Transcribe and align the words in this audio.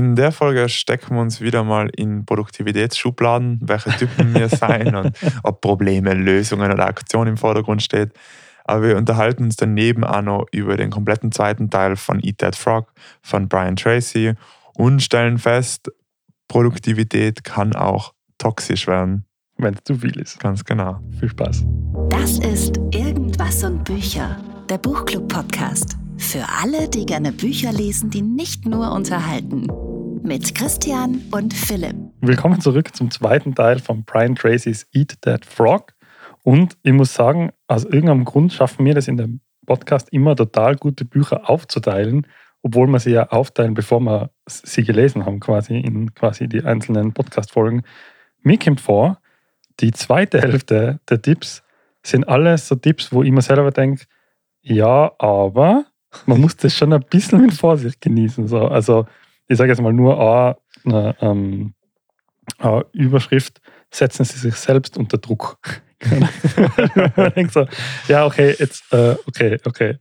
In 0.00 0.16
der 0.16 0.32
Folge 0.32 0.70
stecken 0.70 1.14
wir 1.14 1.20
uns 1.20 1.42
wieder 1.42 1.62
mal 1.62 1.90
in 1.94 2.24
Produktivitätsschubladen, 2.24 3.60
welche 3.60 3.90
Typen 3.90 4.34
wir 4.34 4.48
sein 4.48 4.94
und 4.94 5.14
ob 5.42 5.60
Probleme, 5.60 6.14
Lösungen 6.14 6.72
oder 6.72 6.86
Aktionen 6.86 7.32
im 7.32 7.36
Vordergrund 7.36 7.82
steht. 7.82 8.14
Aber 8.64 8.82
wir 8.82 8.96
unterhalten 8.96 9.44
uns 9.44 9.56
daneben 9.56 10.02
auch 10.02 10.22
noch 10.22 10.46
über 10.52 10.78
den 10.78 10.88
kompletten 10.88 11.32
zweiten 11.32 11.68
Teil 11.68 11.96
von 11.96 12.18
Eat 12.22 12.38
That 12.38 12.56
Frog 12.56 12.90
von 13.20 13.46
Brian 13.46 13.76
Tracy 13.76 14.32
und 14.72 15.02
stellen 15.02 15.36
fest, 15.36 15.92
Produktivität 16.48 17.44
kann 17.44 17.76
auch 17.76 18.14
toxisch 18.38 18.86
werden. 18.86 19.26
Wenn 19.58 19.74
es 19.74 19.80
zu 19.84 19.96
viel 19.96 20.18
ist. 20.18 20.40
Ganz 20.40 20.64
genau. 20.64 20.98
Viel 21.18 21.28
Spaß. 21.28 21.66
Das 22.08 22.38
ist 22.38 22.78
Irgendwas 22.92 23.62
und 23.64 23.84
Bücher, 23.84 24.38
der 24.70 24.78
Buchclub-Podcast. 24.78 25.98
Für 26.16 26.46
alle, 26.62 26.88
die 26.88 27.04
gerne 27.04 27.32
Bücher 27.32 27.72
lesen, 27.72 28.08
die 28.08 28.22
nicht 28.22 28.64
nur 28.64 28.92
unterhalten. 28.92 29.66
Mit 30.30 30.54
Christian 30.54 31.22
und 31.32 31.52
Philipp. 31.52 31.96
Willkommen 32.20 32.60
zurück 32.60 32.94
zum 32.94 33.10
zweiten 33.10 33.52
Teil 33.52 33.80
von 33.80 34.04
Brian 34.04 34.36
Tracy's 34.36 34.86
Eat 34.92 35.20
That 35.22 35.44
Frog. 35.44 35.92
Und 36.44 36.78
ich 36.84 36.92
muss 36.92 37.14
sagen, 37.14 37.50
aus 37.66 37.84
irgendeinem 37.84 38.24
Grund 38.24 38.52
schaffen 38.52 38.86
wir 38.86 38.94
das 38.94 39.08
in 39.08 39.16
dem 39.16 39.40
Podcast 39.66 40.08
immer 40.12 40.36
total 40.36 40.76
gute 40.76 41.04
Bücher 41.04 41.50
aufzuteilen, 41.50 42.28
obwohl 42.62 42.86
wir 42.86 43.00
sie 43.00 43.10
ja 43.10 43.28
aufteilen, 43.30 43.74
bevor 43.74 43.98
wir 43.98 44.30
sie 44.46 44.84
gelesen 44.84 45.26
haben, 45.26 45.40
quasi 45.40 45.76
in 45.80 46.14
quasi 46.14 46.46
die 46.46 46.62
einzelnen 46.62 47.12
Podcast-Folgen. 47.12 47.82
Mir 48.40 48.56
kommt 48.56 48.80
vor, 48.80 49.18
die 49.80 49.90
zweite 49.90 50.40
Hälfte 50.40 51.00
der 51.10 51.22
Tipps 51.22 51.64
sind 52.04 52.28
alles 52.28 52.68
so 52.68 52.76
Tipps, 52.76 53.12
wo 53.12 53.24
ich 53.24 53.32
mir 53.32 53.42
selber 53.42 53.72
denke, 53.72 54.04
ja, 54.62 55.10
aber 55.18 55.86
man 56.26 56.40
muss 56.40 56.56
das 56.56 56.76
schon 56.76 56.92
ein 56.92 57.04
bisschen 57.10 57.40
mit 57.40 57.52
Vorsicht 57.52 58.00
genießen. 58.00 58.46
So. 58.46 58.68
Also 58.68 59.06
ich 59.50 59.58
sage 59.58 59.72
jetzt 59.72 59.82
mal 59.82 59.92
nur 59.92 60.56
eine, 60.84 61.16
ähm, 61.20 61.74
eine 62.58 62.86
Überschrift, 62.92 63.60
setzen 63.90 64.24
Sie 64.24 64.38
sich 64.38 64.54
selbst 64.54 64.96
unter 64.96 65.18
Druck. 65.18 65.58
so, 67.50 67.66
ja, 68.06 68.26
okay, 68.26 68.54
jetzt, 68.56 68.84
äh, 68.92 69.16
okay, 69.26 69.58
okay. 69.64 69.98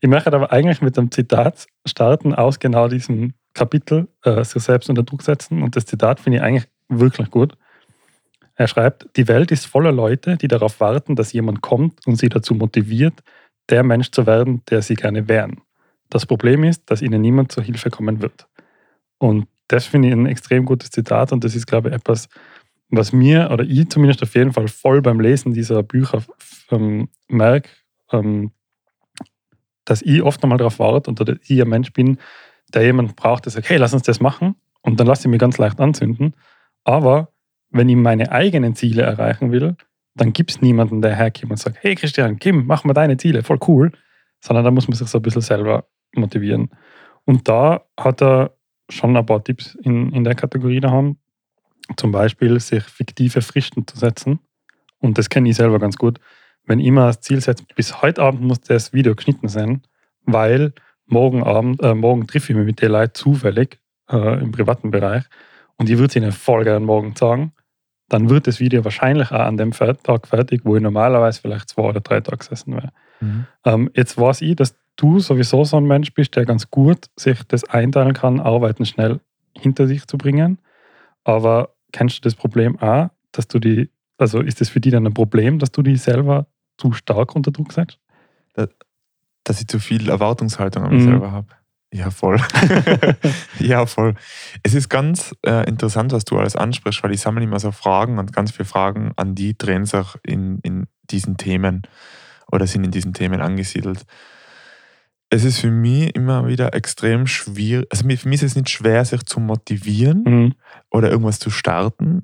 Ich 0.00 0.08
möchte 0.08 0.32
aber 0.32 0.50
eigentlich 0.52 0.80
mit 0.80 0.98
einem 0.98 1.10
Zitat 1.10 1.66
starten 1.86 2.34
aus 2.34 2.58
genau 2.58 2.88
diesem 2.88 3.34
Kapitel, 3.52 4.08
äh, 4.24 4.42
sich 4.42 4.62
selbst 4.62 4.88
unter 4.88 5.02
Druck 5.02 5.20
setzen. 5.22 5.62
Und 5.62 5.76
das 5.76 5.84
Zitat 5.84 6.18
finde 6.18 6.38
ich 6.38 6.42
eigentlich 6.42 6.68
wirklich 6.88 7.30
gut. 7.30 7.58
Er 8.54 8.68
schreibt, 8.68 9.06
die 9.16 9.28
Welt 9.28 9.50
ist 9.52 9.66
voller 9.66 9.92
Leute, 9.92 10.38
die 10.38 10.48
darauf 10.48 10.80
warten, 10.80 11.14
dass 11.14 11.34
jemand 11.34 11.60
kommt 11.60 12.06
und 12.06 12.16
sie 12.16 12.30
dazu 12.30 12.54
motiviert, 12.54 13.20
der 13.68 13.82
Mensch 13.82 14.10
zu 14.12 14.26
werden, 14.26 14.62
der 14.70 14.80
sie 14.80 14.94
gerne 14.94 15.28
wären. 15.28 15.60
Das 16.08 16.24
Problem 16.24 16.64
ist, 16.64 16.90
dass 16.90 17.02
ihnen 17.02 17.20
niemand 17.20 17.52
zur 17.52 17.62
Hilfe 17.62 17.90
kommen 17.90 18.22
wird. 18.22 18.48
Und 19.18 19.46
das 19.68 19.86
finde 19.86 20.08
ich 20.08 20.14
ein 20.14 20.26
extrem 20.26 20.64
gutes 20.64 20.90
Zitat 20.90 21.32
und 21.32 21.44
das 21.44 21.54
ist, 21.54 21.66
glaube 21.66 21.88
ich, 21.88 21.94
etwas, 21.94 22.28
was 22.88 23.12
mir 23.12 23.50
oder 23.52 23.64
ich 23.64 23.88
zumindest 23.90 24.22
auf 24.22 24.34
jeden 24.34 24.52
Fall 24.52 24.68
voll 24.68 25.02
beim 25.02 25.20
Lesen 25.20 25.52
dieser 25.52 25.82
Bücher 25.82 26.22
ähm, 26.70 27.08
merke, 27.28 27.68
ähm, 28.12 28.52
dass 29.84 30.02
ich 30.02 30.22
oft 30.22 30.42
einmal 30.42 30.58
darauf 30.58 30.78
warte 30.78 31.10
und 31.10 31.20
dass 31.20 31.36
ich 31.46 31.60
ein 31.60 31.68
Mensch 31.68 31.92
bin, 31.92 32.18
der 32.72 32.82
jemand 32.84 33.16
braucht, 33.16 33.44
der 33.44 33.52
sagt, 33.52 33.68
hey, 33.68 33.76
lass 33.76 33.92
uns 33.92 34.02
das 34.02 34.20
machen 34.20 34.54
und 34.82 34.98
dann 34.98 35.06
lasse 35.06 35.22
ich 35.22 35.30
mich 35.30 35.40
ganz 35.40 35.58
leicht 35.58 35.80
anzünden. 35.80 36.34
Aber 36.84 37.32
wenn 37.70 37.88
ich 37.88 37.96
meine 37.96 38.32
eigenen 38.32 38.74
Ziele 38.74 39.02
erreichen 39.02 39.52
will, 39.52 39.76
dann 40.14 40.32
gibt 40.32 40.50
es 40.50 40.60
niemanden, 40.60 41.02
der 41.02 41.14
herkommt 41.14 41.50
und 41.50 41.58
sagt, 41.58 41.78
hey 41.80 41.94
Christian, 41.94 42.38
Kim, 42.38 42.66
mach 42.66 42.84
mal 42.84 42.94
deine 42.94 43.16
Ziele, 43.16 43.42
voll 43.42 43.58
cool. 43.68 43.92
Sondern 44.40 44.64
da 44.64 44.70
muss 44.70 44.88
man 44.88 44.96
sich 44.96 45.08
so 45.08 45.18
ein 45.18 45.22
bisschen 45.22 45.42
selber 45.42 45.88
motivieren. 46.14 46.70
Und 47.24 47.48
da 47.48 47.82
hat 47.96 48.22
er 48.22 48.57
schon 48.88 49.16
ein 49.16 49.26
paar 49.26 49.42
Tipps 49.42 49.74
in, 49.76 50.12
in 50.12 50.24
der 50.24 50.34
Kategorie 50.34 50.80
daheim. 50.80 51.16
Zum 51.96 52.12
Beispiel 52.12 52.58
sich 52.60 52.84
fiktive 52.84 53.40
Fristen 53.42 53.86
zu 53.86 53.96
setzen. 53.96 54.40
Und 54.98 55.18
das 55.18 55.28
kenne 55.28 55.48
ich 55.48 55.56
selber 55.56 55.78
ganz 55.78 55.96
gut. 55.96 56.18
Wenn 56.64 56.80
ich 56.80 56.86
immer 56.86 57.06
das 57.06 57.20
Ziel 57.20 57.40
setze, 57.40 57.64
bis 57.74 58.02
heute 58.02 58.22
Abend 58.22 58.42
muss 58.42 58.60
das 58.60 58.92
Video 58.92 59.14
geschnitten 59.14 59.48
sein, 59.48 59.82
weil 60.24 60.72
morgen 61.06 61.42
Abend, 61.42 61.82
äh, 61.82 61.94
morgen 61.94 62.26
treffe 62.26 62.52
ich 62.52 62.56
mich 62.56 62.66
mit 62.66 62.82
den 62.82 62.92
Leuten 62.92 63.14
zufällig 63.14 63.78
äh, 64.10 64.40
im 64.40 64.52
privaten 64.52 64.90
Bereich 64.90 65.24
und 65.76 65.88
ich 65.88 65.96
würde 65.96 66.08
es 66.08 66.16
ihnen 66.16 66.32
voll 66.32 66.64
gerne 66.64 66.84
morgen 66.84 67.14
sagen 67.16 67.52
dann 68.08 68.30
wird 68.30 68.46
das 68.46 68.58
Video 68.58 68.84
wahrscheinlich 68.84 69.30
auch 69.30 69.40
an 69.40 69.56
dem 69.56 69.72
Tag 69.72 70.26
fertig, 70.26 70.62
wo 70.64 70.76
ich 70.76 70.82
normalerweise 70.82 71.40
vielleicht 71.40 71.68
zwei 71.68 71.82
oder 71.82 72.00
drei 72.00 72.20
Tage 72.20 72.38
gesessen 72.38 72.74
wäre. 72.74 72.90
Mhm. 73.20 73.46
Ähm, 73.64 73.90
jetzt 73.94 74.18
weiß 74.18 74.40
ich, 74.42 74.56
dass 74.56 74.74
du 74.98 75.20
sowieso 75.20 75.64
so 75.64 75.78
ein 75.78 75.86
Mensch 75.86 76.12
bist, 76.12 76.36
der 76.36 76.44
ganz 76.44 76.70
gut 76.70 77.06
sich 77.16 77.42
das 77.44 77.64
einteilen 77.64 78.12
kann, 78.12 78.40
Arbeiten 78.40 78.84
schnell 78.84 79.20
hinter 79.56 79.86
sich 79.86 80.06
zu 80.06 80.18
bringen. 80.18 80.58
Aber 81.24 81.74
kennst 81.92 82.18
du 82.18 82.20
das 82.22 82.34
Problem 82.34 82.78
auch, 82.80 83.08
dass 83.32 83.48
du 83.48 83.58
die, 83.58 83.90
also 84.18 84.40
ist 84.40 84.60
das 84.60 84.68
für 84.68 84.80
dich 84.80 84.92
dann 84.92 85.06
ein 85.06 85.14
Problem, 85.14 85.58
dass 85.58 85.72
du 85.72 85.82
dich 85.82 86.02
selber 86.02 86.46
zu 86.76 86.92
stark 86.92 87.34
unter 87.34 87.50
Druck 87.50 87.72
setzt? 87.72 87.98
Dass 89.44 89.60
ich 89.60 89.68
zu 89.68 89.78
viel 89.78 90.10
Erwartungshaltung 90.10 90.84
an 90.84 90.94
mich 90.94 91.04
mhm. 91.04 91.10
selber 91.10 91.32
habe. 91.32 91.48
Ja, 91.90 92.10
voll. 92.10 92.38
ja, 93.60 93.86
voll. 93.86 94.14
Es 94.62 94.74
ist 94.74 94.90
ganz 94.90 95.34
äh, 95.46 95.66
interessant, 95.66 96.12
was 96.12 96.26
du 96.26 96.38
alles 96.38 96.54
ansprichst, 96.54 97.02
weil 97.02 97.12
ich 97.12 97.20
sammle 97.22 97.42
immer 97.42 97.58
so 97.60 97.72
Fragen 97.72 98.18
und 98.18 98.34
ganz 98.34 98.50
viele 98.50 98.66
Fragen 98.66 99.12
an 99.16 99.34
die 99.34 99.56
drehen 99.56 99.86
sich 99.86 100.06
in, 100.22 100.58
in 100.58 100.86
diesen 101.10 101.38
Themen 101.38 101.82
oder 102.52 102.66
sind 102.66 102.84
in 102.84 102.90
diesen 102.90 103.14
Themen 103.14 103.40
angesiedelt. 103.40 104.04
Es 105.30 105.44
ist 105.44 105.58
für 105.58 105.70
mich 105.70 106.14
immer 106.14 106.46
wieder 106.46 106.74
extrem 106.74 107.26
schwierig, 107.26 107.86
also 107.90 108.02
für 108.02 108.28
mich 108.28 108.42
ist 108.42 108.52
es 108.52 108.56
nicht 108.56 108.70
schwer, 108.70 109.04
sich 109.04 109.24
zu 109.24 109.40
motivieren 109.40 110.22
mhm. 110.24 110.54
oder 110.90 111.10
irgendwas 111.10 111.38
zu 111.38 111.50
starten. 111.50 112.22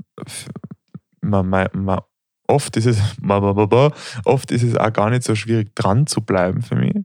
Man, 1.21 1.49
man, 1.49 1.69
man, 1.75 2.01
oft, 2.47 2.77
ist 2.77 2.87
es, 2.87 2.99
oft 4.25 4.51
ist 4.51 4.63
es 4.63 4.77
auch 4.77 4.93
gar 4.93 5.11
nicht 5.11 5.23
so 5.23 5.35
schwierig, 5.35 5.75
dran 5.75 6.07
zu 6.07 6.23
bleiben 6.23 6.63
für 6.63 6.77
mich. 6.77 6.97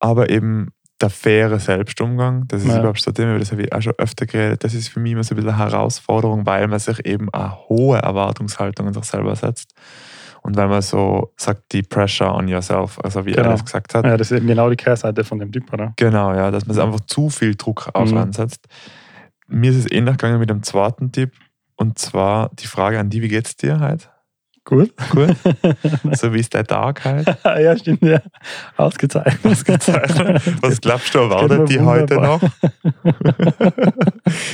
Aber 0.00 0.30
eben 0.30 0.72
der 1.00 1.10
faire 1.10 1.60
Selbstumgang, 1.60 2.48
das 2.48 2.62
ist 2.62 2.68
ja. 2.68 2.78
überhaupt 2.80 3.00
so 3.00 3.12
Thema, 3.12 3.38
das 3.38 3.52
habe 3.52 3.62
ich 3.62 3.72
auch 3.72 3.82
schon 3.82 3.94
öfter 3.98 4.26
geredet, 4.26 4.64
das 4.64 4.74
ist 4.74 4.88
für 4.88 5.00
mich 5.00 5.12
immer 5.12 5.22
so 5.22 5.34
ein 5.34 5.36
bisschen 5.36 5.50
eine 5.50 5.58
Herausforderung, 5.58 6.44
weil 6.46 6.66
man 6.66 6.78
sich 6.80 7.04
eben 7.06 7.30
eine 7.30 7.56
hohe 7.68 7.98
Erwartungshaltung 7.98 8.88
an 8.88 8.94
sich 8.94 9.04
selber 9.04 9.36
setzt. 9.36 9.74
Und 10.42 10.56
weil 10.56 10.68
man 10.68 10.82
so 10.82 11.32
sagt, 11.36 11.72
die 11.72 11.82
Pressure 11.82 12.34
on 12.34 12.48
yourself, 12.48 12.98
also 13.02 13.26
wie 13.26 13.32
genau. 13.32 13.48
er 13.48 13.52
das 13.52 13.64
gesagt 13.64 13.94
hat. 13.94 14.04
Ja, 14.04 14.16
das 14.16 14.30
ist 14.30 14.38
eben 14.38 14.46
genau 14.46 14.70
die 14.70 14.76
Kehrseite 14.76 15.24
von 15.24 15.38
dem 15.38 15.52
Typ, 15.52 15.72
oder? 15.72 15.92
Genau, 15.96 16.32
ja, 16.32 16.50
dass 16.50 16.66
man 16.66 16.74
sich 16.74 16.82
einfach 16.82 17.00
zu 17.00 17.28
viel 17.28 17.54
Druck 17.54 17.90
auf 17.92 18.10
mhm. 18.10 18.18
ansetzt. 18.18 18.66
Mir 19.46 19.70
ist 19.70 19.78
es 19.78 19.90
ähnlich 19.90 20.16
gegangen 20.16 20.38
mit 20.38 20.50
dem 20.50 20.62
zweiten 20.62 21.12
Tipp, 21.12 21.32
und 21.76 21.98
zwar 21.98 22.50
die 22.54 22.66
Frage 22.66 22.98
an 22.98 23.08
die, 23.08 23.22
wie 23.22 23.28
geht's 23.28 23.56
dir 23.56 23.80
heute? 23.80 24.08
Gut. 24.68 24.92
Gut. 25.12 25.34
so 26.12 26.34
wie 26.34 26.40
ist 26.40 26.52
der 26.52 26.66
Tag 26.66 27.02
halt? 27.02 27.26
ja, 27.44 27.74
stimmt, 27.74 28.02
ja. 28.02 28.20
Ausgezeichnet. 28.76 29.40
Ausgezeichnet. 29.42 30.42
Was 30.62 30.80
glaubst 30.82 31.14
du, 31.14 31.20
erwartet 31.20 31.70
die 31.70 31.80
heute 31.80 32.16
noch? 32.16 32.42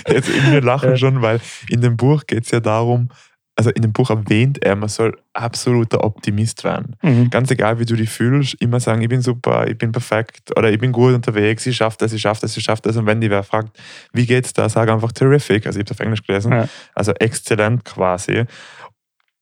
Jetzt 0.06 0.30
wir 0.52 0.60
lachen 0.60 0.90
ja. 0.90 0.96
schon, 0.96 1.20
weil 1.20 1.40
in 1.68 1.80
dem 1.80 1.96
Buch 1.96 2.26
geht 2.28 2.44
es 2.44 2.52
ja 2.52 2.60
darum, 2.60 3.08
also 3.56 3.70
in 3.70 3.82
dem 3.82 3.92
Buch 3.92 4.10
erwähnt 4.10 4.64
er, 4.64 4.74
man 4.74 4.88
soll 4.88 5.16
absoluter 5.32 6.02
Optimist 6.02 6.64
werden. 6.64 6.96
Mhm. 7.02 7.30
Ganz 7.30 7.50
egal, 7.50 7.78
wie 7.78 7.84
du 7.84 7.94
dich 7.94 8.10
fühlst, 8.10 8.54
immer 8.60 8.80
sagen, 8.80 9.00
ich 9.02 9.08
bin 9.08 9.22
super, 9.22 9.68
ich 9.68 9.78
bin 9.78 9.92
perfekt 9.92 10.50
oder 10.56 10.72
ich 10.72 10.78
bin 10.78 10.90
gut 10.90 11.14
unterwegs, 11.14 11.64
ich 11.66 11.76
schaffe 11.76 11.98
das, 12.00 12.12
ich 12.12 12.20
schaffe 12.20 12.40
das, 12.40 12.56
ich 12.56 12.64
schaffe 12.64 12.82
das. 12.82 12.96
Und 12.96 13.06
wenn 13.06 13.20
die 13.20 13.30
wer 13.30 13.44
fragt, 13.44 13.78
wie 14.12 14.26
geht's 14.26 14.52
da, 14.52 14.68
sag 14.68 14.88
einfach 14.88 15.12
terrific. 15.12 15.66
Also 15.66 15.78
ich 15.78 15.84
habe 15.84 15.92
es 15.94 16.00
auf 16.00 16.04
Englisch 16.04 16.22
gelesen. 16.24 16.52
Ja. 16.52 16.68
Also 16.94 17.12
exzellent 17.12 17.84
quasi 17.84 18.44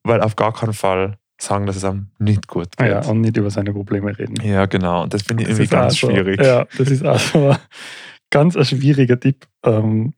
weil 0.05 0.21
auf 0.21 0.37
gar 0.37 0.53
keinen 0.53 0.73
Fall 0.73 1.19
sagen, 1.41 1.67
dass 1.67 1.77
es 1.77 1.85
einem 1.85 2.09
nicht 2.19 2.47
gut 2.47 2.77
geht. 2.77 2.89
Ja, 2.89 3.05
und 3.05 3.21
nicht 3.21 3.37
über 3.37 3.51
seine 3.51 3.73
Probleme 3.73 4.17
reden. 4.17 4.37
Ja, 4.43 4.67
genau. 4.67 5.03
Und 5.03 5.15
das 5.15 5.23
finde 5.23 5.43
ich 5.43 5.49
das 5.49 5.59
irgendwie 5.59 5.75
ganz 5.75 5.99
schwierig. 5.99 6.41
ja, 6.41 6.67
das 6.79 6.91
ist 6.91 7.05
auch 7.05 7.19
so 7.19 7.57
ganz 8.31 8.57
ein 8.57 8.65
schwieriger 8.65 9.19
Tipp. 9.19 9.47
Ähm, 9.65 10.15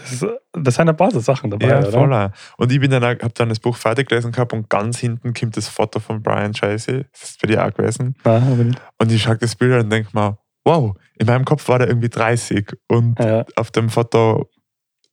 das, 0.00 0.12
ist, 0.12 0.26
das 0.52 0.74
sind 0.74 0.88
ein 0.88 0.96
paar 0.96 1.10
so 1.10 1.20
Sachen 1.20 1.50
dabei. 1.50 1.68
Ja, 1.68 1.82
voll. 1.82 2.30
Und 2.56 2.72
ich 2.72 2.88
dann, 2.88 3.02
habe 3.02 3.30
dann 3.34 3.48
das 3.48 3.60
Buch 3.60 3.76
fertig 3.76 4.08
gelesen 4.08 4.32
gehabt 4.32 4.52
und 4.52 4.68
ganz 4.68 4.98
hinten 4.98 5.34
kommt 5.34 5.56
das 5.56 5.68
Foto 5.68 6.00
von 6.00 6.22
Brian 6.22 6.52
Tracy. 6.52 7.04
Das 7.12 7.30
ist 7.30 7.40
bei 7.40 7.48
dir 7.48 7.64
auch 7.64 7.72
gewesen. 7.72 8.14
Nicht. 8.24 8.80
Und 8.98 9.12
ich 9.12 9.22
schaue 9.22 9.38
das 9.38 9.54
Bild 9.54 9.82
und 9.82 9.90
denke 9.90 10.10
mir, 10.12 10.38
wow, 10.64 10.94
in 11.14 11.26
meinem 11.26 11.44
Kopf 11.44 11.68
war 11.68 11.78
der 11.78 11.88
irgendwie 11.88 12.08
30 12.08 12.72
und 12.88 13.18
ja. 13.18 13.44
auf 13.56 13.70
dem 13.70 13.88
Foto 13.88 14.50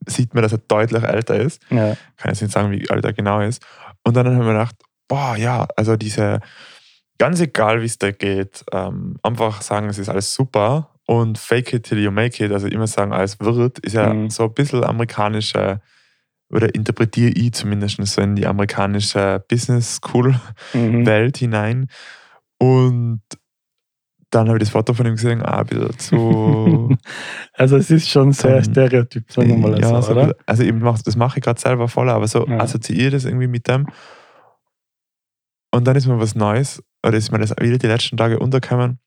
sieht 0.07 0.33
man, 0.33 0.43
dass 0.43 0.51
er 0.51 0.57
deutlich 0.59 1.03
älter 1.03 1.35
ist. 1.35 1.61
Ja. 1.69 1.95
Kann 2.17 2.31
jetzt 2.31 2.41
nicht 2.41 2.51
sagen, 2.51 2.71
wie 2.71 2.89
alt 2.89 3.05
er 3.05 3.13
genau 3.13 3.39
ist. 3.39 3.63
Und 4.03 4.15
dann 4.15 4.27
haben 4.27 4.39
wir 4.39 4.53
gedacht, 4.53 4.75
boah, 5.07 5.35
ja, 5.37 5.67
also 5.77 5.95
diese, 5.95 6.41
ganz 7.17 7.39
egal 7.39 7.81
wie 7.81 7.85
es 7.85 7.97
da 7.97 8.11
geht, 8.11 8.65
ähm, 8.71 9.17
einfach 9.23 9.61
sagen, 9.61 9.87
es 9.87 9.97
ist 9.97 10.09
alles 10.09 10.33
super 10.33 10.92
und 11.05 11.37
fake 11.37 11.73
it 11.73 11.83
till 11.83 11.99
you 11.99 12.11
make 12.11 12.43
it, 12.43 12.51
also 12.51 12.67
immer 12.67 12.87
sagen, 12.87 13.13
alles 13.13 13.39
wird, 13.39 13.79
ist 13.79 13.93
ja 13.93 14.13
mhm. 14.13 14.29
so 14.29 14.43
ein 14.43 14.53
bisschen 14.53 14.83
amerikanische, 14.83 15.81
oder 16.49 16.73
interpretiere 16.73 17.31
ich 17.31 17.53
zumindest 17.53 18.05
so 18.05 18.21
in 18.21 18.35
die 18.35 18.45
amerikanische 18.45 19.43
Business 19.47 19.95
School 19.95 20.39
mhm. 20.73 21.05
Welt 21.05 21.37
hinein. 21.37 21.87
Und 22.59 23.21
dann 24.29 24.47
habe 24.47 24.57
ich 24.57 24.63
das 24.63 24.69
Foto 24.69 24.93
von 24.93 25.05
ihm 25.05 25.15
gesehen, 25.15 25.41
ah, 25.43 25.59
ein 25.59 25.65
bisschen 25.65 25.99
zu. 25.99 26.97
also 27.53 27.77
es 27.77 27.91
ist 27.91 28.09
schon 28.09 28.31
sehr 28.31 28.61
Dann- 28.61 28.63
Stereotyp, 28.63 29.31
sagen 29.31 29.49
wir 29.49 29.57
mal 29.57 29.79
ja, 29.79 30.01
so, 30.01 30.11
oder? 30.11 30.35
also 30.45 30.63
eben 30.63 30.79
mach, 30.79 31.01
das 31.01 31.15
mache 31.15 31.39
ich 31.39 31.43
gerade 31.43 31.59
selber 31.59 31.87
voll, 31.87 32.09
aber 32.09 32.27
so 32.27 32.47
Ja. 32.47 32.59
assoziiere 32.59 33.11
das 33.11 33.25
irgendwie 33.25 33.47
mit 33.47 33.67
dem. 33.67 33.87
Und 35.71 35.85
dann 35.85 35.95
ist 35.95 36.07
mir 36.07 36.19
was 36.19 36.35
Neues, 36.35 36.83
oder 37.05 37.17
ist 37.17 37.31
mir 37.31 37.39
das 37.39 37.51
wieder 37.59 37.77
die 37.77 37.87
letzten 37.87 38.17
Tage 38.17 38.39
untergekommen, 38.39 38.99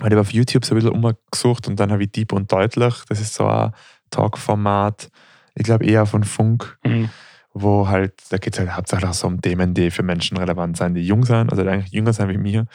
weil 0.00 0.08
ich 0.08 0.12
habe 0.12 0.20
auf 0.20 0.32
YouTube 0.32 0.64
so 0.64 0.74
ein 0.74 0.76
bisschen 0.80 0.92
umgesucht 0.92 1.68
und 1.68 1.78
dann 1.78 1.92
habe 1.92 2.04
ich 2.04 2.12
Deep 2.12 2.32
und 2.32 2.50
Deutlich, 2.50 2.94
das 3.08 3.20
ist 3.20 3.34
so 3.34 3.46
ein 3.46 3.72
Talk-Format, 4.10 5.10
ich 5.54 5.64
glaube 5.64 5.84
eher 5.84 6.06
von 6.06 6.24
Funk, 6.24 6.78
Mhm. 6.84 7.10
wo 7.54 7.88
halt, 7.88 8.14
da 8.30 8.38
geht 8.38 8.54
es 8.54 8.58
halt 8.60 8.74
hauptsächlich 8.74 9.08
auch 9.10 9.14
so 9.14 9.26
um 9.26 9.40
Themen, 9.42 9.74
die 9.74 9.90
für 9.90 10.02
Menschen 10.02 10.38
relevant 10.38 10.76
sind, 10.78 10.94
die 10.94 11.06
jung 11.06 11.24
sind, 11.24 11.50
also 11.50 11.62
die 11.62 11.68
eigentlich 11.68 11.92
jünger 11.92 12.12
sind 12.12 12.28
wie 12.30 12.38
mir. 12.38 12.66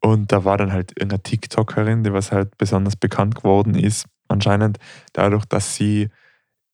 Und 0.00 0.32
da 0.32 0.44
war 0.44 0.56
dann 0.56 0.72
halt 0.72 0.92
irgendeine 0.92 1.22
TikTokerin, 1.22 2.02
die 2.04 2.12
was 2.12 2.32
halt 2.32 2.56
besonders 2.58 2.96
bekannt 2.96 3.36
geworden 3.36 3.74
ist, 3.74 4.06
anscheinend 4.28 4.78
dadurch, 5.12 5.44
dass 5.44 5.74
sie 5.76 6.08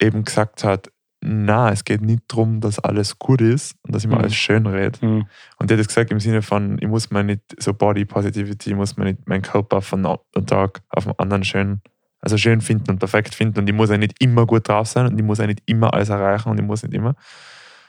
eben 0.00 0.24
gesagt 0.24 0.62
hat, 0.64 0.90
na, 1.20 1.70
es 1.72 1.84
geht 1.84 2.00
nicht 2.00 2.22
darum, 2.28 2.60
dass 2.60 2.78
alles 2.78 3.18
gut 3.18 3.40
ist 3.40 3.74
und 3.82 3.94
dass 3.94 4.04
ich 4.04 4.08
mir 4.08 4.16
Mhm. 4.16 4.20
alles 4.22 4.34
schön 4.36 4.66
rede. 4.66 5.04
Mhm. 5.04 5.26
Und 5.58 5.68
die 5.70 5.74
hat 5.74 5.80
das 5.80 5.88
gesagt 5.88 6.10
im 6.12 6.20
Sinne 6.20 6.42
von, 6.42 6.78
ich 6.80 6.86
muss 6.88 7.10
mir 7.10 7.24
nicht 7.24 7.42
so 7.58 7.74
Body 7.74 8.04
Positivity, 8.04 8.70
ich 8.70 8.76
muss 8.76 8.96
mir 8.96 9.04
nicht 9.04 9.28
meinen 9.28 9.42
Körper 9.42 9.80
von 9.82 10.06
einem 10.06 10.46
Tag 10.46 10.80
auf 10.90 11.04
den 11.04 11.18
anderen 11.18 11.44
schön, 11.44 11.80
also 12.20 12.36
schön 12.36 12.60
finden 12.60 12.90
und 12.92 12.98
perfekt 12.98 13.34
finden 13.34 13.58
und 13.60 13.68
ich 13.68 13.74
muss 13.74 13.90
ja 13.90 13.98
nicht 13.98 14.14
immer 14.22 14.46
gut 14.46 14.68
drauf 14.68 14.86
sein 14.88 15.06
und 15.06 15.18
ich 15.18 15.24
muss 15.24 15.38
ja 15.38 15.46
nicht 15.46 15.62
immer 15.66 15.92
alles 15.92 16.08
erreichen 16.08 16.48
und 16.50 16.58
ich 16.58 16.64
muss 16.66 16.82
nicht 16.82 16.94
immer. 16.94 17.14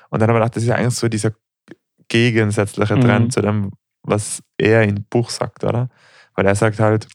Und 0.09 0.21
dann 0.21 0.29
habe 0.29 0.39
ich 0.39 0.41
gedacht, 0.43 0.55
das 0.55 0.63
ist 0.63 0.69
ja 0.69 0.75
eigentlich 0.75 0.95
so 0.95 1.07
dieser 1.07 1.31
gegensätzliche 2.07 2.95
Mhm. 2.95 3.01
Trend 3.01 3.33
zu 3.33 3.41
dem, 3.41 3.71
was 4.01 4.41
er 4.57 4.83
im 4.83 5.03
Buch 5.09 5.29
sagt, 5.29 5.63
oder? 5.63 5.89
Weil 6.35 6.47
er 6.47 6.55
sagt 6.55 6.79
halt, 6.79 7.07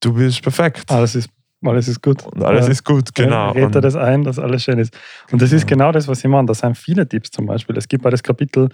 du 0.00 0.12
bist 0.14 0.42
perfekt 0.42 0.90
Alles 0.90 1.14
ist, 1.14 1.28
alles 1.62 1.88
ist 1.88 2.02
gut. 2.02 2.24
und 2.26 2.42
alles 2.44 2.66
Ja. 2.66 2.72
ist 2.72 2.84
gut, 2.84 3.14
genau. 3.14 3.50
Redet 3.52 3.74
er 3.74 3.80
das 3.80 3.96
ein, 3.96 4.22
dass 4.24 4.38
alles 4.38 4.62
schön 4.62 4.78
ist. 4.78 4.96
Und 5.32 5.40
das 5.42 5.52
ist 5.52 5.62
Ja. 5.62 5.66
genau 5.68 5.92
das, 5.92 6.06
was 6.08 6.18
ich 6.22 6.30
meine. 6.30 6.46
Das 6.46 6.58
sind 6.60 6.76
viele 6.76 7.08
Tipps 7.08 7.30
zum 7.30 7.46
Beispiel. 7.46 7.76
Es 7.76 7.88
gibt 7.88 8.04
bei 8.04 8.10
das 8.10 8.22
Kapitel, 8.22 8.68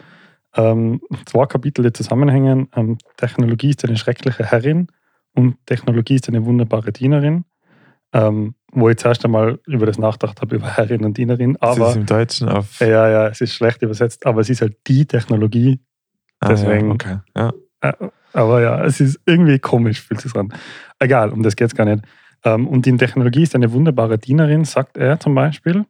ähm, 0.56 1.00
zwei 1.26 1.46
Kapitel, 1.46 1.82
die 1.84 1.92
zusammenhängen. 1.92 2.68
Ähm, 2.76 2.98
Technologie 3.16 3.70
ist 3.70 3.84
eine 3.84 3.96
schreckliche 3.96 4.44
Herrin 4.44 4.88
und 5.34 5.56
Technologie 5.66 6.16
ist 6.16 6.28
eine 6.28 6.44
wunderbare 6.44 6.92
Dienerin. 6.92 7.44
Ähm, 8.14 8.54
wo 8.74 8.90
ich 8.90 8.96
zuerst 8.98 9.24
einmal 9.24 9.58
über 9.66 9.86
das 9.86 9.98
nachgedacht 9.98 10.40
habe, 10.42 10.56
über 10.56 10.66
Herrin 10.76 11.04
und 11.04 11.16
Dienerin. 11.16 11.56
das 11.60 11.76
ist 11.76 11.82
Aber 11.82 11.94
im 11.94 12.04
Deutschen 12.06 12.48
auf. 12.48 12.78
ja, 12.80 13.08
ja, 13.08 13.28
es 13.28 13.40
ist 13.40 13.54
schlecht 13.54 13.80
übersetzt, 13.82 14.26
aber 14.26 14.40
es 14.42 14.50
ist 14.50 14.60
halt 14.60 14.76
die 14.86 15.06
Technologie. 15.06 15.80
Ah, 16.40 16.48
deswegen- 16.48 16.88
Ja, 16.88 16.92
okay. 16.94 17.16
ja. 17.36 17.52
Äh, 17.80 17.92
Aber 18.34 18.60
ja, 18.62 18.82
es 18.84 18.98
ist 19.00 19.18
irgendwie 19.26 19.58
komisch, 19.58 20.00
fühlt 20.02 20.20
sich 20.22 20.34
an. 20.36 20.52
Egal, 20.98 21.30
um 21.32 21.42
das 21.42 21.54
geht 21.56 21.68
es 21.68 21.74
gar 21.74 21.84
nicht. 21.84 22.02
Ähm, 22.44 22.66
Und 22.66 22.86
in 22.86 22.98
Technologie 22.98 23.42
ist 23.42 23.54
eine 23.54 23.72
wunderbare 23.72 24.18
Dienerin, 24.18 24.64
sagt 24.64 24.96
er 24.96 25.20
zum 25.20 25.34
Beispiel. 25.34 25.84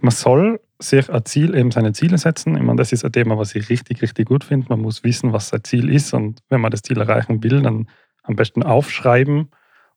Man 0.00 0.10
soll 0.10 0.60
sich 0.78 1.10
ein 1.10 1.24
Ziel, 1.24 1.54
eben 1.54 1.70
seine 1.70 1.92
Ziele 1.92 2.18
setzen. 2.18 2.56
Ich 2.56 2.62
meine, 2.62 2.76
das 2.76 2.92
ist 2.92 3.04
ein 3.04 3.12
Thema, 3.12 3.38
was 3.38 3.54
ich 3.54 3.68
richtig, 3.70 4.02
richtig 4.02 4.28
gut 4.28 4.44
finde. 4.44 4.66
Man 4.68 4.80
muss 4.80 5.04
wissen, 5.04 5.32
was 5.32 5.48
sein 5.48 5.62
Ziel 5.64 5.88
ist. 5.88 6.12
Und 6.14 6.40
wenn 6.48 6.60
man 6.60 6.70
das 6.70 6.82
Ziel 6.82 6.98
erreichen 6.98 7.42
will, 7.42 7.62
dann 7.62 7.88
am 8.22 8.36
besten 8.36 8.62
aufschreiben 8.62 9.50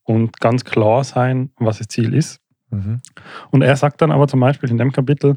und 0.03 0.39
ganz 0.39 0.63
klar 0.65 1.03
sein, 1.03 1.51
was 1.57 1.79
das 1.79 1.87
Ziel 1.87 2.13
ist. 2.13 2.39
Mhm. 2.69 3.01
Und 3.51 3.61
er 3.61 3.75
sagt 3.75 4.01
dann 4.01 4.11
aber 4.11 4.27
zum 4.27 4.39
Beispiel 4.39 4.69
in 4.69 4.77
dem 4.77 4.91
Kapitel, 4.91 5.35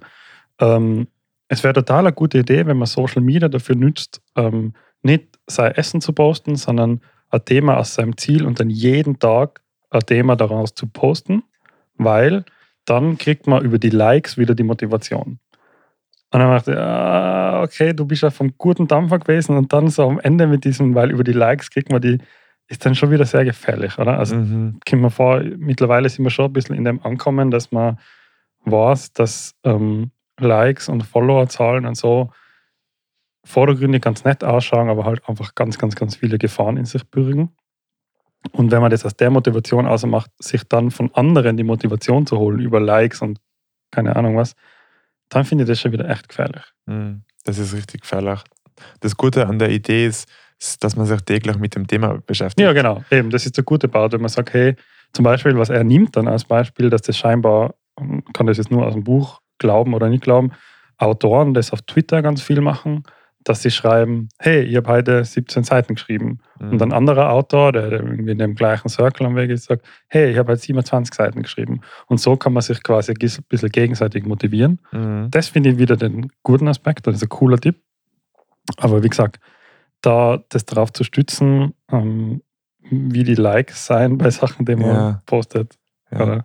ähm, 0.60 1.06
es 1.48 1.64
wäre 1.64 1.74
total 1.74 2.00
eine 2.00 2.12
gute 2.12 2.38
Idee, 2.38 2.66
wenn 2.66 2.76
man 2.76 2.86
Social 2.86 3.22
Media 3.22 3.48
dafür 3.48 3.74
nützt, 3.74 4.20
ähm, 4.36 4.74
nicht 5.02 5.38
sein 5.46 5.72
Essen 5.72 6.00
zu 6.00 6.12
posten, 6.12 6.56
sondern 6.56 7.00
ein 7.30 7.44
Thema 7.44 7.78
aus 7.78 7.94
seinem 7.94 8.16
Ziel 8.16 8.44
und 8.44 8.60
dann 8.60 8.70
jeden 8.70 9.18
Tag 9.18 9.60
ein 9.90 10.00
Thema 10.00 10.36
daraus 10.36 10.74
zu 10.74 10.86
posten, 10.86 11.42
weil 11.96 12.44
dann 12.84 13.18
kriegt 13.18 13.46
man 13.46 13.62
über 13.64 13.78
die 13.78 13.90
Likes 13.90 14.38
wieder 14.38 14.54
die 14.54 14.62
Motivation. 14.62 15.38
Und 16.32 16.38
dann 16.38 16.50
dachte 16.50 16.72
ich, 16.72 16.78
ah, 16.78 17.62
okay, 17.62 17.92
du 17.92 18.04
bist 18.06 18.22
ja 18.22 18.30
vom 18.30 18.54
guten 18.56 18.86
Dampfer 18.86 19.18
gewesen 19.18 19.56
und 19.56 19.72
dann 19.72 19.88
so 19.88 20.08
am 20.08 20.20
Ende 20.20 20.46
mit 20.46 20.64
diesem, 20.64 20.94
weil 20.94 21.10
über 21.10 21.24
die 21.24 21.32
Likes 21.32 21.70
kriegt 21.70 21.90
man 21.90 22.00
die, 22.00 22.18
ist 22.68 22.86
dann 22.86 22.94
schon 22.94 23.10
wieder 23.10 23.24
sehr 23.24 23.44
gefährlich, 23.44 23.98
oder? 23.98 24.16
Also 24.18 24.36
Mhm. 24.36 24.78
kommt 24.88 25.02
mir 25.02 25.10
vor, 25.10 25.40
mittlerweile 25.40 26.08
sind 26.08 26.24
wir 26.24 26.30
schon 26.30 26.46
ein 26.46 26.52
bisschen 26.52 26.76
in 26.76 26.84
dem 26.84 27.04
ankommen, 27.04 27.50
dass 27.50 27.72
man 27.72 27.98
weiß, 28.64 29.12
dass 29.12 29.54
ähm, 29.64 30.12
Likes 30.38 30.88
und 30.88 31.02
Followerzahlen 31.02 31.84
und 31.84 31.96
so 31.96 32.30
vordergründig 33.44 34.02
ganz 34.02 34.24
nett 34.24 34.44
ausschauen, 34.44 34.88
aber 34.88 35.04
halt 35.04 35.28
einfach 35.28 35.54
ganz, 35.54 35.78
ganz, 35.78 35.96
ganz 35.96 36.14
viele 36.16 36.38
Gefahren 36.38 36.76
in 36.76 36.84
sich 36.84 37.04
bürgen. 37.08 37.50
Und 38.52 38.70
wenn 38.70 38.80
man 38.80 38.90
das 38.90 39.04
aus 39.04 39.16
der 39.16 39.30
Motivation 39.30 39.86
ausmacht, 39.86 40.30
sich 40.38 40.64
dann 40.64 40.90
von 40.90 41.10
anderen 41.14 41.56
die 41.56 41.64
Motivation 41.64 42.26
zu 42.26 42.38
holen 42.38 42.60
über 42.60 42.80
Likes 42.80 43.20
und 43.22 43.38
keine 43.90 44.16
Ahnung 44.16 44.36
was, 44.36 44.54
dann 45.28 45.44
finde 45.44 45.64
ich 45.64 45.68
das 45.68 45.80
schon 45.80 45.92
wieder 45.92 46.08
echt 46.08 46.28
gefährlich. 46.28 46.64
Mhm. 46.86 47.22
Das 47.44 47.58
ist 47.58 47.74
richtig 47.74 48.02
gefährlich. 48.02 48.40
Das 49.00 49.16
Gute 49.16 49.46
an 49.46 49.58
der 49.58 49.70
Idee 49.70 50.06
ist, 50.06 50.28
dass 50.80 50.96
man 50.96 51.06
sich 51.06 51.20
täglich 51.22 51.58
mit 51.58 51.74
dem 51.74 51.86
Thema 51.86 52.18
beschäftigt. 52.26 52.64
Ja, 52.64 52.72
genau. 52.72 53.02
Eben, 53.10 53.30
das 53.30 53.46
ist 53.46 53.56
der 53.56 53.64
gute 53.64 53.88
Part, 53.88 54.12
wenn 54.12 54.20
man 54.20 54.28
sagt, 54.28 54.52
hey, 54.52 54.76
zum 55.12 55.24
Beispiel, 55.24 55.56
was 55.56 55.70
er 55.70 55.84
nimmt 55.84 56.16
dann 56.16 56.28
als 56.28 56.44
Beispiel, 56.44 56.90
dass 56.90 57.02
das 57.02 57.16
scheinbar, 57.16 57.74
man 57.98 58.24
kann 58.32 58.46
das 58.46 58.58
jetzt 58.58 58.70
nur 58.70 58.86
aus 58.86 58.94
dem 58.94 59.04
Buch 59.04 59.40
glauben 59.58 59.94
oder 59.94 60.08
nicht 60.08 60.22
glauben, 60.22 60.52
Autoren 60.98 61.54
das 61.54 61.72
auf 61.72 61.82
Twitter 61.82 62.22
ganz 62.22 62.42
viel 62.42 62.60
machen, 62.60 63.04
dass 63.44 63.62
sie 63.62 63.70
schreiben, 63.70 64.28
hey, 64.38 64.60
ich 64.62 64.76
habe 64.76 64.88
heute 64.90 65.24
17 65.24 65.64
Seiten 65.64 65.94
geschrieben. 65.94 66.40
Mhm. 66.58 66.72
Und 66.72 66.82
ein 66.82 66.92
anderer 66.92 67.30
Autor, 67.32 67.72
der 67.72 67.90
irgendwie 67.90 68.32
in 68.32 68.38
dem 68.38 68.54
gleichen 68.54 68.88
Circle 68.90 69.26
am 69.26 69.34
Weg 69.36 69.50
ist, 69.50 69.64
sagt, 69.64 69.86
hey, 70.08 70.30
ich 70.30 70.36
habe 70.38 70.52
heute 70.52 70.60
27 70.60 71.14
Seiten 71.14 71.42
geschrieben. 71.42 71.80
Und 72.06 72.20
so 72.20 72.36
kann 72.36 72.52
man 72.52 72.62
sich 72.62 72.82
quasi 72.82 73.12
ein 73.12 73.42
bisschen 73.48 73.70
gegenseitig 73.70 74.26
motivieren. 74.26 74.80
Mhm. 74.92 75.28
Das 75.30 75.48
finde 75.48 75.70
ich 75.70 75.78
wieder 75.78 75.96
den 75.96 76.30
guten 76.42 76.68
Aspekt, 76.68 77.06
das 77.06 77.16
ist 77.16 77.22
ein 77.22 77.28
cooler 77.30 77.58
Tipp. 77.58 77.80
Aber 78.76 79.02
wie 79.02 79.08
gesagt, 79.08 79.40
da 80.02 80.42
das 80.50 80.66
darauf 80.66 80.92
zu 80.92 81.02
stützen, 81.04 81.74
ähm, 81.90 82.42
wie 82.90 83.24
die 83.24 83.34
Likes 83.34 83.86
sein 83.86 84.18
bei 84.18 84.30
Sachen, 84.30 84.66
die 84.66 84.76
man 84.76 84.86
Ja. 84.90 85.22
postet. 85.26 85.78
Ja. 86.10 86.44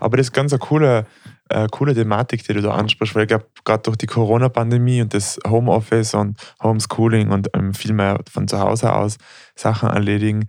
Aber 0.00 0.16
das 0.16 0.28
ist 0.28 0.32
ganz 0.32 0.52
eine 0.52 0.58
coole, 0.60 1.06
äh, 1.48 1.68
coole 1.70 1.94
Thematik, 1.94 2.44
die 2.44 2.54
du 2.54 2.60
da 2.62 2.72
ansprichst, 2.74 3.14
weil 3.14 3.22
ich 3.22 3.28
glaube, 3.28 3.46
gerade 3.64 3.82
durch 3.82 3.96
die 3.96 4.06
Corona-Pandemie 4.06 5.00
und 5.02 5.14
das 5.14 5.38
Homeoffice 5.46 6.14
und 6.14 6.38
Homeschooling 6.62 7.30
und 7.30 7.48
ähm, 7.54 7.72
viel 7.74 7.92
mehr 7.92 8.18
von 8.30 8.48
zu 8.48 8.58
Hause 8.58 8.92
aus 8.92 9.16
Sachen 9.54 9.88
erledigen, 9.88 10.48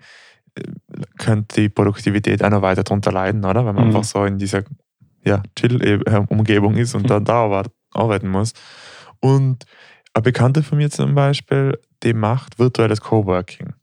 äh, 0.55 0.63
könnte 1.17 1.61
die 1.61 1.69
Produktivität 1.69 2.43
auch 2.43 2.49
noch 2.49 2.61
weiter 2.63 2.83
darunter 2.83 3.11
leiden, 3.11 3.45
oder? 3.45 3.65
Weil 3.65 3.73
man 3.73 3.83
Mhm. 3.89 3.95
einfach 3.95 4.03
so 4.03 4.25
in 4.25 4.37
dieser 4.37 4.63
ja, 5.23 5.43
Chill-Umgebung 5.57 6.75
ist 6.75 6.95
und 6.95 7.09
dann 7.09 7.25
da 7.25 7.43
arbeit- 7.43 7.71
arbeiten 7.93 8.29
muss. 8.29 8.53
Und 9.19 9.65
eine 10.13 10.21
Bekannte 10.23 10.63
von 10.63 10.77
mir 10.77 10.89
zum 10.89 11.15
Beispiel, 11.15 11.77
die 12.03 12.13
macht 12.13 12.59
virtuelles 12.59 13.01
Coworking. 13.01 13.73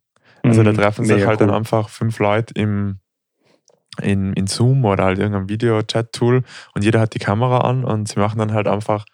Also 0.42 0.62
da 0.62 0.72
Mhm. 0.72 0.76
treffen 0.76 1.04
sich 1.04 1.16
Mega 1.16 1.26
halt 1.28 1.40
cool. 1.40 1.46
dann 1.48 1.56
einfach 1.56 1.88
fünf 1.88 2.18
Leute 2.18 2.54
im, 2.54 2.98
in, 4.02 4.32
in 4.34 4.46
Zoom 4.46 4.84
oder 4.84 5.04
halt 5.04 5.18
irgendeinem 5.18 5.48
Video-Chat-Tool 5.48 6.42
und 6.74 6.84
jeder 6.84 7.00
hat 7.00 7.14
die 7.14 7.18
Kamera 7.18 7.58
an 7.58 7.84
und 7.84 8.08
sie 8.08 8.18
machen 8.18 8.38
dann 8.38 8.52
halt 8.52 8.68
einfach 8.68 9.04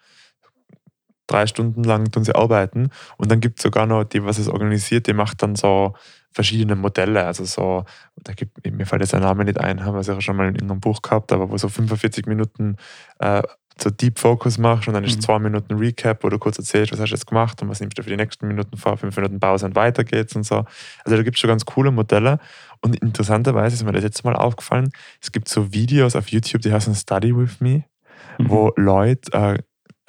drei 1.26 1.46
Stunden 1.46 1.84
lang 1.84 2.10
tun 2.10 2.24
sie 2.24 2.34
arbeiten 2.34 2.90
und 3.16 3.30
dann 3.30 3.40
gibt 3.40 3.58
es 3.58 3.62
sogar 3.62 3.86
noch 3.86 4.04
die, 4.04 4.24
was 4.24 4.38
es 4.38 4.48
organisiert, 4.48 5.06
die 5.06 5.12
macht 5.12 5.42
dann 5.42 5.54
so 5.54 5.94
verschiedene 6.32 6.76
Modelle, 6.76 7.24
also 7.24 7.44
so, 7.44 7.84
da 8.16 8.32
gibt, 8.32 8.64
mir 8.64 8.86
fällt 8.86 9.02
jetzt 9.02 9.12
der 9.12 9.20
Name 9.20 9.44
nicht 9.44 9.58
ein, 9.58 9.84
haben 9.84 9.94
wir 9.94 10.02
sicher 10.02 10.20
schon 10.20 10.36
mal 10.36 10.48
in 10.48 10.54
irgendeinem 10.54 10.80
Buch 10.80 11.02
gehabt, 11.02 11.32
aber 11.32 11.50
wo 11.50 11.56
so 11.56 11.68
45 11.68 12.26
Minuten 12.26 12.76
äh, 13.18 13.42
so 13.82 13.90
Deep 13.90 14.18
Focus 14.18 14.58
machst 14.58 14.88
und 14.88 14.94
dann 14.94 15.04
ist 15.04 15.16
Mhm. 15.16 15.20
zwei 15.22 15.38
Minuten 15.38 15.74
Recap, 15.74 16.22
wo 16.24 16.28
du 16.28 16.38
kurz 16.38 16.58
erzählst, 16.58 16.92
was 16.92 17.00
hast 17.00 17.10
du 17.10 17.14
jetzt 17.14 17.26
gemacht 17.26 17.60
und 17.62 17.68
was 17.68 17.80
nimmst 17.80 17.98
du 17.98 18.02
für 18.02 18.10
die 18.10 18.16
nächsten 18.16 18.46
Minuten 18.46 18.76
vor, 18.76 18.96
fünf 18.96 19.16
Minuten 19.16 19.40
Pause 19.40 19.66
und 19.66 19.74
weiter 19.74 20.04
geht's 20.04 20.34
und 20.36 20.44
so. 20.44 20.64
Also 21.04 21.16
da 21.16 21.22
gibt 21.22 21.36
es 21.36 21.40
schon 21.40 21.48
ganz 21.48 21.64
coole 21.64 21.90
Modelle 21.90 22.38
und 22.82 22.96
interessanterweise 22.96 23.74
ist 23.76 23.84
mir 23.84 23.92
das 23.92 24.02
jetzt 24.04 24.24
mal 24.24 24.36
aufgefallen, 24.36 24.90
es 25.20 25.32
gibt 25.32 25.48
so 25.48 25.72
Videos 25.72 26.16
auf 26.16 26.28
YouTube, 26.28 26.62
die 26.62 26.72
heißen 26.72 26.94
Study 26.94 27.36
With 27.36 27.60
Me, 27.60 27.84
Mhm. 28.38 28.48
wo 28.50 28.72
Leute 28.76 29.32
äh, 29.32 29.58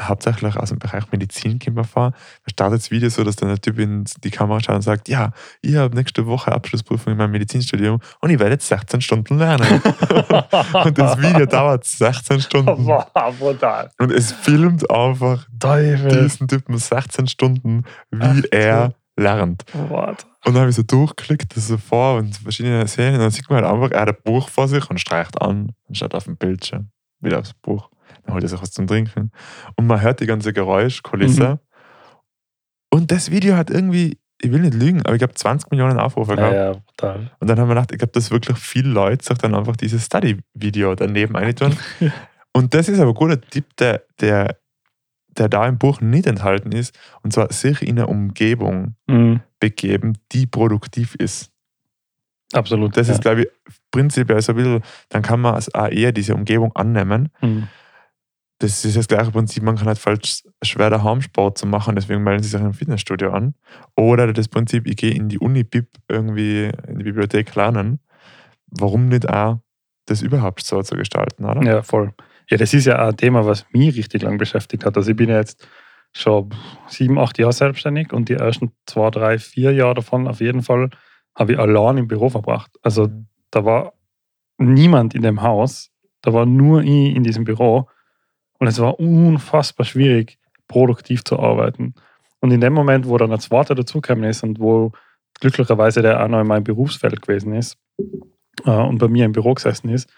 hauptsächlich 0.07 0.55
aus 0.57 0.69
dem 0.69 0.79
Bereich 0.79 1.11
Medizin 1.11 1.59
kommen 1.59 1.83
vor. 1.83 2.11
Da 2.11 2.49
startet 2.49 2.79
das 2.79 2.91
Video 2.91 3.09
so, 3.09 3.23
dass 3.23 3.35
dann 3.35 3.49
der 3.49 3.59
Typ 3.59 3.79
in 3.79 4.05
die 4.23 4.31
Kamera 4.31 4.59
schaut 4.59 4.75
und 4.75 4.81
sagt, 4.81 5.09
ja, 5.09 5.31
ich 5.61 5.75
habe 5.75 5.95
nächste 5.95 6.25
Woche 6.25 6.51
Abschlussprüfung 6.51 7.13
in 7.13 7.17
meinem 7.17 7.31
Medizinstudium 7.31 7.99
und 8.19 8.29
ich 8.29 8.39
werde 8.39 8.53
jetzt 8.53 8.67
16 8.67 9.01
Stunden 9.01 9.37
lernen. 9.37 9.81
und 10.83 10.97
das 10.97 11.17
Video 11.17 11.45
dauert 11.45 11.85
16 11.85 12.41
Stunden. 12.41 12.85
Wow, 12.85 13.05
brutal. 13.39 13.89
Und 13.99 14.11
es 14.11 14.31
filmt 14.31 14.89
einfach 14.89 15.47
Teufel. 15.59 16.23
diesen 16.23 16.47
Typen 16.47 16.77
16 16.77 17.27
Stunden, 17.27 17.83
wie 18.11 18.19
Ach, 18.21 18.43
er 18.51 18.93
lernt. 19.17 19.63
What? 19.73 20.25
Und 20.43 20.53
dann 20.53 20.61
habe 20.61 20.69
ich 20.69 20.75
so 20.75 20.83
durchgeklickt, 20.83 21.55
das 21.55 21.67
so 21.67 21.77
vor 21.77 22.17
und 22.17 22.35
verschiedene 22.37 22.87
Serien. 22.87 23.15
Und 23.15 23.21
dann 23.21 23.31
sieht 23.31 23.49
man 23.49 23.63
halt 23.63 23.73
einfach, 23.73 23.91
er 23.91 24.01
hat 24.01 24.09
ein 24.09 24.23
Buch 24.23 24.49
vor 24.49 24.67
sich 24.67 24.89
und 24.89 24.99
streicht 24.99 25.39
an 25.41 25.71
und 25.87 25.97
schaut 25.97 26.15
auf 26.15 26.23
dem 26.23 26.37
Bildschirm. 26.37 26.89
Wieder 27.21 27.39
aufs 27.39 27.53
Buch. 27.53 27.89
Dann 28.23 28.33
holt 28.33 28.43
er 28.43 28.49
sich 28.49 28.61
was 28.61 28.71
zum 28.71 28.87
Trinken. 28.87 29.31
Und 29.75 29.87
man 29.87 30.01
hört 30.01 30.19
die 30.19 30.25
ganze 30.25 30.53
Geräuschkulisse. 30.53 31.49
Mhm. 31.53 31.59
Und 32.89 33.11
das 33.11 33.31
Video 33.31 33.55
hat 33.55 33.69
irgendwie 33.69 34.17
ich 34.41 34.51
will 34.51 34.61
nicht 34.61 34.73
lügen, 34.73 35.01
aber 35.05 35.13
ich 35.13 35.19
glaube 35.19 35.33
20 35.33 35.69
Millionen 35.71 35.99
Aufrufe 35.99 36.35
gehabt. 36.35 36.53
Ja, 36.53 36.71
ja, 36.71 36.81
total. 36.97 37.31
Und 37.39 37.47
dann 37.47 37.59
haben 37.59 37.67
wir 37.67 37.75
gedacht, 37.75 37.91
ich 37.91 37.99
glaube, 37.99 38.11
dass 38.13 38.31
wirklich 38.31 38.57
viele 38.57 38.89
Leute 38.89 39.23
sich 39.23 39.37
dann 39.37 39.55
einfach 39.55 39.75
dieses 39.75 40.05
Study-Video 40.05 40.95
daneben 40.95 41.35
eintun. 41.35 41.77
Und 42.53 42.73
das 42.73 42.89
ist 42.89 42.99
aber 42.99 43.11
ein 43.11 43.15
guter 43.15 43.39
Tipp, 43.39 43.65
der, 43.77 44.03
der, 44.19 44.57
der 45.29 45.47
da 45.47 45.67
im 45.67 45.77
Buch 45.77 46.01
nicht 46.01 46.25
enthalten 46.25 46.71
ist. 46.71 46.97
Und 47.21 47.31
zwar 47.33 47.51
sich 47.53 47.81
in 47.81 47.97
eine 47.97 48.07
Umgebung 48.07 48.95
Mhm. 49.07 49.41
begeben, 49.59 50.17
die 50.31 50.47
produktiv 50.47 51.15
ist. 51.15 51.51
Absolut. 52.51 52.97
Das 52.97 53.07
ja. 53.07 53.13
ist, 53.13 53.21
glaube 53.21 53.43
ich, 53.43 53.47
prinzipiell 53.91 54.41
so 54.41 54.53
ein 54.53 54.55
bisschen, 54.55 54.83
dann 55.09 55.21
kann 55.21 55.41
man 55.41 55.55
als 55.55 55.73
auch 55.73 55.89
eher 55.89 56.11
diese 56.11 56.33
Umgebung 56.33 56.75
annehmen. 56.75 57.29
Mhm. 57.41 57.67
Das 58.59 58.85
ist 58.85 58.95
das 58.95 59.07
gleiche 59.07 59.31
Prinzip, 59.31 59.63
man 59.63 59.75
kann 59.75 59.87
halt 59.87 59.97
falsch 59.97 60.43
schwer 60.63 60.91
daheim 60.91 61.21
Sport 61.21 61.57
zu 61.57 61.65
machen, 61.65 61.95
deswegen 61.95 62.23
melden 62.23 62.43
sie 62.43 62.49
sich 62.49 62.61
im 62.61 62.73
Fitnessstudio 62.73 63.31
an. 63.31 63.55
Oder 63.95 64.31
das 64.33 64.47
Prinzip, 64.47 64.87
ich 64.87 64.97
gehe 64.97 65.13
in 65.13 65.29
die 65.29 65.39
Uni-Bib 65.39 65.87
irgendwie 66.07 66.69
in 66.87 66.99
die 66.99 67.03
Bibliothek 67.03 67.55
lernen. 67.55 67.99
Warum 68.67 69.07
nicht 69.07 69.27
auch 69.27 69.59
das 70.05 70.21
überhaupt 70.21 70.63
so 70.63 70.81
zu 70.83 70.95
gestalten, 70.95 71.45
oder? 71.45 71.63
Ja, 71.63 71.81
voll. 71.81 72.13
Ja, 72.49 72.57
das 72.57 72.73
ist 72.73 72.85
ja 72.85 73.01
auch 73.01 73.09
ein 73.09 73.17
Thema, 73.17 73.45
was 73.45 73.65
mich 73.71 73.95
richtig 73.97 74.21
lang 74.21 74.37
beschäftigt 74.37 74.85
hat. 74.85 74.95
Also 74.95 75.09
ich 75.09 75.17
bin 75.17 75.29
ja 75.29 75.37
jetzt 75.37 75.67
schon 76.13 76.53
sieben, 76.87 77.17
acht 77.17 77.39
Jahre 77.39 77.53
selbstständig 77.53 78.13
und 78.13 78.29
die 78.29 78.33
ersten 78.33 78.71
zwei, 78.85 79.09
drei, 79.09 79.39
vier 79.39 79.71
Jahre 79.71 79.95
davon 79.95 80.27
auf 80.27 80.41
jeden 80.41 80.61
Fall 80.61 80.89
habe 81.35 81.53
ich 81.53 81.59
allein 81.59 81.97
im 81.97 82.07
Büro 82.07 82.29
verbracht. 82.29 82.71
Also 82.81 83.09
da 83.51 83.65
war 83.65 83.93
niemand 84.57 85.13
in 85.13 85.21
dem 85.21 85.41
Haus, 85.41 85.91
da 86.21 86.33
war 86.33 86.45
nur 86.45 86.81
ich 86.81 87.15
in 87.15 87.23
diesem 87.23 87.43
Büro 87.43 87.87
und 88.59 88.67
es 88.67 88.79
war 88.79 88.99
unfassbar 88.99 89.85
schwierig, 89.85 90.39
produktiv 90.67 91.23
zu 91.23 91.39
arbeiten. 91.39 91.95
Und 92.39 92.51
in 92.51 92.61
dem 92.61 92.73
Moment, 92.73 93.07
wo 93.07 93.17
dann 93.17 93.31
ein 93.31 93.39
zweiter 93.39 93.75
dazugekommen 93.75 94.23
ist 94.23 94.43
und 94.43 94.59
wo 94.59 94.91
glücklicherweise 95.39 96.01
der 96.01 96.23
auch 96.23 96.27
noch 96.27 96.41
in 96.41 96.47
meinem 96.47 96.63
Berufsfeld 96.63 97.21
gewesen 97.21 97.53
ist 97.53 97.77
äh, 98.65 98.71
und 98.71 98.97
bei 98.97 99.07
mir 99.07 99.25
im 99.25 99.31
Büro 99.31 99.53
gesessen 99.53 99.89
ist 99.89 100.09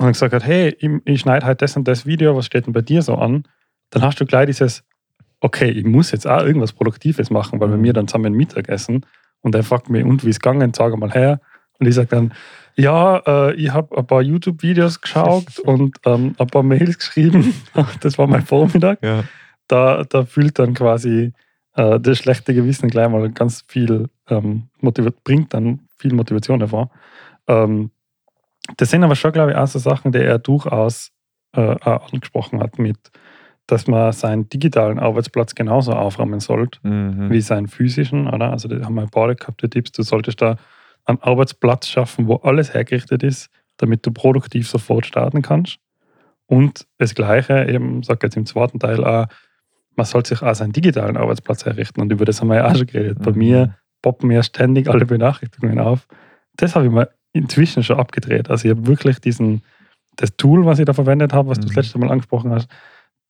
und 0.00 0.04
dann 0.04 0.12
gesagt 0.12 0.32
hat, 0.32 0.44
hey, 0.44 0.74
ich, 0.78 0.90
ich 1.04 1.20
schneide 1.20 1.44
halt 1.44 1.60
das 1.60 1.76
und 1.76 1.86
das 1.86 2.06
Video, 2.06 2.36
was 2.36 2.46
steht 2.46 2.66
denn 2.66 2.72
bei 2.72 2.80
dir 2.80 3.02
so 3.02 3.16
an? 3.16 3.44
Dann 3.90 4.02
hast 4.02 4.20
du 4.20 4.24
gleich 4.24 4.46
dieses, 4.46 4.82
okay, 5.40 5.70
ich 5.70 5.84
muss 5.84 6.10
jetzt 6.12 6.26
auch 6.26 6.42
irgendwas 6.42 6.72
Produktives 6.72 7.30
machen, 7.30 7.60
weil 7.60 7.70
wir 7.70 7.76
mir 7.76 7.92
dann 7.92 8.08
zusammen 8.08 8.32
Mittagessen 8.32 9.04
und 9.42 9.54
er 9.54 9.62
fragt 9.62 9.90
mich, 9.90 10.04
und 10.04 10.24
wie 10.24 10.30
ist 10.30 10.42
gegangen, 10.42 10.72
sag 10.74 10.96
mal 10.96 11.12
her. 11.12 11.40
Und 11.80 11.86
ich 11.86 11.94
sage 11.94 12.08
dann, 12.08 12.32
ja, 12.76 13.18
äh, 13.26 13.54
ich 13.54 13.72
habe 13.72 13.96
ein 13.96 14.06
paar 14.06 14.22
YouTube-Videos 14.22 15.00
geschaut 15.00 15.58
und 15.64 15.96
ähm, 16.04 16.34
ein 16.38 16.46
paar 16.46 16.62
Mails 16.62 16.98
geschrieben. 16.98 17.54
das 18.00 18.18
war 18.18 18.26
mein 18.26 18.44
Vormittag. 18.44 19.02
Ja. 19.02 19.24
Da, 19.66 20.04
da 20.04 20.24
fühlt 20.24 20.58
dann 20.58 20.74
quasi 20.74 21.32
äh, 21.74 21.98
das 22.00 22.18
schlechte 22.18 22.54
Gewissen 22.54 22.88
gleich 22.90 23.08
mal 23.08 23.30
ganz 23.30 23.64
viel, 23.66 24.08
ähm, 24.28 24.68
motiviert, 24.80 25.22
bringt 25.24 25.54
dann 25.54 25.80
viel 25.96 26.12
Motivation 26.12 26.60
hervor. 26.60 26.90
Ähm, 27.46 27.90
das 28.76 28.90
sind 28.90 29.04
aber 29.04 29.16
schon, 29.16 29.32
glaube 29.32 29.52
ich, 29.52 29.56
auch 29.56 29.66
so 29.66 29.78
Sachen, 29.78 30.12
die 30.12 30.18
er 30.18 30.38
durchaus 30.38 31.12
äh, 31.52 31.60
angesprochen 31.60 32.60
hat, 32.60 32.78
mit, 32.78 32.98
dass 33.66 33.86
man 33.86 34.12
seinen 34.12 34.48
digitalen 34.48 34.98
Arbeitsplatz 34.98 35.54
genauso 35.54 35.92
aufräumen 35.92 36.40
sollte 36.40 36.78
Mhm. 36.82 37.30
wie 37.30 37.40
seinen 37.40 37.68
physischen, 37.68 38.28
oder? 38.28 38.50
Also 38.50 38.68
da 38.68 38.84
haben 38.84 38.94
wir 38.94 39.02
ein 39.02 39.10
paar 39.10 39.34
gehabt, 39.34 39.62
die 39.62 39.68
Tipps, 39.68 39.92
du 39.92 40.02
solltest 40.02 40.40
da 40.42 40.56
einen 41.10 41.22
Arbeitsplatz 41.22 41.88
schaffen, 41.88 42.26
wo 42.26 42.36
alles 42.36 42.74
hergerichtet 42.74 43.22
ist, 43.22 43.50
damit 43.76 44.04
du 44.06 44.10
produktiv 44.12 44.68
sofort 44.68 45.06
starten 45.06 45.42
kannst. 45.42 45.78
Und 46.46 46.86
das 46.98 47.14
Gleiche, 47.14 47.66
eben, 47.68 48.02
sag 48.02 48.22
jetzt 48.22 48.36
im 48.36 48.46
zweiten 48.46 48.78
Teil 48.80 49.04
auch, 49.04 49.26
man 49.96 50.06
soll 50.06 50.24
sich 50.24 50.42
auch 50.42 50.54
seinen 50.54 50.72
digitalen 50.72 51.16
Arbeitsplatz 51.16 51.64
herrichten. 51.66 52.00
Und 52.00 52.10
über 52.12 52.24
das 52.24 52.40
haben 52.40 52.48
wir 52.48 52.56
ja 52.56 52.66
auch 52.70 52.76
schon 52.76 52.86
geredet. 52.86 53.18
Bei 53.22 53.32
Mhm. 53.32 53.38
mir 53.38 53.76
poppen 54.02 54.28
mir 54.28 54.42
ständig 54.42 54.88
alle 54.88 55.06
Benachrichtigungen 55.06 55.78
auf. 55.78 56.06
Das 56.56 56.74
habe 56.74 56.86
ich 56.86 56.92
mir 56.92 57.08
inzwischen 57.32 57.82
schon 57.84 57.98
abgedreht. 57.98 58.50
Also 58.50 58.68
ich 58.68 58.74
habe 58.74 58.86
wirklich 58.86 59.20
diesen, 59.20 59.62
das 60.16 60.36
Tool, 60.36 60.64
was 60.66 60.78
ich 60.78 60.84
da 60.86 60.92
verwendet 60.92 61.32
habe, 61.32 61.48
was 61.50 61.58
du 61.58 61.66
das 61.66 61.72
Mhm. 61.76 61.82
letzte 61.82 61.98
Mal 61.98 62.10
angesprochen 62.10 62.50
hast, 62.50 62.68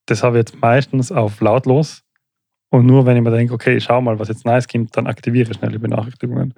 das 0.07 0.23
habe 0.23 0.37
ich 0.37 0.41
jetzt 0.49 0.61
meistens 0.61 1.11
auf 1.11 1.39
lautlos. 1.41 2.03
Und 2.69 2.85
nur 2.85 3.05
wenn 3.05 3.17
ich 3.17 3.23
mir 3.23 3.31
denke, 3.31 3.53
okay, 3.53 3.75
ich 3.75 3.83
schau 3.83 4.01
mal, 4.01 4.17
was 4.17 4.29
jetzt 4.29 4.45
nice 4.45 4.67
kommt, 4.67 4.95
dann 4.95 5.05
aktiviere 5.07 5.51
ich 5.51 5.57
schnell 5.57 5.71
die 5.71 5.77
Benachrichtigungen. 5.77 6.53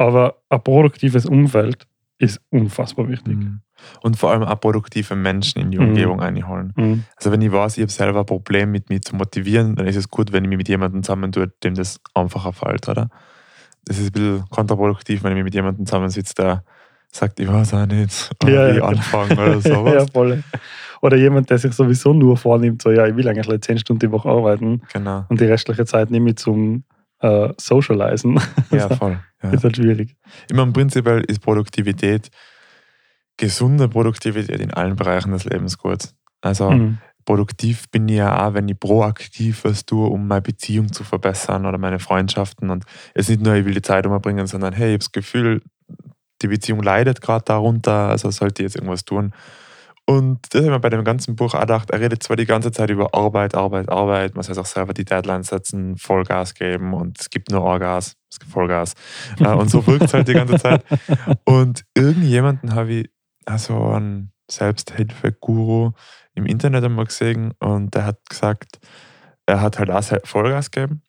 Aber 0.00 0.36
ein 0.48 0.62
produktives 0.62 1.26
Umfeld 1.26 1.86
ist 2.18 2.40
unfassbar 2.50 3.08
wichtig. 3.08 3.36
Mhm. 3.36 3.60
Und 4.02 4.16
vor 4.16 4.30
allem 4.30 4.42
auch 4.42 4.58
produktive 4.60 5.14
Menschen 5.14 5.60
in 5.60 5.70
die 5.70 5.78
Mhm. 5.78 5.88
Umgebung 5.88 6.20
einholen. 6.20 6.72
Mhm. 6.76 7.04
Also 7.16 7.30
wenn 7.32 7.42
ich 7.42 7.52
weiß, 7.52 7.76
ich 7.76 7.82
habe 7.82 7.92
selber 7.92 8.20
ein 8.20 8.26
Problem 8.26 8.70
mit 8.70 8.88
mir 8.88 9.00
zu 9.02 9.14
motivieren, 9.14 9.74
dann 9.76 9.86
ist 9.86 9.96
es 9.96 10.08
gut, 10.08 10.32
wenn 10.32 10.44
ich 10.44 10.48
mich 10.48 10.58
mit 10.58 10.68
jemandem 10.68 11.02
zusammentue, 11.02 11.48
dem 11.62 11.74
das 11.74 12.00
einfacher 12.14 12.52
fällt, 12.54 12.88
oder? 12.88 13.10
Das 13.84 13.98
ist 13.98 14.06
ein 14.08 14.12
bisschen 14.12 14.44
kontraproduktiv, 14.50 15.22
wenn 15.22 15.32
ich 15.32 15.36
mich 15.36 15.44
mit 15.44 15.54
jemandem 15.54 15.84
zusammensitze, 15.86 16.34
der 16.34 16.64
sagt, 17.12 17.40
ich 17.40 17.48
weiß 17.48 17.74
auch 17.74 17.86
nicht, 17.86 18.30
oder 18.42 18.52
Ja, 18.68 18.74
wie 18.74 18.78
ja. 18.78 18.84
anfangen 18.84 19.32
oder 19.38 19.60
sowas. 19.60 19.94
ja, 19.94 20.06
voll. 20.06 20.42
Oder 21.02 21.16
jemand, 21.16 21.48
der 21.50 21.58
sich 21.58 21.72
sowieso 21.72 22.12
nur 22.14 22.36
vornimmt, 22.38 22.80
so, 22.82 22.90
ja, 22.90 23.06
ich 23.06 23.16
will 23.16 23.26
eigentlich 23.28 23.48
nur 23.48 23.60
10 23.60 23.78
Stunden 23.78 24.00
die 24.00 24.12
Woche 24.12 24.28
arbeiten 24.30 24.82
Genau. 24.92 25.24
und 25.28 25.40
die 25.40 25.46
restliche 25.46 25.84
Zeit 25.86 26.10
nehme 26.10 26.30
ich 26.30 26.36
zum 26.36 26.84
äh, 27.20 27.52
Socializen. 27.58 28.40
Ja, 28.70 28.88
voll. 28.96 29.18
Ja. 29.42 29.50
ist 29.52 29.64
halt 29.64 29.76
schwierig. 29.76 30.16
Ich 30.48 30.56
meine, 30.56 30.72
prinzipiell 30.72 31.22
ist 31.22 31.40
Produktivität, 31.40 32.30
gesunde 33.36 33.88
Produktivität 33.88 34.60
in 34.60 34.72
allen 34.74 34.96
Bereichen 34.96 35.32
des 35.32 35.44
Lebens 35.44 35.78
gut. 35.78 36.08
Also 36.42 36.70
Mhm. 36.70 36.98
produktiv 37.24 37.88
bin 37.90 38.08
ich 38.08 38.16
ja 38.16 38.46
auch, 38.46 38.54
wenn 38.54 38.68
ich 38.68 38.78
proaktiv 38.78 39.64
was 39.64 39.86
tue, 39.86 40.08
um 40.08 40.26
meine 40.26 40.42
Beziehung 40.42 40.92
zu 40.92 41.04
verbessern 41.04 41.64
oder 41.66 41.78
meine 41.78 41.98
Freundschaften. 41.98 42.70
Und 42.70 42.84
es 43.14 43.28
ist 43.28 43.36
nicht 43.38 43.42
nur, 43.42 43.54
ich 43.54 43.64
will 43.64 43.74
die 43.74 43.82
Zeit 43.82 44.06
umbringen, 44.06 44.46
sondern 44.46 44.72
hey, 44.72 44.88
ich 44.88 44.92
habe 44.94 44.98
das 44.98 45.12
Gefühl, 45.12 45.62
die 46.42 46.48
Beziehung 46.48 46.82
leidet 46.82 47.20
gerade 47.20 47.44
darunter, 47.44 48.08
also 48.08 48.30
sollte 48.30 48.62
ich 48.62 48.68
jetzt 48.68 48.76
irgendwas 48.76 49.04
tun. 49.04 49.32
Und 50.06 50.40
das 50.50 50.62
habe 50.62 50.66
ich 50.66 50.70
mir 50.72 50.80
bei 50.80 50.88
dem 50.88 51.04
ganzen 51.04 51.36
Buch 51.36 51.54
auch 51.54 51.60
gedacht, 51.60 51.90
er 51.90 52.00
redet 52.00 52.22
zwar 52.22 52.36
die 52.36 52.46
ganze 52.46 52.72
Zeit 52.72 52.90
über 52.90 53.14
Arbeit, 53.14 53.54
Arbeit, 53.54 53.88
Arbeit, 53.88 54.34
man 54.34 54.42
soll 54.42 54.58
auch 54.58 54.66
selber 54.66 54.92
die 54.92 55.04
Deadlines 55.04 55.48
setzen, 55.48 55.96
Vollgas 55.96 56.54
geben 56.54 56.94
und 56.94 57.20
es 57.20 57.30
gibt 57.30 57.50
nur 57.50 57.62
Orgas, 57.62 58.16
es 58.30 58.40
gibt 58.40 58.50
Vollgas. 58.50 58.94
Äh, 59.38 59.48
und 59.48 59.70
so 59.70 59.86
wirkt 59.86 60.04
es 60.06 60.14
halt 60.14 60.26
die 60.26 60.34
ganze 60.34 60.58
Zeit. 60.58 60.84
Und 61.44 61.84
irgendjemanden 61.94 62.74
habe 62.74 62.92
ich, 62.92 63.10
also 63.46 63.76
einen 63.90 64.32
Selbsthilfe-Guru 64.50 65.92
im 66.34 66.46
Internet 66.46 66.84
einmal 66.84 67.06
gesehen 67.06 67.52
und 67.60 67.94
der 67.94 68.06
hat 68.06 68.18
gesagt, 68.28 68.80
er 69.46 69.60
hat 69.60 69.78
halt 69.78 69.90
auch 69.90 70.02
Vollgas 70.24 70.70
gegeben 70.70 71.02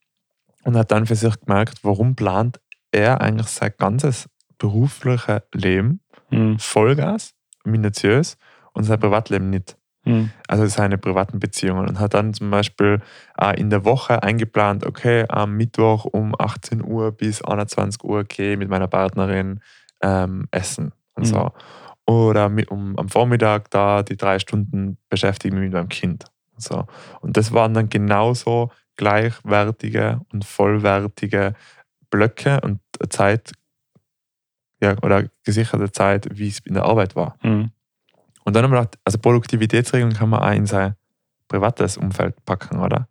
und 0.64 0.78
hat 0.78 0.92
dann 0.92 1.08
für 1.08 1.16
sich 1.16 1.40
gemerkt, 1.40 1.80
warum 1.84 2.16
plant 2.16 2.60
er 2.92 3.22
eigentlich 3.22 3.48
sein 3.48 3.74
ganzes 3.78 4.30
berufliches 4.60 5.42
Leben 5.54 6.02
Mhm. 6.32 6.60
Vollgas, 6.60 7.34
minutiös 7.64 8.38
und 8.74 8.84
sein 8.84 9.00
Privatleben 9.00 9.50
nicht. 9.50 9.78
Mhm. 10.04 10.32
Also 10.48 10.66
seine 10.66 10.98
privaten 10.98 11.40
Beziehungen 11.40 11.88
und 11.88 12.00
hat 12.00 12.14
dann 12.16 12.34
zum 12.34 12.50
Beispiel 12.50 13.02
äh, 13.40 13.60
in 13.60 13.70
der 13.70 13.86
Woche 13.86 14.24
eingeplant, 14.24 14.86
okay, 14.86 15.26
am 15.30 15.56
Mittwoch 15.58 16.06
um 16.06 16.34
18 16.38 16.84
Uhr 16.84 17.12
bis 17.12 17.42
21 17.44 18.04
Uhr 18.04 18.24
gehe 18.24 18.54
ich 18.54 18.58
mit 18.58 18.70
meiner 18.70 18.88
Partnerin 18.88 19.60
ähm, 20.02 20.48
essen 20.52 20.92
und 21.14 21.24
Mhm. 21.24 21.28
so. 21.28 21.52
Oder 22.08 22.50
mi- 22.50 22.66
um, 22.68 22.98
am 22.98 23.10
Vormittag 23.10 23.70
da 23.70 24.02
die 24.02 24.18
drei 24.18 24.40
Stunden 24.40 24.98
beschäftige 25.10 25.54
mich 25.54 25.66
mit 25.66 25.74
meinem 25.74 25.90
Kind. 25.90 26.26
Und, 26.56 26.64
so. 26.64 26.86
und 27.22 27.38
das 27.38 27.54
waren 27.54 27.76
dann 27.76 27.90
genauso 27.90 28.72
gleichwertige 28.98 30.22
und 30.34 30.44
vollwertige 30.46 31.54
Blöcke 32.10 32.60
und 32.62 32.80
Zeit 33.10 33.52
ja, 34.82 34.96
oder 35.04 35.26
gesicherte 35.44 35.92
Zeit, 35.92 36.28
wie 36.32 36.48
es 36.48 36.60
in 36.60 36.74
der 36.74 36.84
Arbeit 36.86 37.16
war. 37.16 37.38
Mhm. 37.44 37.70
Und 38.44 38.56
dann 38.56 38.64
haben 38.64 38.72
wir 38.72 38.80
gedacht, 38.80 38.98
also 39.04 39.18
Produktivitätsregeln 39.20 40.14
kann 40.14 40.30
man 40.30 40.42
auch 40.42 40.52
in 40.52 40.66
sein 40.66 40.96
privates 41.48 41.98
Umfeld 41.98 42.44
packen, 42.46 42.80
oder? 42.80 43.08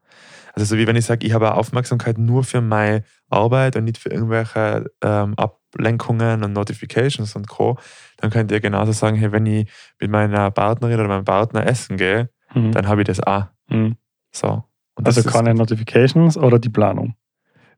Also 0.54 0.66
so 0.66 0.76
wie 0.76 0.87
wenn 0.87 0.96
ich 0.96 1.04
sage, 1.04 1.26
ich 1.26 1.32
habe 1.32 1.54
Aufmerksamkeit 1.54 2.18
nur 2.18 2.42
für 2.42 2.60
meine 2.60 3.04
Arbeit 3.28 3.76
und 3.76 3.84
nicht 3.84 3.99
für 3.99 4.10
irgendwelche 4.10 4.90
ähm, 5.02 5.34
Ablenkungen 5.37 6.42
und 6.42 6.52
Notifications 6.52 7.37
und 7.37 7.49
Co., 7.49 7.78
dann 8.16 8.30
könnt 8.30 8.50
ihr 8.50 8.60
genauso 8.60 8.92
sagen, 8.92 9.16
hey, 9.16 9.30
wenn 9.30 9.46
ich 9.46 9.70
mit 10.00 10.10
meiner 10.10 10.50
Partnerin 10.50 10.99
oder 10.99 11.08
meinem 11.08 11.25
Partner 11.25 11.66
essen 11.66 11.96
gehe, 11.96 12.30
Mhm. 12.54 12.72
dann 12.72 12.88
habe 12.88 13.02
ich 13.02 13.06
das 13.06 13.20
auch. 13.20 13.44
Mhm. 13.68 13.96
So. 14.32 14.64
Also 14.96 15.22
keine 15.22 15.54
Notifications 15.54 16.37
oder 16.37 16.58
die 16.58 16.68
Planung. 16.68 17.14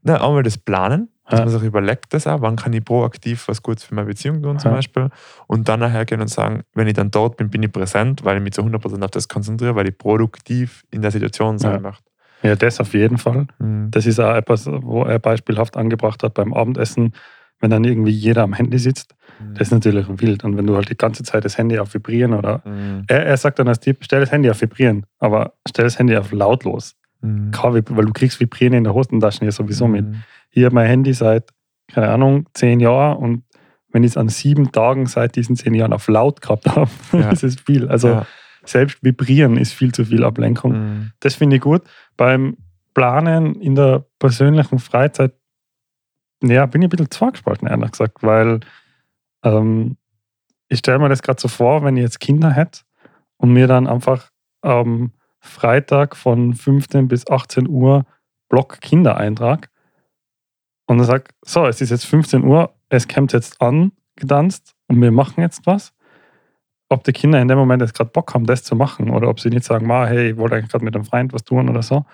Na, 0.02 0.14
einmal 0.26 0.42
das 0.42 0.58
Planen, 0.58 1.08
dass 1.28 1.38
Ja. 1.38 1.44
man 1.46 1.54
sich 1.54 1.62
überlegt, 1.62 2.12
das 2.14 2.26
auch, 2.26 2.40
wann 2.40 2.56
kann 2.56 2.72
ich 2.72 2.84
proaktiv 2.84 3.46
was 3.48 3.62
Gutes 3.62 3.84
für 3.84 3.94
meine 3.94 4.08
Beziehung 4.08 4.42
tun, 4.42 4.58
zum. 4.58 4.72
Beispiel. 4.72 5.08
Und 5.46 5.68
dann 5.68 5.80
nachher 5.80 6.04
gehen 6.04 6.20
und 6.20 6.28
sagen, 6.28 6.62
wenn 6.74 6.88
ich 6.88 6.94
dann 6.94 7.10
dort 7.10 7.36
bin, 7.36 7.48
bin 7.50 7.62
ich 7.62 7.70
präsent, 7.72 8.24
weil 8.24 8.36
ich 8.38 8.42
mich 8.42 8.52
zu 8.52 8.62
100% 8.62 9.02
auf 9.04 9.10
das 9.10 9.28
konzentriere, 9.28 9.74
weil 9.76 9.88
ich 9.88 9.96
produktiv 9.98 10.84
in 10.90 11.02
der 11.02 11.10
Situation 11.10 11.58
sein 11.58 11.82
möchte. 11.82 12.02
Ja, 12.42 12.56
das 12.56 12.80
auf 12.80 12.92
jeden 12.92 13.18
Fall. 13.18 13.46
Mhm. 13.60 13.90
Das 13.92 14.04
ist 14.04 14.18
auch 14.18 14.34
etwas, 14.34 14.66
wo 14.66 15.04
er 15.04 15.20
beispielhaft 15.20 15.76
angebracht 15.76 16.22
hat 16.24 16.34
beim 16.34 16.52
Abendessen, 16.52 17.12
wenn 17.60 17.70
dann 17.70 17.84
irgendwie 17.84 18.10
jeder 18.10 18.42
am 18.42 18.52
Handy 18.54 18.78
sitzt. 18.80 19.14
Das 19.54 19.68
ist 19.68 19.70
natürlich 19.72 20.06
wild. 20.08 20.42
Und 20.42 20.56
wenn 20.56 20.66
du 20.66 20.74
halt 20.74 20.90
die 20.90 20.96
ganze 20.96 21.22
Zeit 21.22 21.44
das 21.44 21.56
Handy 21.56 21.78
auf 21.78 21.94
Vibrieren 21.94 22.34
oder. 22.34 22.60
Mhm. 22.64 23.04
Er, 23.06 23.24
er 23.26 23.36
sagt 23.36 23.60
dann 23.60 23.68
als 23.68 23.78
Tipp, 23.78 23.98
stell 24.00 24.18
das 24.18 24.32
Handy 24.32 24.50
auf 24.50 24.60
Vibrieren, 24.60 25.06
aber 25.20 25.52
stell 25.68 25.84
das 25.84 26.00
Handy 26.00 26.16
auf 26.16 26.32
lautlos. 26.32 26.96
Mhm. 27.22 27.52
weil 27.62 28.04
du 28.04 28.12
kriegst 28.12 28.40
Vibrieren 28.40 28.74
in 28.74 28.84
der 28.84 28.94
Hosentasche 28.94 29.44
ja 29.44 29.52
sowieso 29.52 29.86
mhm. 29.86 29.92
mit. 29.92 30.06
Ich 30.50 30.64
habe 30.64 30.74
mein 30.74 30.86
Handy 30.86 31.12
seit, 31.14 31.50
keine 31.88 32.10
Ahnung, 32.10 32.46
zehn 32.54 32.80
Jahren 32.80 33.16
und 33.16 33.44
wenn 33.92 34.04
ich 34.04 34.12
es 34.12 34.16
an 34.16 34.28
sieben 34.28 34.72
Tagen 34.72 35.06
seit 35.06 35.36
diesen 35.36 35.56
zehn 35.56 35.74
Jahren 35.74 35.92
auf 35.92 36.08
laut 36.08 36.40
gehabt 36.40 36.66
habe, 36.66 36.90
ja. 37.12 37.30
das 37.30 37.42
ist 37.42 37.60
viel. 37.60 37.88
Also 37.88 38.08
ja. 38.08 38.26
selbst 38.64 39.02
vibrieren 39.02 39.56
ist 39.56 39.72
viel 39.72 39.92
zu 39.92 40.04
viel 40.04 40.24
Ablenkung. 40.24 40.72
Mhm. 40.72 41.12
Das 41.20 41.34
finde 41.34 41.56
ich 41.56 41.62
gut. 41.62 41.82
Beim 42.16 42.56
Planen 42.94 43.54
in 43.60 43.74
der 43.74 44.04
persönlichen 44.18 44.78
Freizeit, 44.78 45.34
ja, 46.42 46.66
bin 46.66 46.82
ich 46.82 46.86
ein 46.86 46.90
bisschen 46.90 47.10
zwangsgespalten, 47.10 47.68
ehrlich 47.68 47.92
gesagt, 47.92 48.22
weil 48.22 48.60
ähm, 49.44 49.96
ich 50.68 50.78
stelle 50.78 50.98
mir 50.98 51.08
das 51.08 51.22
gerade 51.22 51.40
so 51.40 51.48
vor, 51.48 51.84
wenn 51.84 51.96
ich 51.96 52.02
jetzt 52.02 52.20
Kinder 52.20 52.50
hätte 52.50 52.80
und 53.36 53.52
mir 53.52 53.66
dann 53.66 53.86
einfach 53.86 54.30
am 54.62 55.12
Freitag 55.42 56.16
von 56.16 56.54
15 56.54 57.08
bis 57.08 57.28
18 57.28 57.68
Uhr 57.68 58.06
Block 58.48 58.80
Kindereintrag 58.80 59.70
und 60.86 60.98
dann 60.98 61.06
sage, 61.06 61.24
so, 61.42 61.66
es 61.66 61.80
ist 61.80 61.90
jetzt 61.90 62.06
15 62.06 62.44
Uhr, 62.44 62.74
es 62.88 63.08
kommt 63.08 63.32
jetzt 63.32 63.60
an, 63.60 63.92
gedanzt 64.16 64.74
und 64.88 65.00
wir 65.00 65.10
machen 65.10 65.40
jetzt 65.40 65.66
was. 65.66 65.92
Ob 66.88 67.04
die 67.04 67.12
Kinder 67.12 67.40
in 67.40 67.48
dem 67.48 67.58
Moment 67.58 67.80
jetzt 67.80 67.94
gerade 67.94 68.10
Bock 68.10 68.34
haben, 68.34 68.44
das 68.44 68.62
zu 68.62 68.76
machen 68.76 69.10
oder 69.10 69.28
ob 69.28 69.40
sie 69.40 69.48
nicht 69.48 69.64
sagen, 69.64 69.90
hey, 69.90 70.30
ich 70.30 70.36
wollte 70.36 70.56
eigentlich 70.56 70.70
gerade 70.70 70.84
mit 70.84 70.94
einem 70.94 71.04
Freund 71.04 71.32
was 71.32 71.44
tun 71.44 71.68
oder 71.68 71.82
so. 71.82 72.04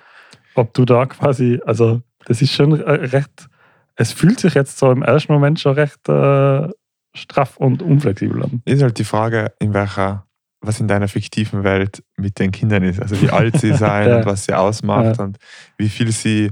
Ob 0.55 0.73
du 0.75 0.85
da 0.85 1.07
quasi, 1.07 1.61
also 1.67 2.01
das 2.27 2.41
ist 2.41 2.53
schon 2.53 2.73
recht, 2.73 3.49
es 3.97 4.13
fühlt 4.13 4.39
sich 4.39 4.55
jetzt 4.55 4.79
so 4.79 4.93
im 4.93 5.03
ersten 5.03 5.33
Moment 5.33 5.59
schon 5.59 5.75
recht 5.75 6.09
äh, 6.09 6.69
straff 7.15 7.57
und 7.57 7.83
unflexibel 7.83 8.45
an. 8.45 8.63
Ist 8.65 8.83
halt 8.83 8.99
die 8.99 9.05
Frage, 9.05 9.53
in 9.59 9.75
welcher, 9.75 10.28
was 10.61 10.81
in 10.81 10.89
deiner 10.89 11.09
fiktiven 11.09 11.65
Welt 11.65 12.03
mit 12.17 12.39
den 12.39 12.51
Kindern 12.51 12.83
ist. 12.83 13.01
Also 13.01 13.21
wie 13.21 13.31
alt 13.31 13.59
sie 13.59 13.75
sein 13.75 14.09
ja. 14.09 14.17
und 14.19 14.27
was 14.27 14.45
sie 14.45 14.55
ausmacht 14.55 15.19
ja. 15.19 15.25
und 15.25 15.39
wie 15.77 15.89
viel 15.89 16.13
sie 16.13 16.51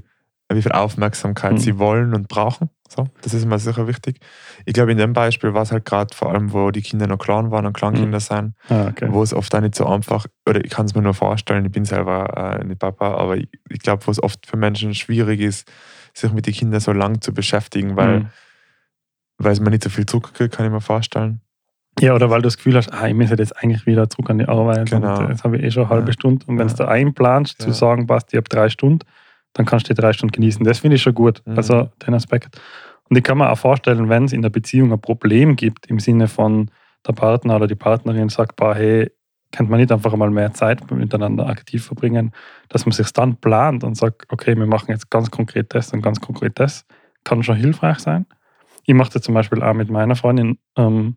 wie 0.49 0.63
viel 0.63 0.73
Aufmerksamkeit 0.73 1.53
mhm. 1.53 1.59
sie 1.59 1.79
wollen 1.79 2.15
und 2.15 2.29
brauchen. 2.29 2.71
So, 2.89 3.09
das 3.23 3.35
ist 3.35 3.43
immer 3.43 3.59
sicher 3.59 3.89
wichtig. 3.89 4.21
Ich 4.65 4.75
glaube, 4.75 4.93
in 4.93 4.99
dem 4.99 5.13
Beispiel 5.13 5.55
war 5.55 5.63
es 5.63 5.73
halt 5.73 5.85
gerade 5.85 6.15
vor 6.15 6.31
allem, 6.33 6.53
wo 6.53 6.71
die 6.71 6.83
Kinder 6.83 7.09
noch 7.09 7.19
klein 7.19 7.51
waren 7.51 7.67
und 7.67 7.73
Kleinkinder 7.73 8.19
mhm. 8.19 8.21
sind, 8.21 8.55
ah, 8.69 8.87
okay. 8.89 9.09
wo 9.11 9.23
es 9.23 9.35
oft 9.35 9.53
auch 9.55 9.61
nicht 9.61 9.75
so 9.75 9.87
einfach, 9.87 10.27
oder 10.49 10.65
ich 10.65 10.71
kann 10.71 10.87
es 10.87 10.95
mir 10.95 11.03
nur 11.03 11.15
vorstellen, 11.15 11.65
ich 11.65 11.73
bin 11.73 11.85
selber 11.85 12.59
äh, 12.61 12.65
nicht 12.65 12.79
Papa, 12.79 13.15
aber 13.15 13.39
ich, 13.39 13.49
ich 13.69 13.81
glaube, 13.81 14.07
wo 14.07 14.11
es 14.13 14.23
oft 14.23 14.47
für 14.47 14.57
Menschen 14.57 14.95
schwierig 14.95 15.41
ist, 15.41 15.69
sich 16.15 16.33
mit 16.33 16.47
den 16.47 16.55
Kindern 16.55 16.81
so 16.81 16.93
lang 16.93 17.21
zu 17.21 17.35
beschäftigen, 17.35 17.97
weil, 17.97 18.21
mhm. 18.21 18.29
weil 19.39 19.57
man 19.57 19.73
nicht 19.73 19.83
so 19.83 19.91
viel 19.91 20.07
zurückkriegt, 20.07 20.55
kann 20.55 20.65
ich 20.65 20.73
mir 20.73 20.81
vorstellen. 20.81 21.41
Ja, 22.01 22.15
oder 22.15 22.29
weil 22.29 22.43
du 22.43 22.47
das 22.47 22.57
Gefühl 22.59 22.77
hast, 22.77 22.93
ah, 22.93 23.09
ich 23.09 23.15
muss 23.15 23.31
jetzt 23.31 23.57
eigentlich 23.63 23.87
wieder 23.87 24.09
zurück 24.11 24.29
an 24.29 24.39
die 24.39 24.47
Arbeit. 24.47 24.91
Genau. 24.91 25.19
Und 25.19 25.31
jetzt 25.31 25.45
habe 25.45 25.57
ich 25.57 25.65
eh 25.65 25.71
schon 25.71 25.85
eine 25.85 25.91
halbe 25.91 26.09
ja. 26.09 26.13
Stunde. 26.13 26.45
Und 26.47 26.59
wenn 26.59 26.69
ja. 26.69 26.75
du 26.75 26.83
da 26.83 26.89
einplanst, 26.89 27.61
zu 27.61 27.73
sagen, 27.73 28.07
passt, 28.07 28.33
ich 28.33 28.37
habe 28.37 28.49
drei 28.49 28.69
Stunden, 28.69 29.07
dann 29.55 29.65
kannst 29.65 29.89
du 29.89 29.95
die 29.95 30.01
drei 30.01 30.13
Stunden 30.13 30.33
genießen. 30.33 30.65
Das 30.65 30.81
finde 30.81 30.97
ich 30.97 31.03
schon 31.03 31.15
gut. 31.15 31.43
Mhm. 31.47 31.57
Also 31.57 31.89
den 32.07 32.15
Aspekt. 32.15 32.61
Und 33.09 33.17
ich 33.17 33.25
kann 33.25 33.39
mir 33.39 33.51
auch 33.51 33.59
vorstellen, 33.59 34.09
wenn 34.09 34.25
es 34.25 34.33
in 34.33 34.43
der 34.43 34.51
Beziehung 34.51 34.93
ein 34.93 35.01
Problem 35.01 35.57
gibt, 35.57 35.87
im 35.87 35.99
Sinne 35.99 36.29
von 36.29 36.71
der 37.07 37.13
Partner 37.13 37.57
oder 37.57 37.67
die 37.67 37.77
Partnerin 37.77 38.29
sagt, 38.29 38.57
bah, 38.57 38.75
hey, 38.75 39.11
könnte 39.53 39.71
man 39.71 39.81
nicht 39.81 39.93
einfach 39.93 40.15
mal 40.17 40.31
mehr 40.31 40.53
Zeit 40.53 40.91
miteinander 40.91 41.47
aktiv 41.47 41.85
verbringen, 41.85 42.33
dass 42.69 42.85
man 42.85 42.93
sich 42.93 43.13
dann 43.13 43.37
plant 43.37 43.85
und 43.85 43.97
sagt, 43.97 44.25
okay, 44.29 44.57
wir 44.57 44.67
machen 44.67 44.91
jetzt 44.91 45.09
ganz 45.09 45.31
konkret 45.31 45.73
das 45.75 45.93
und 45.93 46.03
ganz 46.03 46.21
konkret 46.21 46.59
das, 46.59 46.85
kann 47.25 47.43
schon 47.43 47.57
hilfreich 47.57 48.01
sein. 48.01 48.27
Ich 48.85 48.95
mache 48.95 49.13
das 49.13 49.23
zum 49.23 49.35
Beispiel 49.35 49.63
auch 49.63 49.75
mit 49.75 49.89
meiner 49.89 50.17
Freundin 50.17 50.59
ähm, 50.77 51.17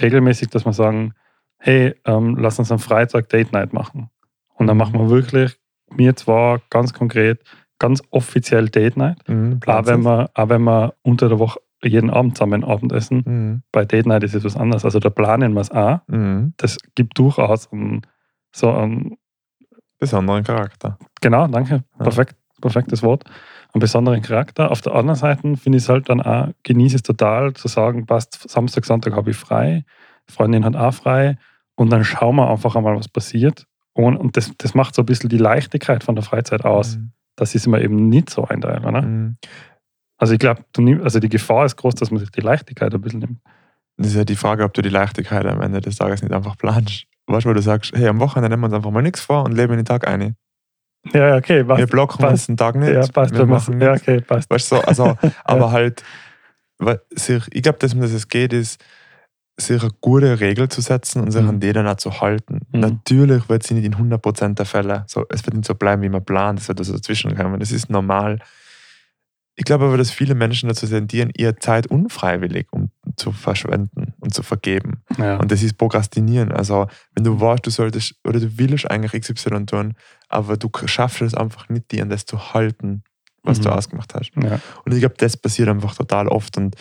regelmäßig, 0.00 0.48
dass 0.48 0.64
wir 0.64 0.72
sagen, 0.72 1.14
hey, 1.58 1.94
ähm, 2.04 2.36
lass 2.36 2.58
uns 2.58 2.70
am 2.70 2.78
Freitag 2.78 3.28
Date 3.28 3.52
Night 3.52 3.72
machen. 3.72 4.10
Und 4.54 4.66
dann 4.66 4.76
machen 4.76 4.98
wir 4.98 5.10
wirklich, 5.10 5.56
mir 5.90 6.16
zwar 6.16 6.60
ganz 6.70 6.92
konkret, 6.92 7.42
ganz 7.78 8.02
offiziell 8.10 8.68
Date 8.68 8.96
Night. 8.96 9.18
Mhm, 9.28 9.60
auch, 9.66 9.86
wenn 9.86 10.02
wir, 10.02 10.30
auch 10.34 10.48
wenn 10.48 10.62
wir 10.62 10.94
unter 11.02 11.28
der 11.28 11.38
Woche 11.38 11.60
jeden 11.82 12.10
Abend 12.10 12.36
zusammen 12.36 12.64
Abendessen. 12.64 13.22
Mhm. 13.24 13.62
Bei 13.70 13.84
Date 13.84 14.06
Night 14.06 14.24
ist 14.24 14.34
es 14.34 14.44
was 14.44 14.56
anderes. 14.56 14.84
Also 14.84 14.98
da 14.98 15.10
planen 15.10 15.54
wir 15.54 15.60
es 15.60 15.70
auch. 15.70 16.00
Mhm. 16.08 16.54
Das 16.56 16.78
gibt 16.94 17.18
durchaus 17.18 17.70
einen, 17.72 18.02
so 18.54 18.72
einen 18.72 19.16
besonderen 19.98 20.44
Charakter. 20.44 20.98
Genau, 21.20 21.46
danke. 21.46 21.84
Ja. 21.98 22.02
Perfekt, 22.02 22.36
perfektes 22.60 23.02
Wort. 23.02 23.24
Einen 23.76 23.80
besonderen 23.80 24.22
Charakter. 24.22 24.70
Auf 24.70 24.80
der 24.80 24.94
anderen 24.94 25.18
Seite 25.18 25.56
finde 25.56 25.78
ich 25.78 25.84
es 25.84 25.88
halt 25.88 26.08
dann 26.08 26.20
auch, 26.20 26.48
genieße 26.62 26.96
es 26.96 27.02
total 27.02 27.54
zu 27.54 27.68
sagen, 27.68 28.06
passt, 28.06 28.48
Samstag, 28.48 28.84
Sonntag 28.84 29.14
habe 29.14 29.30
ich 29.30 29.36
frei, 29.36 29.84
Freundin 30.26 30.64
hat 30.64 30.76
auch 30.76 30.94
frei 30.94 31.36
und 31.74 31.90
dann 31.90 32.02
schauen 32.02 32.36
wir 32.36 32.50
einfach 32.50 32.74
einmal, 32.74 32.96
was 32.96 33.08
passiert. 33.08 33.66
Und, 33.92 34.36
das, 34.36 34.52
das 34.58 34.74
macht 34.74 34.94
so 34.94 35.02
ein 35.02 35.06
bisschen 35.06 35.30
die 35.30 35.38
Leichtigkeit 35.38 36.04
von 36.04 36.14
der 36.14 36.24
Freizeit 36.24 36.64
aus. 36.64 36.96
Mhm 36.96 37.12
das 37.36 37.54
ist 37.54 37.66
immer 37.66 37.80
eben 37.80 38.08
nicht 38.08 38.30
so 38.30 38.44
einteilen. 38.44 38.84
Oder? 38.84 39.02
Mhm. 39.02 39.36
Also 40.18 40.32
ich 40.32 40.40
glaube, 40.40 40.64
also 41.02 41.20
die 41.20 41.28
Gefahr 41.28 41.66
ist 41.66 41.76
groß, 41.76 41.94
dass 41.94 42.10
man 42.10 42.20
sich 42.20 42.30
die 42.30 42.40
Leichtigkeit 42.40 42.92
ein 42.92 43.00
bisschen 43.00 43.20
nimmt. 43.20 43.40
Das 43.98 44.08
ist 44.08 44.16
ja 44.16 44.24
die 44.24 44.36
Frage, 44.36 44.64
ob 44.64 44.74
du 44.74 44.82
die 44.82 44.88
Leichtigkeit 44.88 45.46
am 45.46 45.60
Ende 45.60 45.80
des 45.80 45.96
Tages 45.96 46.22
nicht 46.22 46.32
einfach 46.32 46.56
planst. 46.56 47.06
Weißt 47.26 47.44
du, 47.44 47.50
wo 47.50 47.54
du 47.54 47.62
sagst, 47.62 47.92
hey, 47.94 48.08
am 48.08 48.20
Wochenende 48.20 48.48
nehmen 48.48 48.62
wir 48.62 48.66
uns 48.66 48.74
einfach 48.74 48.90
mal 48.90 49.02
nichts 49.02 49.20
vor 49.20 49.44
und 49.44 49.52
leben 49.52 49.72
in 49.72 49.78
den 49.78 49.84
Tag 49.84 50.06
ein. 50.06 50.36
Ja, 51.12 51.36
okay, 51.36 51.64
passt. 51.64 51.78
Wir 51.78 51.86
blocken 51.86 52.18
passt. 52.18 52.32
uns 52.32 52.46
den 52.46 52.56
Tag 52.56 52.76
nicht. 52.76 52.92
Ja, 52.92 53.06
passt. 53.06 53.34
Wir 53.34 53.46
machen 53.46 53.80
ja, 53.80 53.92
okay, 53.92 54.20
passt. 54.20 54.50
Weißt 54.50 54.72
du, 54.72 54.76
so, 54.76 54.82
also, 54.82 55.18
aber 55.44 55.72
halt, 55.72 56.02
ich 57.10 57.62
glaube, 57.62 57.78
dass 57.78 57.94
man 57.94 58.10
das 58.10 58.28
geht, 58.28 58.52
ist, 58.52 58.82
sich 59.58 59.82
eine 59.82 59.90
gute 60.00 60.40
Regel 60.40 60.68
zu 60.68 60.80
setzen 60.80 61.22
und 61.22 61.30
sich 61.30 61.42
mhm. 61.42 61.48
an 61.48 61.60
die 61.60 61.72
dann 61.72 61.88
auch 61.88 61.96
zu 61.96 62.20
halten. 62.20 62.60
Mhm. 62.72 62.80
Natürlich 62.80 63.48
wird 63.48 63.62
sie 63.62 63.74
nicht 63.74 63.86
in 63.86 63.94
100% 63.94 64.54
der 64.54 64.66
Fälle, 64.66 65.04
so, 65.06 65.24
es 65.30 65.46
wird 65.46 65.56
nicht 65.56 65.66
so 65.66 65.74
bleiben, 65.74 66.02
wie 66.02 66.08
man 66.08 66.24
plant, 66.24 66.60
es 66.60 66.68
wird 66.68 66.78
also 66.78 66.92
dazwischen 66.92 67.34
kommen, 67.34 67.58
das 67.58 67.72
ist 67.72 67.88
normal. 67.88 68.38
Ich 69.54 69.64
glaube 69.64 69.86
aber, 69.86 69.96
dass 69.96 70.10
viele 70.10 70.34
Menschen 70.34 70.68
dazu 70.68 70.86
tendieren, 70.86 71.30
ihre 71.34 71.56
Zeit 71.56 71.86
unfreiwillig 71.86 72.66
um 72.70 72.90
zu 73.16 73.32
verschwenden 73.32 74.14
und 74.20 74.34
zu 74.34 74.42
vergeben. 74.42 75.02
Ja. 75.18 75.36
Und 75.38 75.50
das 75.50 75.62
ist 75.62 75.78
Prokrastinieren. 75.78 76.52
Also, 76.52 76.86
wenn 77.14 77.24
du 77.24 77.40
weißt, 77.40 77.66
du 77.66 77.70
solltest 77.70 78.14
oder 78.24 78.40
du 78.40 78.58
willst 78.58 78.90
eigentlich 78.90 79.22
XY 79.22 79.66
tun, 79.66 79.94
aber 80.28 80.56
du 80.56 80.70
schaffst 80.86 81.22
es 81.22 81.34
einfach 81.34 81.68
nicht, 81.68 81.90
dir 81.90 82.02
an 82.02 82.10
das 82.10 82.26
zu 82.26 82.54
halten, 82.54 83.02
was 83.42 83.58
mhm. 83.58 83.62
du 83.64 83.68
ausgemacht 83.70 84.14
hast. 84.14 84.32
Ja. 84.42 84.60
Und 84.84 84.92
ich 84.92 85.00
glaube, 85.00 85.16
das 85.18 85.36
passiert 85.36 85.68
einfach 85.68 85.94
total 85.94 86.28
oft. 86.28 86.56
Und 86.56 86.76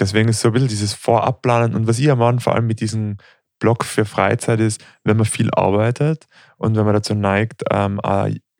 Deswegen 0.00 0.30
ist 0.30 0.40
so 0.40 0.48
ein 0.48 0.52
bisschen 0.52 0.68
dieses 0.68 0.94
Vorabplanen 0.94 1.74
und 1.74 1.86
was 1.86 1.98
ich 1.98 2.10
am 2.10 2.22
Anfang 2.22 2.40
vor 2.40 2.54
allem 2.54 2.66
mit 2.66 2.80
diesem 2.80 3.18
Blog 3.58 3.84
für 3.84 4.06
Freizeit 4.06 4.58
ist, 4.58 4.82
wenn 5.04 5.18
man 5.18 5.26
viel 5.26 5.50
arbeitet 5.52 6.26
und 6.56 6.74
wenn 6.74 6.86
man 6.86 6.94
dazu 6.94 7.14
neigt, 7.14 7.62
ähm, 7.70 8.00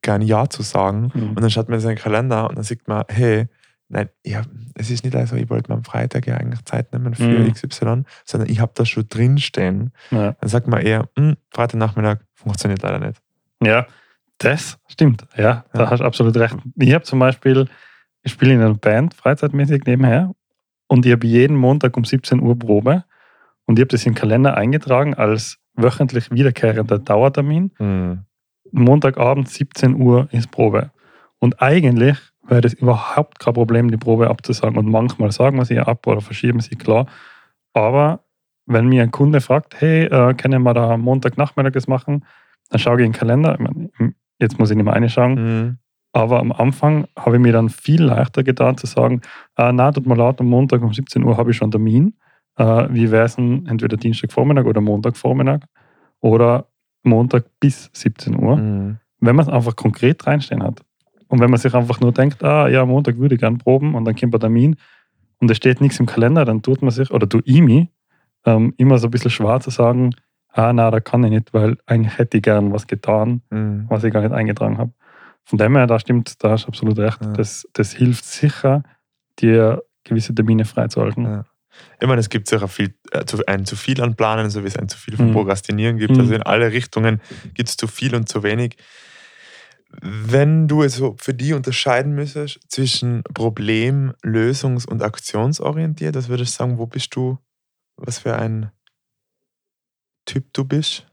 gerne 0.03 0.25
Ja 0.25 0.49
zu 0.51 0.62
sagen 0.62 1.11
mhm. 1.14 1.31
und 1.31 1.40
dann 1.40 1.51
schaut 1.51 1.68
man 1.68 1.79
in 1.79 1.81
seinen 1.81 1.96
Kalender 1.96 2.49
und 2.49 2.57
dann 2.57 2.64
sieht 2.64 2.87
man, 2.87 3.05
hey, 3.09 3.49
nein, 3.90 4.09
ja, 4.24 4.42
es 4.74 4.90
ist 4.90 5.05
nicht 5.05 5.29
so, 5.29 5.37
ich 5.37 5.50
wollte 5.50 5.70
mir 5.70 5.76
am 5.76 5.85
Freitag 5.85 6.26
ja 6.26 6.37
eigentlich 6.37 6.64
Zeit 6.64 6.92
nehmen 6.92 7.14
für 7.14 7.24
mhm. 7.24 7.53
XY, 7.53 8.05
sondern 8.24 8.48
ich 8.48 8.61
habe 8.61 8.72
das 8.74 8.88
schon 8.88 9.07
drinstehen. 9.09 9.92
Ja. 10.11 10.33
Dann 10.40 10.48
sagt 10.48 10.68
man 10.68 10.81
eher, 10.81 11.09
hm, 11.16 11.37
Freitagnachmittag 11.50 12.18
funktioniert 12.35 12.83
leider 12.83 13.00
nicht. 13.00 13.20
Ja, 13.62 13.87
das 14.38 14.79
stimmt. 14.88 15.26
Ja, 15.37 15.64
da 15.72 15.85
ja. 15.85 15.90
hast 15.90 16.00
du 16.00 16.05
absolut 16.05 16.37
recht. 16.37 16.57
Ich 16.76 16.94
habe 16.94 17.05
zum 17.05 17.18
Beispiel, 17.18 17.68
ich 18.22 18.33
spiele 18.33 18.55
in 18.55 18.61
einer 18.61 18.74
Band 18.74 19.14
freizeitmäßig 19.14 19.85
nebenher 19.85 20.35
und 20.87 21.05
ich 21.05 21.12
habe 21.12 21.26
jeden 21.26 21.57
Montag 21.57 21.96
um 21.96 22.05
17 22.05 22.40
Uhr 22.40 22.59
Probe. 22.59 23.05
Und 23.66 23.79
ich 23.79 23.83
habe 23.83 23.88
das 23.90 24.07
im 24.07 24.14
Kalender 24.14 24.57
eingetragen 24.57 25.14
als 25.14 25.59
wöchentlich 25.74 26.31
wiederkehrender 26.31 26.98
Dauertermin. 26.98 27.70
Mhm. 27.79 28.24
Montagabend 28.72 29.48
17 29.48 29.94
Uhr 29.94 30.29
ist 30.33 30.50
Probe. 30.50 30.90
Und 31.38 31.62
eigentlich 31.62 32.18
wäre 32.50 32.60
das 32.60 32.74
überhaupt 32.74 33.38
kein 33.38 33.54
Problem, 33.54 33.90
die 33.90 33.96
Probe 33.96 34.28
abzusagen. 34.28 34.76
Und 34.76 34.90
manchmal 34.90 35.32
sagen 35.32 35.56
wir 35.56 35.64
sie 35.64 35.78
ab 35.78 36.06
oder 36.06 36.20
verschieben 36.20 36.60
sie, 36.60 36.76
klar. 36.76 37.06
Aber 37.72 38.20
wenn 38.66 38.88
mir 38.88 39.02
ein 39.02 39.10
Kunde 39.10 39.40
fragt, 39.40 39.80
hey, 39.80 40.04
äh, 40.04 40.34
können 40.34 40.62
wir 40.62 40.74
da 40.74 40.96
Montagnachmittag 40.96 41.72
das 41.72 41.88
machen, 41.88 42.24
dann 42.68 42.78
schaue 42.78 43.00
ich 43.00 43.06
in 43.06 43.12
den 43.12 43.18
Kalender. 43.18 43.54
Ich 43.54 43.60
meine, 43.60 44.14
jetzt 44.38 44.58
muss 44.58 44.70
ich 44.70 44.76
nicht 44.76 44.84
mehr 44.84 44.94
reinschauen. 44.94 45.34
Mhm. 45.34 45.78
Aber 46.12 46.40
am 46.40 46.52
Anfang 46.52 47.06
habe 47.16 47.36
ich 47.36 47.42
mir 47.42 47.52
dann 47.52 47.68
viel 47.68 48.02
leichter 48.02 48.42
getan 48.42 48.76
zu 48.76 48.86
sagen, 48.86 49.20
äh, 49.56 49.72
na, 49.72 49.92
tut 49.92 50.06
mir 50.06 50.16
leid, 50.16 50.40
am 50.40 50.46
Montag 50.46 50.82
um 50.82 50.92
17 50.92 51.22
Uhr 51.24 51.36
habe 51.36 51.52
ich 51.52 51.56
schon 51.56 51.66
einen 51.66 51.72
Termin. 51.72 52.14
Äh, 52.56 52.88
wie 52.90 53.10
wäre 53.10 53.26
es 53.26 53.36
denn 53.36 53.66
entweder 53.66 53.96
Dienstagvormittag 53.96 54.64
oder 54.64 54.80
Montagvormittag 54.80 55.60
oder 56.20 56.66
Montag 57.02 57.44
bis 57.60 57.90
17 57.92 58.36
Uhr, 58.36 58.56
mhm. 58.56 58.98
wenn 59.20 59.36
man 59.36 59.46
es 59.46 59.52
einfach 59.52 59.76
konkret 59.76 60.26
reinstehen 60.26 60.62
hat. 60.62 60.82
Und 61.30 61.40
wenn 61.40 61.50
man 61.50 61.60
sich 61.60 61.72
einfach 61.74 62.00
nur 62.00 62.12
denkt, 62.12 62.42
ah 62.42 62.68
ja, 62.68 62.84
Montag 62.84 63.16
würde 63.18 63.36
ich 63.36 63.40
gerne 63.40 63.56
proben 63.56 63.94
und 63.94 64.04
dann 64.04 64.16
kommt 64.16 64.34
ein 64.34 64.40
Termin 64.40 64.76
und 65.38 65.50
es 65.50 65.56
steht 65.56 65.80
nichts 65.80 66.00
im 66.00 66.06
Kalender, 66.06 66.44
dann 66.44 66.60
tut 66.60 66.82
man 66.82 66.90
sich, 66.90 67.10
oder 67.12 67.26
du 67.26 67.38
IMI, 67.38 67.88
ähm, 68.44 68.74
immer 68.78 68.98
so 68.98 69.06
ein 69.06 69.12
bisschen 69.12 69.30
schwer 69.30 69.60
zu 69.60 69.70
sagen, 69.70 70.14
ah 70.52 70.72
na, 70.72 70.90
da 70.90 70.98
kann 70.98 71.22
ich 71.22 71.30
nicht, 71.30 71.54
weil 71.54 71.76
eigentlich 71.86 72.18
hätte 72.18 72.38
ich 72.38 72.42
gern 72.42 72.72
was 72.72 72.88
getan, 72.88 73.42
mhm. 73.50 73.86
was 73.88 74.02
ich 74.02 74.12
gar 74.12 74.22
nicht 74.22 74.32
eingetragen 74.32 74.78
habe. 74.78 74.92
Von 75.44 75.58
dem 75.58 75.76
her, 75.76 75.86
da 75.86 76.00
stimmt, 76.00 76.42
da 76.42 76.50
hast 76.50 76.64
du 76.64 76.68
absolut 76.68 76.98
recht. 76.98 77.22
Ja. 77.22 77.32
Das, 77.32 77.66
das 77.74 77.92
hilft 77.92 78.24
sicher, 78.24 78.82
dir 79.38 79.82
gewisse 80.02 80.34
Termine 80.34 80.64
freizuhalten. 80.64 81.24
Ja. 81.24 81.44
Ich 82.00 82.08
meine, 82.08 82.20
es 82.20 82.28
gibt 82.28 82.48
sicher 82.48 82.66
viel, 82.66 82.94
äh, 83.12 83.24
ein 83.46 83.66
zu 83.66 83.76
viel 83.76 84.02
an 84.02 84.16
Planen, 84.16 84.50
so 84.50 84.64
wie 84.64 84.68
es 84.68 84.76
ein 84.76 84.88
zu 84.88 84.98
viel 84.98 85.16
von 85.16 85.28
mhm. 85.28 85.32
Prokrastinieren 85.32 85.98
gibt. 85.98 86.14
Mhm. 86.14 86.20
Also 86.20 86.34
in 86.34 86.42
alle 86.42 86.72
Richtungen 86.72 87.20
gibt 87.54 87.68
es 87.68 87.76
zu 87.76 87.86
viel 87.86 88.16
und 88.16 88.28
zu 88.28 88.42
wenig. 88.42 88.76
Wenn 90.00 90.68
du 90.68 90.83
es 90.83 90.96
so 90.96 91.16
für 91.18 91.35
die 91.35 91.53
unterscheiden 91.53 92.14
müsstest 92.14 92.61
zwischen 92.68 93.22
Problem-, 93.35 94.14
Lösungs- 94.22 94.87
und 94.87 95.03
Aktionsorientiert, 95.03 96.14
was 96.14 96.29
würdest 96.29 96.55
du 96.55 96.59
sagen, 96.59 96.79
wo 96.79 96.87
bist 96.87 97.14
du, 97.16 97.38
was 97.96 98.18
für 98.18 98.37
ein 98.37 98.70
Typ 100.26 100.53
du 100.53 100.64
bist? 100.64 101.07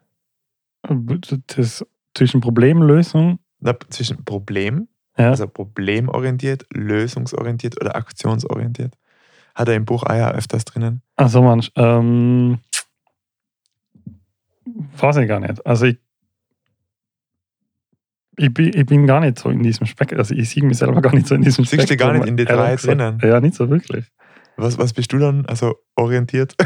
Das 0.84 1.86
zwischen 2.14 2.42
Problemlösung, 2.42 3.40
Na, 3.60 3.76
zwischen 3.90 4.24
Problem, 4.24 4.88
ja, 5.18 5.30
also 5.30 5.48
problemorientiert, 5.48 6.66
lösungsorientiert 6.72 7.80
oder 7.82 7.96
aktionsorientiert. 7.96 8.96
Hat 9.56 9.68
er 9.68 9.76
im 9.76 9.86
Buch 9.86 10.04
Eier 10.04 10.34
öfters 10.34 10.66
drinnen? 10.66 11.02
also 11.16 11.42
manch, 11.42 11.72
ähm, 11.76 12.60
weiß 14.98 15.18
ich 15.18 15.28
gar 15.28 15.40
nicht. 15.40 15.66
Also 15.66 15.86
ich, 15.86 15.98
ich, 18.38 18.54
bin, 18.54 18.72
ich 18.74 18.86
bin 18.86 19.06
gar 19.08 19.20
nicht 19.20 19.38
so 19.40 19.50
in 19.50 19.62
diesem 19.64 19.86
Spektrum, 19.88 20.20
also 20.20 20.34
ich 20.34 20.50
sehe 20.50 20.64
mich 20.64 20.78
selber 20.78 21.02
gar 21.02 21.14
nicht 21.14 21.28
so 21.28 21.36
in 21.36 21.42
diesem 21.42 21.66
Siehst 21.66 21.90
du 21.90 21.94
Spektrum. 21.94 21.98
gar 22.08 22.14
nicht 22.14 22.28
in 22.28 22.38
gesagt. 22.38 22.86
drinnen? 22.86 23.20
Ja, 23.24 23.40
nicht 23.42 23.56
so 23.56 23.70
wirklich. 23.70 24.06
Was, 24.60 24.78
was 24.80 24.92
bist 24.94 25.12
du 25.14 25.20
dann? 25.20 25.46
Also 25.46 25.76
orientiert? 25.96 26.56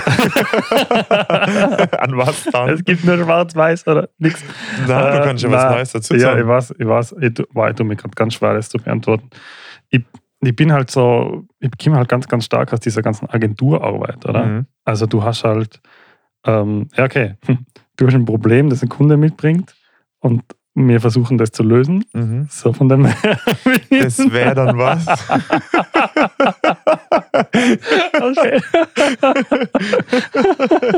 An 1.99 2.15
was 2.17 2.45
dann? 2.45 2.69
Es 2.69 2.83
gibt 2.83 3.03
nur 3.03 3.17
schwarz-weiß 3.17 3.87
oder 3.87 4.09
nichts. 4.17 4.43
Nein, 4.87 5.11
du 5.13 5.19
Äh, 5.19 5.23
kannst 5.25 5.43
ja 5.43 5.51
was. 5.51 5.65
Neues 5.75 5.91
dazu 5.91 6.13
Ja, 6.15 6.19
sagen. 6.21 6.41
ich 6.41 6.47
weiß, 6.47 6.73
ich 6.79 6.87
weiß, 6.87 7.15
ich, 7.19 7.33
tu- 7.33 7.43
boah, 7.53 7.69
ich 7.69 7.75
tue 7.75 7.85
mir 7.85 7.95
gerade 7.95 8.13
ganz 8.15 8.33
schwer, 8.35 8.53
das 8.53 8.69
zu 8.69 8.77
beantworten. 8.77 9.29
Ich, 9.89 10.03
ich 10.41 10.55
bin 10.55 10.71
halt 10.71 10.89
so, 10.89 11.45
ich 11.59 11.69
komme 11.83 11.97
halt 11.97 12.07
ganz, 12.09 12.27
ganz 12.27 12.45
stark 12.45 12.71
aus 12.73 12.79
dieser 12.79 13.01
ganzen 13.01 13.29
Agenturarbeit, 13.29 14.25
oder? 14.25 14.45
Mhm. 14.45 14.65
Also 14.85 15.05
du 15.05 15.23
hast 15.23 15.43
halt, 15.43 15.81
ähm, 16.45 16.87
ja 16.95 17.03
okay, 17.05 17.35
du 17.97 18.07
hast 18.07 18.13
ein 18.15 18.25
Problem, 18.25 18.69
das 18.69 18.81
ein 18.83 18.89
Kunde 18.89 19.17
mitbringt 19.17 19.75
und 20.19 20.43
wir 20.73 21.01
versuchen 21.01 21.37
das 21.37 21.51
zu 21.51 21.63
lösen. 21.63 22.05
Mhm. 22.13 22.47
So 22.49 22.71
von 22.71 22.87
dem 22.87 23.05
her. 23.05 23.39
Das 23.89 24.17
wäre 24.19 24.55
dann 24.55 24.77
was. 24.77 25.05
okay. 28.21 28.61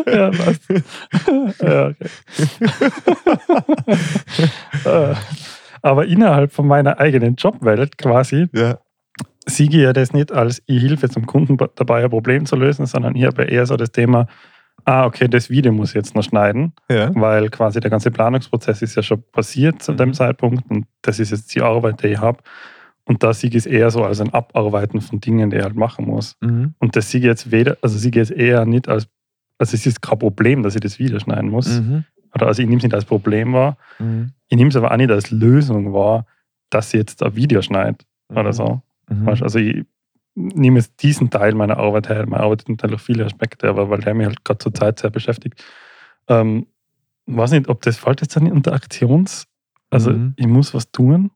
ja, 0.14 0.30
passt. 0.30 0.62
ja, 1.62 1.88
okay. 1.88 2.08
Äh, 4.86 5.16
Aber 5.82 6.06
innerhalb 6.06 6.54
von 6.54 6.68
meiner 6.68 7.00
eigenen 7.00 7.36
Jobwelt 7.36 7.98
quasi 7.98 8.48
ja. 8.54 8.78
ich 9.48 9.70
ja 9.72 9.92
das 9.92 10.14
nicht 10.14 10.32
als 10.32 10.62
ich 10.68 10.82
Hilfe 10.82 11.10
zum 11.10 11.26
Kunden 11.26 11.58
dabei, 11.76 12.04
ein 12.04 12.10
Problem 12.12 12.46
zu 12.46 12.56
lösen, 12.56 12.86
sondern 12.86 13.16
ich 13.16 13.26
habe 13.26 13.46
eher 13.46 13.66
so 13.66 13.76
das 13.76 13.92
Thema, 13.92 14.28
ah, 14.86 15.06
okay, 15.06 15.28
das 15.28 15.50
Video 15.50 15.72
muss 15.72 15.90
ich 15.90 15.96
jetzt 15.96 16.16
noch 16.16 16.24
schneiden, 16.24 16.74
ja. 16.90 17.12
weil 17.16 17.50
quasi 17.50 17.80
der 17.80 17.92
ganze 17.92 18.12
Planungsprozess 18.12 18.82
ist 18.82 18.96
ja 18.96 19.04
schon 19.04 19.24
passiert 19.32 19.82
zu 19.82 19.94
dem 19.94 20.10
Mhm. 20.10 20.14
Zeitpunkt 20.14 20.70
und 20.70 20.86
das 21.02 21.20
ist 21.20 21.32
jetzt 21.32 21.54
die 21.56 21.62
Arbeit, 21.62 22.04
die 22.04 22.08
ich 22.08 22.20
habe. 22.20 22.40
Und 23.06 23.22
da 23.22 23.34
sehe 23.34 23.50
ich 23.50 23.56
es 23.58 23.66
eher 23.66 23.92
so 23.92 24.04
als 24.04 24.22
ein 24.22 24.34
Abarbeiten 24.34 25.02
von 25.02 25.20
Dingen, 25.20 25.50
die 25.50 25.58
ich 25.58 25.64
halt 25.64 25.76
machen 25.76 26.06
muss. 26.06 26.38
Mhm. 26.42 26.74
Und 26.80 26.96
das 26.96 27.12
sehe 27.12 27.20
ich 27.20 27.26
jetzt 27.26 27.52
weder, 27.52 27.78
also 27.82 28.08
ich 28.08 28.16
jetzt 28.16 28.32
eher 28.32 28.66
nicht 28.66 28.88
als, 28.88 29.08
also 29.58 29.76
es 29.76 29.86
ist 29.86 30.02
kein 30.02 30.20
Problem, 30.20 30.64
dass 30.64 30.76
ich 30.76 30.82
das 30.82 31.00
Video 31.00 31.20
schneiden 31.20 31.50
muss. 31.50 31.82
Mhm. 31.82 32.06
Oder 32.34 32.48
also 32.48 32.62
ich 32.62 32.68
nehme 32.68 32.78
es 32.78 32.84
nicht 32.84 32.96
als 32.96 33.06
Problem 33.06 33.54
wahr. 33.54 33.78
Mhm. 34.00 34.32
Ich 34.48 34.58
nehme 34.58 34.70
es 34.70 34.76
aber 34.76 34.92
auch 34.92 34.98
nicht 34.98 35.12
als 35.12 35.32
Lösung 35.32 35.94
wahr, 35.94 36.26
dass 36.70 36.94
ich 36.94 37.00
jetzt 37.00 37.22
ein 37.22 37.36
Video 37.36 37.62
schneide 37.62 37.98
oder 38.30 38.54
so. 38.54 38.82
Mhm. 39.10 39.28
Also 39.28 39.60
ich 39.60 39.86
nehme 40.36 40.80
jetzt 40.80 41.02
diesen 41.04 41.30
Teil 41.30 41.54
meiner 41.56 41.78
Arbeit 41.78 42.10
her. 42.10 42.26
Meine 42.28 42.44
Arbeit 42.44 42.68
enthält 42.68 42.94
auch 42.94 43.00
viele 43.00 43.26
Aspekte, 43.26 43.70
aber 43.70 43.90
weil 43.90 44.00
der 44.00 44.14
mich 44.14 44.28
halt 44.28 44.44
gerade 44.44 44.58
zur 44.60 44.74
Zeit 44.74 45.00
sehr 45.00 45.10
beschäftigt. 45.10 45.64
Ähm, 46.28 46.68
weiß 47.28 47.52
nicht, 47.52 47.70
ob 47.70 47.82
das 47.82 47.98
fällt 47.98 48.22
jetzt 48.22 48.36
dann 48.36 48.52
unter 48.52 48.74
Aktions. 48.74 49.46
Also 49.90 50.12
Mhm. 50.12 50.34
ich 50.38 50.48
muss 50.48 50.74
was 50.74 50.92
tun. 50.92 51.32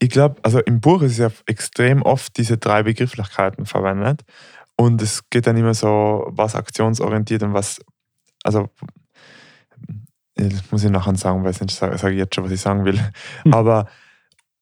Ich 0.00 0.10
glaube, 0.10 0.36
also 0.42 0.58
im 0.60 0.80
Buch 0.80 1.02
ist 1.02 1.18
ja 1.18 1.30
extrem 1.46 2.02
oft 2.02 2.36
diese 2.36 2.58
drei 2.58 2.82
Begrifflichkeiten 2.82 3.64
verwendet. 3.64 4.22
Und 4.76 5.00
es 5.00 5.28
geht 5.30 5.46
dann 5.46 5.56
immer 5.56 5.74
so, 5.74 6.26
was 6.30 6.54
aktionsorientiert 6.56 7.42
und 7.42 7.54
was, 7.54 7.80
also, 8.42 8.68
das 10.34 10.70
muss 10.72 10.82
ich 10.84 10.90
nachher 10.90 11.14
sagen, 11.16 11.44
weil 11.44 11.52
sonst 11.52 11.76
sage 11.76 11.96
sage 11.98 12.14
ich 12.14 12.18
jetzt 12.18 12.34
schon, 12.34 12.44
was 12.44 12.50
ich 12.52 12.60
sagen 12.60 12.84
will. 12.84 12.98
Hm. 13.44 13.54
Aber 13.54 13.86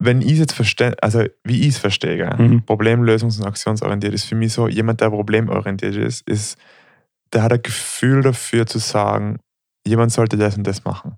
wenn 0.00 0.22
ich 0.22 0.32
es 0.32 0.38
jetzt 0.38 0.52
verstehe, 0.54 0.96
also 1.02 1.24
wie 1.44 1.60
ich 1.60 1.68
es 1.68 1.78
verstehe? 1.78 2.34
Mhm. 2.36 2.62
problemlösungs- 2.66 3.38
und 3.38 3.46
aktionsorientiert 3.46 4.14
ist 4.14 4.24
für 4.24 4.34
mich 4.34 4.54
so, 4.54 4.66
jemand, 4.66 5.00
der 5.02 5.10
problemorientiert 5.10 5.94
ist, 5.94 6.26
ist, 6.26 6.58
der 7.32 7.42
hat 7.42 7.52
ein 7.52 7.62
Gefühl 7.62 8.22
dafür 8.22 8.66
zu 8.66 8.78
sagen, 8.78 9.38
jemand 9.86 10.10
sollte 10.10 10.38
das 10.38 10.56
und 10.56 10.66
das 10.66 10.84
machen. 10.84 11.16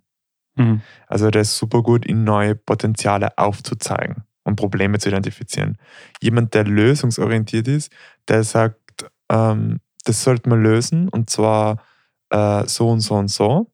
Mhm. 0.56 0.82
Also 1.06 1.30
der 1.30 1.42
ist 1.42 1.56
super 1.56 1.82
gut 1.82 2.04
in 2.04 2.24
neue 2.24 2.56
Potenziale 2.56 3.38
aufzuzeigen 3.38 4.24
und 4.42 4.56
Probleme 4.56 4.98
zu 4.98 5.08
identifizieren. 5.08 5.78
Jemand, 6.20 6.52
der 6.52 6.64
lösungsorientiert 6.64 7.68
ist, 7.68 7.92
der 8.26 8.42
sagt, 8.42 9.06
ähm, 9.30 9.78
das 10.04 10.24
sollte 10.24 10.48
man 10.48 10.60
lösen 10.60 11.08
und 11.08 11.30
zwar 11.30 11.82
äh, 12.30 12.66
so 12.66 12.88
und 12.88 13.00
so 13.00 13.14
und 13.14 13.28
so. 13.28 13.70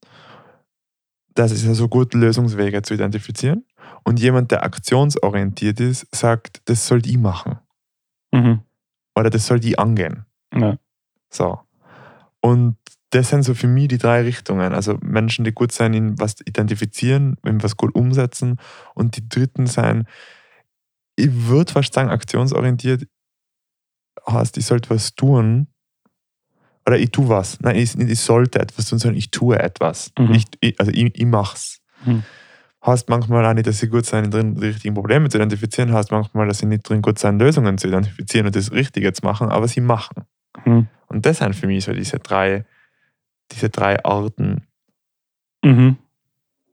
Das 1.35 1.51
ist 1.51 1.67
also 1.67 1.89
gut, 1.89 2.13
Lösungswege 2.13 2.83
zu 2.83 2.93
identifizieren. 2.93 3.65
Und 4.05 4.21
jemand, 4.21 4.51
der 4.51 4.63
aktionsorientiert 4.65 5.81
ist, 5.81 6.07
sagt, 6.15 6.63
das 6.67 6.87
soll 6.87 7.03
die 7.03 7.17
machen 7.17 7.59
Mhm. 8.33 8.61
oder 9.15 9.31
das 9.31 9.47
soll 9.47 9.59
die 9.59 9.79
angehen. 9.79 10.27
Ja. 10.55 10.77
So. 11.31 11.61
Und 12.41 12.77
das 13.11 13.31
sind 13.31 13.43
so 13.43 13.55
für 13.55 13.67
mich 13.67 13.89
die 13.89 13.97
drei 13.99 14.23
Richtungen. 14.23 14.75
Also 14.75 14.99
Menschen, 15.03 15.45
die 15.45 15.53
gut 15.53 15.73
sein 15.73 15.95
in 15.95 16.19
was 16.19 16.37
identifizieren, 16.45 17.37
in 17.45 17.63
was 17.63 17.77
gut 17.79 17.95
umsetzen. 17.95 18.59
Und 18.95 19.17
die 19.17 19.27
dritten 19.27 19.67
sein, 19.67 20.07
ich 21.17 21.31
würde 21.33 21.73
fast 21.73 21.95
sagen, 21.95 22.11
aktionsorientiert 22.11 23.09
heißt, 24.29 24.59
ich 24.59 24.67
sollte 24.67 24.91
was 24.91 25.15
tun. 25.15 25.69
Oder 26.87 26.99
ich 26.99 27.11
tue 27.11 27.29
was. 27.29 27.61
Nein, 27.61 27.77
ich, 27.77 27.99
ich 27.99 28.21
sollte 28.21 28.61
etwas 28.61 28.87
tun, 28.87 28.99
sondern 28.99 29.19
ich 29.19 29.31
tue 29.31 29.59
etwas. 29.59 30.13
Mhm. 30.19 30.33
Ich, 30.33 30.45
ich, 30.61 30.79
also 30.79 30.93
ich, 30.93 31.19
ich 31.19 31.27
mach's. 31.27 31.81
Mhm. 32.05 32.25
Heißt 32.85 33.09
manchmal 33.09 33.45
auch 33.45 33.55
nicht, 33.55 33.67
dass 33.67 33.83
ich 33.83 33.91
gut 33.91 34.07
sein 34.07 34.31
drin, 34.31 34.55
die 34.55 34.69
richtigen 34.69 34.95
Probleme 34.95 35.29
zu 35.29 35.37
identifizieren, 35.39 35.93
heißt 35.93 36.13
manchmal, 36.13 36.47
dass 36.47 36.63
ich 36.63 36.69
nicht 36.69 36.89
drin 36.89 37.03
gut 37.03 37.19
sein, 37.19 37.39
Lösungen 37.39 37.77
zu 37.77 37.89
identifizieren 37.89 38.47
und 38.47 38.55
das 38.55 38.71
Richtige 38.71 39.13
zu 39.13 39.25
machen, 39.25 39.49
aber 39.49 39.67
sie 39.67 39.81
machen. 39.81 40.25
Mhm. 40.65 40.87
Und 41.09 41.27
das 41.27 41.39
sind 41.39 41.57
für 41.57 41.67
mich 41.67 41.85
so 41.85 41.93
diese 41.93 42.19
drei, 42.19 42.65
diese 43.51 43.69
drei 43.69 44.03
Arten. 44.05 44.63
Mhm. 45.65 45.97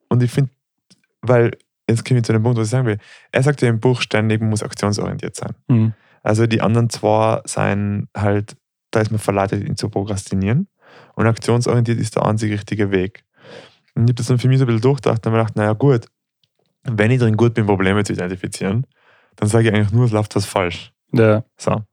Und 0.09 0.21
ich 0.21 0.31
finde, 0.31 0.51
weil, 1.21 1.57
jetzt 1.89 2.05
komme 2.05 2.19
ich 2.19 2.25
zu 2.25 2.33
dem 2.33 2.43
Punkt, 2.43 2.59
was 2.59 2.67
ich 2.67 2.71
sagen 2.71 2.85
will. 2.85 2.99
Er 3.31 3.41
sagt 3.41 3.61
ja 3.61 3.69
im 3.69 3.79
Buch 3.79 4.01
ständig, 4.01 4.41
man 4.41 4.51
muss 4.51 4.63
aktionsorientiert 4.63 5.35
sein. 5.35 5.55
Mhm. 5.67 5.93
Also 6.21 6.45
die 6.45 6.61
anderen 6.61 6.89
zwei 6.89 7.41
seien 7.45 8.09
halt, 8.15 8.55
da 8.91 9.01
ist 9.01 9.11
man 9.11 9.19
verleitet, 9.19 9.67
ihn 9.67 9.75
zu 9.75 9.89
prokrastinieren. 9.89 10.67
Und 11.15 11.27
aktionsorientiert 11.27 11.99
ist 11.99 12.15
der 12.15 12.25
einzige 12.25 12.53
richtige 12.53 12.91
Weg. 12.91 13.24
Und 13.95 14.03
ich 14.03 14.09
habe 14.09 14.13
das 14.15 14.27
dann 14.27 14.39
für 14.39 14.47
mich 14.47 14.59
so 14.59 14.65
ein 14.65 14.67
bisschen 14.67 14.81
durchgedacht 14.81 15.25
und 15.25 15.25
habe 15.25 15.37
mir 15.37 15.43
gedacht, 15.43 15.55
naja 15.57 15.73
gut, 15.73 16.07
wenn 16.83 17.11
ich 17.11 17.19
drin 17.19 17.37
gut 17.37 17.53
bin, 17.53 17.65
Probleme 17.65 18.03
zu 18.03 18.13
identifizieren, 18.13 18.85
dann 19.37 19.49
sage 19.49 19.67
ich 19.67 19.73
eigentlich 19.73 19.91
nur, 19.91 20.05
es 20.05 20.11
läuft 20.11 20.35
was 20.35 20.45
falsch. 20.45 20.91
Ja, 21.11 21.43
So. 21.57 21.83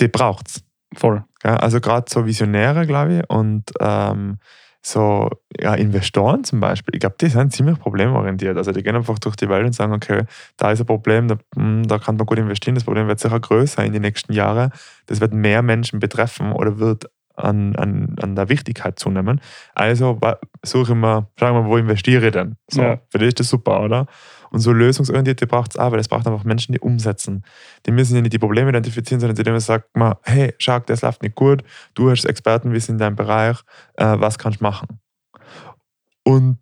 Die 0.00 0.08
braucht's. 0.08 0.62
voll. 0.94 1.24
Ja, 1.44 1.56
also 1.56 1.80
gerade 1.80 2.06
so 2.08 2.26
Visionäre, 2.26 2.86
glaube 2.86 3.18
ich, 3.18 3.30
und 3.30 3.64
ähm, 3.80 4.38
so 4.82 5.30
ja, 5.58 5.74
Investoren 5.74 6.44
zum 6.44 6.60
Beispiel, 6.60 6.94
ich 6.94 7.00
glaube, 7.00 7.16
die 7.20 7.26
sind 7.28 7.52
ziemlich 7.52 7.78
problemorientiert. 7.78 8.56
Also 8.56 8.70
die 8.72 8.82
gehen 8.82 8.94
einfach 8.94 9.18
durch 9.18 9.34
die 9.36 9.48
Welt 9.48 9.66
und 9.66 9.72
sagen, 9.72 9.92
okay, 9.92 10.24
da 10.56 10.70
ist 10.70 10.80
ein 10.80 10.86
Problem, 10.86 11.28
da, 11.28 11.36
hm, 11.56 11.86
da 11.88 11.98
kann 11.98 12.16
man 12.16 12.26
gut 12.26 12.38
investieren, 12.38 12.76
das 12.76 12.84
Problem 12.84 13.08
wird 13.08 13.18
sicher 13.18 13.40
größer 13.40 13.84
in 13.84 13.92
die 13.92 14.00
nächsten 14.00 14.32
Jahre, 14.32 14.70
das 15.06 15.20
wird 15.20 15.34
mehr 15.34 15.62
Menschen 15.62 15.98
betreffen 15.98 16.52
oder 16.52 16.78
wird 16.78 17.06
an, 17.36 17.76
an, 17.76 18.16
an 18.20 18.34
der 18.36 18.48
Wichtigkeit 18.48 18.98
zunehmen. 18.98 19.40
Also 19.74 20.18
suche 20.64 20.92
ich 20.92 20.98
mal, 20.98 21.28
schauen 21.38 21.54
wir 21.54 21.62
mal, 21.62 21.68
wo 21.68 21.76
investiere 21.76 22.26
ich 22.26 22.32
denn? 22.32 22.56
So, 22.68 22.82
Ja. 22.82 23.00
Für 23.10 23.18
die 23.18 23.26
ist 23.26 23.40
das 23.40 23.48
super, 23.48 23.82
oder? 23.82 24.06
Und 24.50 24.60
so 24.60 24.72
lösungsorientierte 24.72 25.46
braucht 25.46 25.72
es 25.72 25.76
auch, 25.78 25.92
weil 25.92 25.98
es 25.98 26.08
braucht 26.08 26.26
einfach 26.26 26.44
Menschen, 26.44 26.72
die 26.72 26.80
umsetzen. 26.80 27.44
Die 27.84 27.90
müssen 27.90 28.14
ja 28.14 28.22
nicht 28.22 28.32
die 28.32 28.38
Probleme 28.38 28.70
identifizieren, 28.70 29.20
sondern 29.20 29.36
die 29.36 29.60
sagt 29.60 29.96
man, 29.96 30.14
hey, 30.22 30.54
schau, 30.58 30.78
das 30.78 31.02
läuft 31.02 31.22
nicht 31.22 31.34
gut, 31.34 31.62
du 31.94 32.10
hast 32.10 32.24
Expertenwissen 32.24 32.94
in 32.94 32.98
deinem 32.98 33.16
Bereich, 33.16 33.58
äh, 33.94 34.16
was 34.18 34.38
kannst 34.38 34.60
du 34.60 34.64
machen? 34.64 35.00
Und 36.24 36.58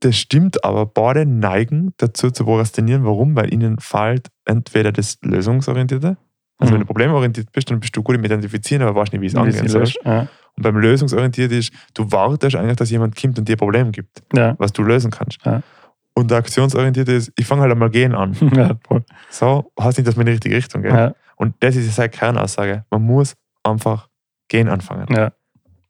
das 0.00 0.16
stimmt 0.16 0.64
aber, 0.64 0.86
beide 0.86 1.26
neigen 1.26 1.92
dazu 1.96 2.30
zu 2.30 2.44
prokrastinieren. 2.44 3.04
Warum? 3.04 3.34
Weil 3.34 3.52
ihnen 3.52 3.78
fehlt 3.78 4.28
entweder 4.44 4.92
das 4.92 5.18
Lösungsorientierte, 5.22 6.16
also 6.58 6.72
wenn 6.72 6.80
Mhm. 6.80 6.82
du 6.82 6.86
problemorientiert 6.86 7.52
bist, 7.52 7.70
dann 7.70 7.80
bist 7.80 7.96
du 7.96 8.02
gut 8.02 8.16
im 8.16 8.24
Identifizieren, 8.24 8.82
aber 8.82 9.00
weißt 9.00 9.12
nicht, 9.12 9.22
wie 9.22 9.26
es 9.26 9.34
angehen 9.36 9.68
soll. 9.68 9.84
Ja. 10.04 10.26
Und 10.56 10.62
beim 10.62 10.76
Lösungsorientiert 10.76 11.52
ist, 11.52 11.72
du 11.94 12.10
wartest 12.10 12.56
eigentlich, 12.56 12.76
dass 12.76 12.90
jemand 12.90 13.14
kommt 13.20 13.38
und 13.38 13.48
dir 13.48 13.54
ein 13.54 13.58
Problem 13.58 13.92
gibt, 13.92 14.22
Ja. 14.34 14.54
was 14.58 14.72
du 14.72 14.82
lösen 14.82 15.10
kannst. 15.10 15.38
Ja. 15.46 15.62
Und 16.14 16.30
der 16.32 16.38
Aktionsorientierte 16.38 17.12
ist, 17.12 17.32
ich 17.36 17.46
fange 17.46 17.62
halt 17.62 17.70
einmal 17.72 17.90
gehen 17.90 18.14
an. 18.14 18.32
So, 19.30 19.70
heißt 19.80 19.98
nicht, 19.98 20.08
dass 20.08 20.16
man 20.16 20.22
in 20.22 20.26
die 20.26 20.32
richtige 20.32 20.56
Richtung 20.56 20.82
geht. 20.82 21.14
Und 21.36 21.54
das 21.60 21.76
ist 21.76 21.94
seine 21.94 22.08
Kernaussage. 22.08 22.84
Man 22.90 23.02
muss 23.02 23.34
einfach 23.62 24.08
gehen 24.48 24.68
anfangen. 24.68 25.06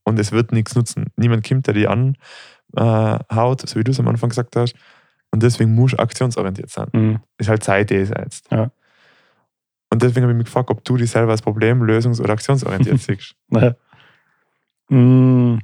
Und 0.04 0.18
es 0.18 0.32
wird 0.32 0.52
nichts 0.52 0.74
nutzen. 0.74 1.06
Niemand 1.16 1.46
kommt, 1.48 1.66
der 1.66 1.72
die 1.74 1.86
anhaut, 2.76 3.66
so 3.68 3.78
wie 3.78 3.84
du 3.84 3.90
es 3.92 4.00
am 4.00 4.08
Anfang 4.08 4.28
gesagt 4.28 4.54
hast. 4.56 4.74
Und 5.30 5.42
deswegen 5.42 5.74
muss 5.74 5.92
du 5.92 5.98
aktionsorientiert 5.98 6.70
sein. 6.70 6.88
Mhm. 6.92 7.18
Ist 7.38 7.48
halt 7.48 7.62
Zeit 7.62 7.90
eh 7.90 8.00
jetzt. 8.04 8.50
Ja. 8.50 8.70
Und 9.90 10.02
deswegen 10.02 10.22
habe 10.24 10.32
ich 10.32 10.36
mich 10.38 10.46
gefragt, 10.46 10.70
ob 10.70 10.84
du 10.84 10.96
dich 10.96 11.10
selber 11.10 11.32
als 11.32 11.42
Problem 11.42 11.82
lösungs- 11.82 12.20
oder 12.20 12.32
aktionsorientiert 12.34 12.98
siehst. 13.00 13.34
Naja. 13.48 13.74
Mm, 14.88 15.58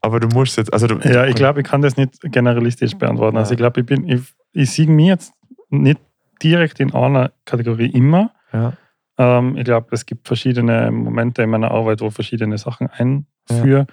Aber 0.00 0.20
du 0.20 0.28
musst 0.28 0.56
jetzt, 0.58 0.72
also 0.72 0.86
du, 0.86 0.96
Ja, 1.08 1.26
ich 1.26 1.34
glaube, 1.34 1.60
ich 1.60 1.66
kann 1.66 1.82
das 1.82 1.96
nicht 1.96 2.20
generalistisch 2.22 2.94
beantworten. 2.94 3.36
Also 3.36 3.50
Ja. 3.50 3.52
ich 3.54 3.58
glaube, 3.58 3.80
ich 3.80 3.86
bin, 3.86 4.08
ich, 4.08 4.20
ich 4.52 4.70
sehe 4.70 4.86
mich 4.88 5.06
jetzt 5.06 5.32
nicht 5.70 6.00
direkt 6.42 6.80
in 6.80 6.92
einer 6.94 7.32
Kategorie 7.44 7.86
immer. 7.90 8.32
Ja, 8.52 8.72
Ähm, 9.18 9.56
ich 9.56 9.64
glaube, 9.64 9.88
es 9.92 10.04
gibt 10.06 10.26
verschiedene 10.26 10.90
Momente 10.90 11.42
in 11.42 11.50
meiner 11.50 11.70
Arbeit, 11.70 12.00
wo 12.00 12.10
verschiedene 12.10 12.58
Sachen 12.58 12.88
einführe. 12.88 13.86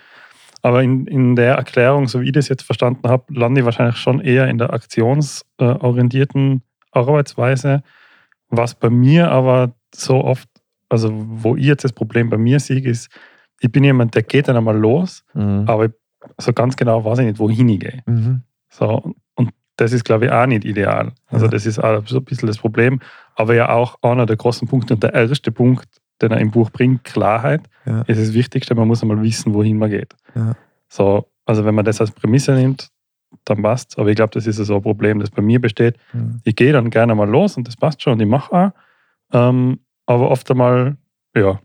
Aber 0.62 0.84
in, 0.84 1.08
in 1.08 1.36
der 1.38 1.56
Erklärung, 1.56 2.08
so 2.08 2.20
wie 2.22 2.26
ich 2.28 2.32
das 2.34 2.50
jetzt 2.50 2.64
verstanden 2.64 3.08
habe, 3.08 3.24
lande 3.34 3.62
ich 3.62 3.66
wahrscheinlich 3.66 3.96
schon 3.98 4.20
eher 4.20 4.48
in 4.50 4.58
der 4.58 4.74
aktionsorientierten 4.74 6.64
Arbeitsweise, 6.92 7.84
was 8.50 8.76
bei 8.76 8.90
mir 8.90 9.32
aber 9.32 9.74
so 9.94 10.24
oft, 10.24 10.50
also 10.90 11.12
wo 11.14 11.56
ich 11.56 11.66
jetzt 11.66 11.84
das 11.84 11.94
Problem 11.94 12.30
bei 12.30 12.38
mir 12.38 12.60
sehe, 12.60 12.82
ist, 12.82 13.10
ich 13.60 13.72
bin 13.72 13.84
jemand, 13.84 14.16
der 14.16 14.24
geht 14.24 14.48
dann 14.48 14.58
einmal 14.58 14.78
los, 14.78 15.24
mhm. 15.34 15.66
aber 15.68 15.90
so 16.38 16.54
ganz 16.54 16.76
genau 16.76 17.04
weiß 17.04 17.20
ich 17.20 17.26
nicht, 17.26 17.40
wohin 17.40 17.70
ich 17.70 17.80
gehe. 17.80 18.02
Mhm. 18.06 18.42
So, 18.70 19.14
und 19.36 19.50
das 19.78 19.94
ist, 19.94 20.04
glaube 20.06 20.26
ich, 20.26 20.32
auch 20.32 20.46
nicht 20.46 20.66
ideal. 20.66 21.14
Also, 21.28 21.46
Ja. 21.46 21.52
das 21.52 21.66
ist 21.66 21.80
auch 21.80 22.06
so 22.08 22.18
ein 22.18 22.24
bisschen 22.26 22.48
das 22.48 22.58
Problem. 22.58 23.00
Aber 23.36 23.56
ja 23.56 23.70
auch 23.70 23.98
einer 24.02 24.26
der 24.26 24.36
großen 24.36 24.68
Punkte 24.68 24.94
und 24.94 25.04
der 25.04 25.14
erste 25.14 25.52
Punkt, 25.52 25.88
den 26.22 26.32
er 26.32 26.40
im 26.40 26.52
Buch 26.52 26.70
bringt, 26.70 27.04
Klarheit, 27.06 27.62
Ja. 27.86 28.02
ist 28.02 28.20
das 28.20 28.34
Wichtigste. 28.34 28.76
Man 28.76 28.88
muss 28.88 29.02
einmal 29.02 29.22
wissen, 29.22 29.54
wohin 29.54 29.78
man 29.78 29.90
geht. 29.90 30.14
Ja. 30.36 30.56
So, 30.90 31.28
also, 31.46 31.66
wenn 31.66 31.76
man 31.76 31.86
das 31.86 32.02
als 32.02 32.12
Prämisse 32.12 32.54
nimmt, 32.54 32.90
dann 33.46 33.62
passt 33.62 33.98
Aber 33.98 34.10
ich 34.10 34.16
glaube, 34.16 34.32
das 34.34 34.48
ist 34.48 34.58
so 34.58 34.76
ein 34.76 34.82
Problem, 34.82 35.20
das 35.20 35.32
bei 35.32 35.42
mir 35.42 35.60
besteht. 35.60 35.98
Mhm. 36.14 36.42
Ich 36.44 36.56
gehe 36.56 36.74
dann 36.74 36.90
gerne 36.90 37.16
mal 37.16 37.30
los 37.30 37.58
und 37.58 37.68
das 37.68 37.76
passt 37.76 38.02
schon 38.02 38.14
und 38.14 38.20
ich 38.20 38.28
mache 38.28 38.54
auch. 38.54 38.72
Ähm, 39.32 39.80
aber 40.06 40.32
oft 40.32 40.50
einmal, 40.50 40.98
ja, 41.36 41.60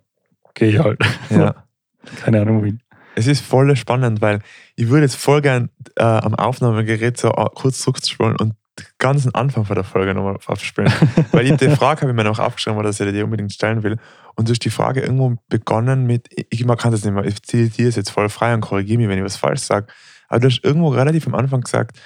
gehe 0.54 0.68
ich 0.68 0.78
halt. 0.78 1.00
ja. 1.30 1.54
Keine 2.16 2.42
Ahnung, 2.42 2.60
wohin. 2.60 2.80
Es 3.16 3.26
ist 3.26 3.44
voll 3.44 3.74
spannend, 3.76 4.20
weil 4.20 4.40
ich 4.76 4.88
würde 4.88 5.02
jetzt 5.02 5.16
voll 5.16 5.40
gern 5.40 5.70
äh, 5.96 6.02
am 6.02 6.34
Aufnahmegerät 6.34 7.16
so 7.16 7.28
äh, 7.30 7.46
kurz 7.54 7.80
zurückspulen 7.80 8.36
und 8.36 8.54
den 8.78 8.86
ganzen 8.98 9.32
Anfang 9.34 9.64
von 9.64 9.76
der 9.76 9.84
Folge 9.84 10.14
nochmal 10.14 10.36
abspielen. 10.46 10.92
weil 11.32 11.46
ich 11.46 11.56
die 11.56 11.70
Frage 11.70 12.02
habe 12.02 12.10
ich 12.10 12.16
mir 12.16 12.24
noch 12.24 12.40
aufgeschrieben, 12.40 12.76
weil 12.78 12.90
ich 12.90 12.96
dir 12.96 13.24
unbedingt 13.24 13.52
stellen 13.52 13.82
will. 13.82 13.98
Und 14.34 14.48
du 14.48 14.52
hast 14.52 14.64
die 14.64 14.70
Frage 14.70 15.00
irgendwo 15.00 15.36
begonnen 15.48 16.06
mit, 16.06 16.28
ich 16.50 16.64
man 16.64 16.76
kann 16.76 16.90
das 16.90 17.04
nicht 17.04 17.14
mehr, 17.14 17.24
ich 17.24 17.40
ziehe 17.42 17.68
dir 17.68 17.88
es 17.88 17.94
jetzt 17.96 18.10
voll 18.10 18.28
frei 18.28 18.52
und 18.52 18.62
korrigiere 18.62 18.98
mich, 18.98 19.08
wenn 19.08 19.18
ich 19.18 19.24
was 19.24 19.36
falsch 19.36 19.60
sage. 19.60 19.86
Aber 20.28 20.40
du 20.40 20.48
hast 20.48 20.64
irgendwo 20.64 20.88
relativ 20.88 21.26
am 21.26 21.34
Anfang 21.34 21.60
gesagt, 21.62 21.98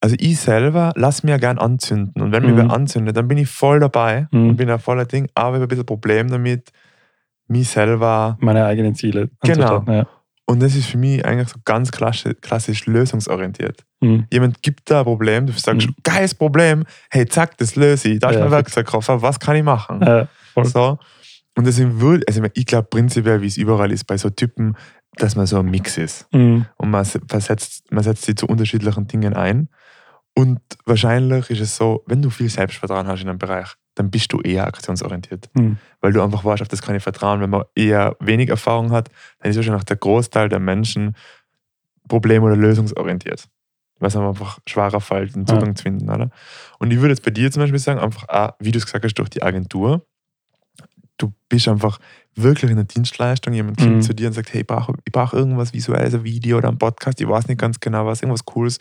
also 0.00 0.16
ich 0.18 0.38
selber 0.40 0.92
lass 0.96 1.22
mir 1.22 1.32
ja 1.32 1.36
gern 1.38 1.58
anzünden. 1.58 2.22
Und 2.22 2.32
wenn 2.32 2.42
mich 2.44 2.52
Mhm. 2.52 2.56
wer 2.56 2.70
anzündet, 2.70 3.16
dann 3.16 3.28
bin 3.28 3.38
ich 3.38 3.48
voll 3.50 3.80
dabei 3.80 4.28
Mhm. 4.30 4.50
und 4.50 4.56
bin 4.56 4.70
ein 4.70 4.78
voller 4.78 5.04
Ding, 5.04 5.28
aber 5.34 5.56
ich 5.56 5.62
habe 5.62 5.64
ein 5.64 5.68
bisschen 5.68 5.86
Problem 5.86 6.28
damit, 6.30 6.70
mich 7.48 7.68
selber 7.68 8.36
Meine 8.40 8.64
eigenen 8.64 8.94
Ziele. 8.94 9.28
Genau. 9.42 9.84
Ja. 9.88 10.06
und 10.46 10.60
das 10.62 10.74
ist 10.74 10.86
für 10.86 10.98
mich 10.98 11.24
eigentlich 11.24 11.48
so 11.48 11.58
ganz 11.64 11.92
klassisch, 11.92 12.34
klassisch 12.40 12.86
lösungsorientiert. 12.86 13.84
Mhm. 14.00 14.26
Jemand 14.32 14.62
gibt 14.62 14.90
da 14.90 15.00
ein 15.00 15.04
Problem, 15.04 15.46
du 15.46 15.52
sagst, 15.52 15.86
Mhm. 15.86 15.94
geiles 16.02 16.34
Problem, 16.34 16.84
hey, 17.10 17.26
zack, 17.26 17.56
das 17.58 17.76
löse 17.76 18.08
ich. 18.08 18.18
Da 18.20 18.30
ist 18.30 18.36
Ja, 18.36 18.42
mein. 18.42 18.50
Werkzeugkoffer, 18.52 19.22
was 19.22 19.38
kann 19.38 19.54
ich 19.56 19.62
machen? 19.62 20.00
Voll. 20.54 20.64
So. 20.64 20.98
Und 21.56 21.66
deswegen 21.66 22.00
würde, 22.00 22.24
also 22.26 22.42
ich 22.54 22.66
glaube 22.66 22.88
prinzipiell, 22.90 23.42
wie 23.42 23.46
es 23.46 23.56
überall 23.58 23.92
ist, 23.92 24.04
bei 24.04 24.16
so 24.16 24.30
Typen, 24.30 24.76
dass 25.16 25.36
man 25.36 25.46
so 25.46 25.58
ein 25.58 25.66
Mix 25.66 25.98
ist. 25.98 26.26
Mhm. 26.32 26.66
Und 26.76 26.90
man, 26.90 27.04
se- 27.04 27.20
versetzt, 27.28 27.90
man 27.92 28.04
setzt 28.04 28.24
sie 28.24 28.34
zu 28.34 28.46
unterschiedlichen 28.46 29.06
Dingen 29.06 29.34
ein. 29.34 29.68
Und 30.34 30.60
wahrscheinlich 30.86 31.50
ist 31.50 31.60
es 31.60 31.76
so, 31.76 32.04
wenn 32.06 32.22
du 32.22 32.30
viel 32.30 32.48
Selbstvertrauen 32.48 33.06
hast 33.08 33.22
in 33.22 33.28
einem 33.28 33.38
Bereich, 33.38 33.74
dann 33.96 34.10
bist 34.10 34.32
du 34.32 34.40
eher 34.40 34.66
aktionsorientiert. 34.66 35.50
Mhm. 35.54 35.76
Weil 36.00 36.12
du 36.12 36.22
einfach 36.22 36.44
weißt, 36.44 36.62
auf 36.62 36.68
das 36.68 36.80
kann 36.80 36.94
ich 36.94 37.02
vertrauen. 37.02 37.40
Wenn 37.40 37.50
man 37.50 37.64
eher 37.74 38.16
wenig 38.20 38.48
Erfahrung 38.48 38.92
hat, 38.92 39.10
dann 39.40 39.50
ist 39.50 39.56
wahrscheinlich 39.56 39.84
der 39.84 39.96
Großteil 39.96 40.48
der 40.48 40.60
Menschen 40.60 41.16
problem- 42.08 42.44
oder 42.44 42.56
lösungsorientiert. 42.56 43.48
Weil 43.98 44.08
es 44.08 44.16
einfach 44.16 44.60
schwerer 44.66 45.00
fällt, 45.00 45.34
Ja. 45.36 45.44
Zugang 45.44 45.76
zu 45.76 45.82
finden. 45.82 46.08
Oder? 46.08 46.30
Und 46.78 46.92
ich 46.92 46.98
würde 47.00 47.10
jetzt 47.12 47.24
bei 47.24 47.30
dir 47.32 47.50
zum 47.50 47.62
Beispiel 47.62 47.78
sagen, 47.80 47.98
einfach 48.00 48.28
auch, 48.28 48.52
wie 48.60 48.70
du 48.70 48.78
es 48.78 48.86
gesagt 48.86 49.04
hast, 49.04 49.14
durch 49.14 49.28
die 49.28 49.42
Agentur. 49.42 50.06
Du 51.20 51.32
bist 51.48 51.68
einfach 51.68 51.98
wirklich 52.34 52.70
in 52.70 52.76
der 52.76 52.86
Dienstleistung. 52.86 53.52
Jemand 53.52 53.78
kommt 53.78 53.96
Mhm. 53.96 54.02
zu 54.02 54.14
dir 54.14 54.28
und 54.28 54.32
sagt, 54.32 54.52
hey, 54.54 54.62
ich 54.62 54.66
brauche 54.66 54.94
ich 55.04 55.12
brauch 55.12 55.32
irgendwas 55.34 55.72
Visuelles, 55.74 56.14
ein 56.14 56.24
Video 56.24 56.58
oder 56.58 56.68
ein 56.68 56.78
Podcast, 56.78 57.20
ich 57.20 57.28
weiß 57.28 57.48
nicht 57.48 57.60
ganz 57.60 57.78
genau 57.80 58.06
was, 58.06 58.22
irgendwas 58.22 58.44
Cooles 58.44 58.78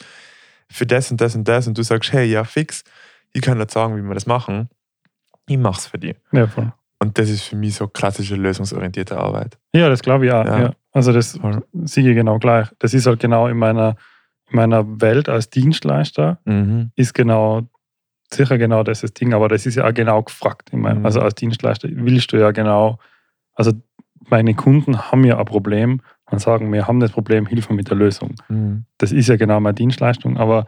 für 0.71 0.85
das 0.85 1.11
und 1.11 1.19
das 1.19 1.35
und 1.35 1.47
das. 1.47 1.67
Und 1.67 1.77
du 1.77 1.83
sagst, 1.83 2.13
hey, 2.13 2.25
ja, 2.25 2.43
fix, 2.43 2.83
ich 3.33 3.41
kann 3.41 3.57
dir 3.59 3.67
sagen, 3.69 3.97
wie 3.97 4.01
wir 4.01 4.13
das 4.13 4.25
machen. 4.25 4.69
Ich 5.47 5.57
mach's 5.57 5.87
für 5.87 5.97
dich. 5.97 6.15
Ja, 6.31 6.47
voll. 6.47 6.71
Und 6.99 7.17
das 7.17 7.29
ist 7.29 7.43
für 7.43 7.55
mich 7.55 7.75
so 7.75 7.87
klassische 7.87 8.35
lösungsorientierte 8.35 9.17
Arbeit. 9.17 9.57
Ja, 9.73 9.89
das 9.89 10.01
glaube 10.01 10.25
ich 10.27 10.31
auch. 10.31 10.45
Ja. 10.45 10.59
Ja. 10.59 10.73
Also 10.91 11.11
das 11.13 11.39
sehe 11.83 12.09
ich 12.09 12.15
genau 12.15 12.39
gleich. 12.39 12.67
Das 12.79 12.93
ist 12.93 13.05
halt 13.07 13.19
genau 13.19 13.47
in 13.47 13.57
meiner, 13.57 13.95
in 14.49 14.55
meiner 14.57 15.01
Welt 15.01 15.29
als 15.29 15.49
Dienstleister 15.49 16.39
Mhm. 16.45 16.91
ist 16.95 17.13
genau 17.13 17.68
sicher 18.33 18.57
genau 18.57 18.83
das 18.83 19.01
das 19.01 19.13
Ding, 19.13 19.33
aber 19.33 19.47
das 19.47 19.65
ist 19.65 19.75
ja 19.75 19.87
auch 19.87 19.93
genau 19.93 20.23
gefragt. 20.23 20.71
Meine, 20.73 20.99
Mhm. 20.99 21.05
Also 21.05 21.21
als 21.21 21.35
Dienstleister 21.35 21.89
willst 21.91 22.31
du 22.31 22.37
ja 22.37 22.51
genau, 22.51 22.99
also 23.55 23.71
meine 24.29 24.53
Kunden 24.53 24.97
haben 25.11 25.23
ja 25.23 25.37
ein 25.39 25.45
Problem 25.45 26.01
und 26.29 26.39
sagen, 26.39 26.71
wir 26.71 26.87
haben 26.87 26.99
das 26.99 27.11
Problem, 27.11 27.47
hilf 27.47 27.69
mir 27.69 27.75
mit 27.75 27.89
der 27.89 27.97
Lösung. 27.97 28.35
Mhm. 28.49 28.85
Das 28.97 29.11
ist 29.11 29.27
ja 29.27 29.35
genau 29.37 29.59
meine 29.59 29.73
Dienstleistung, 29.73 30.37
aber 30.37 30.65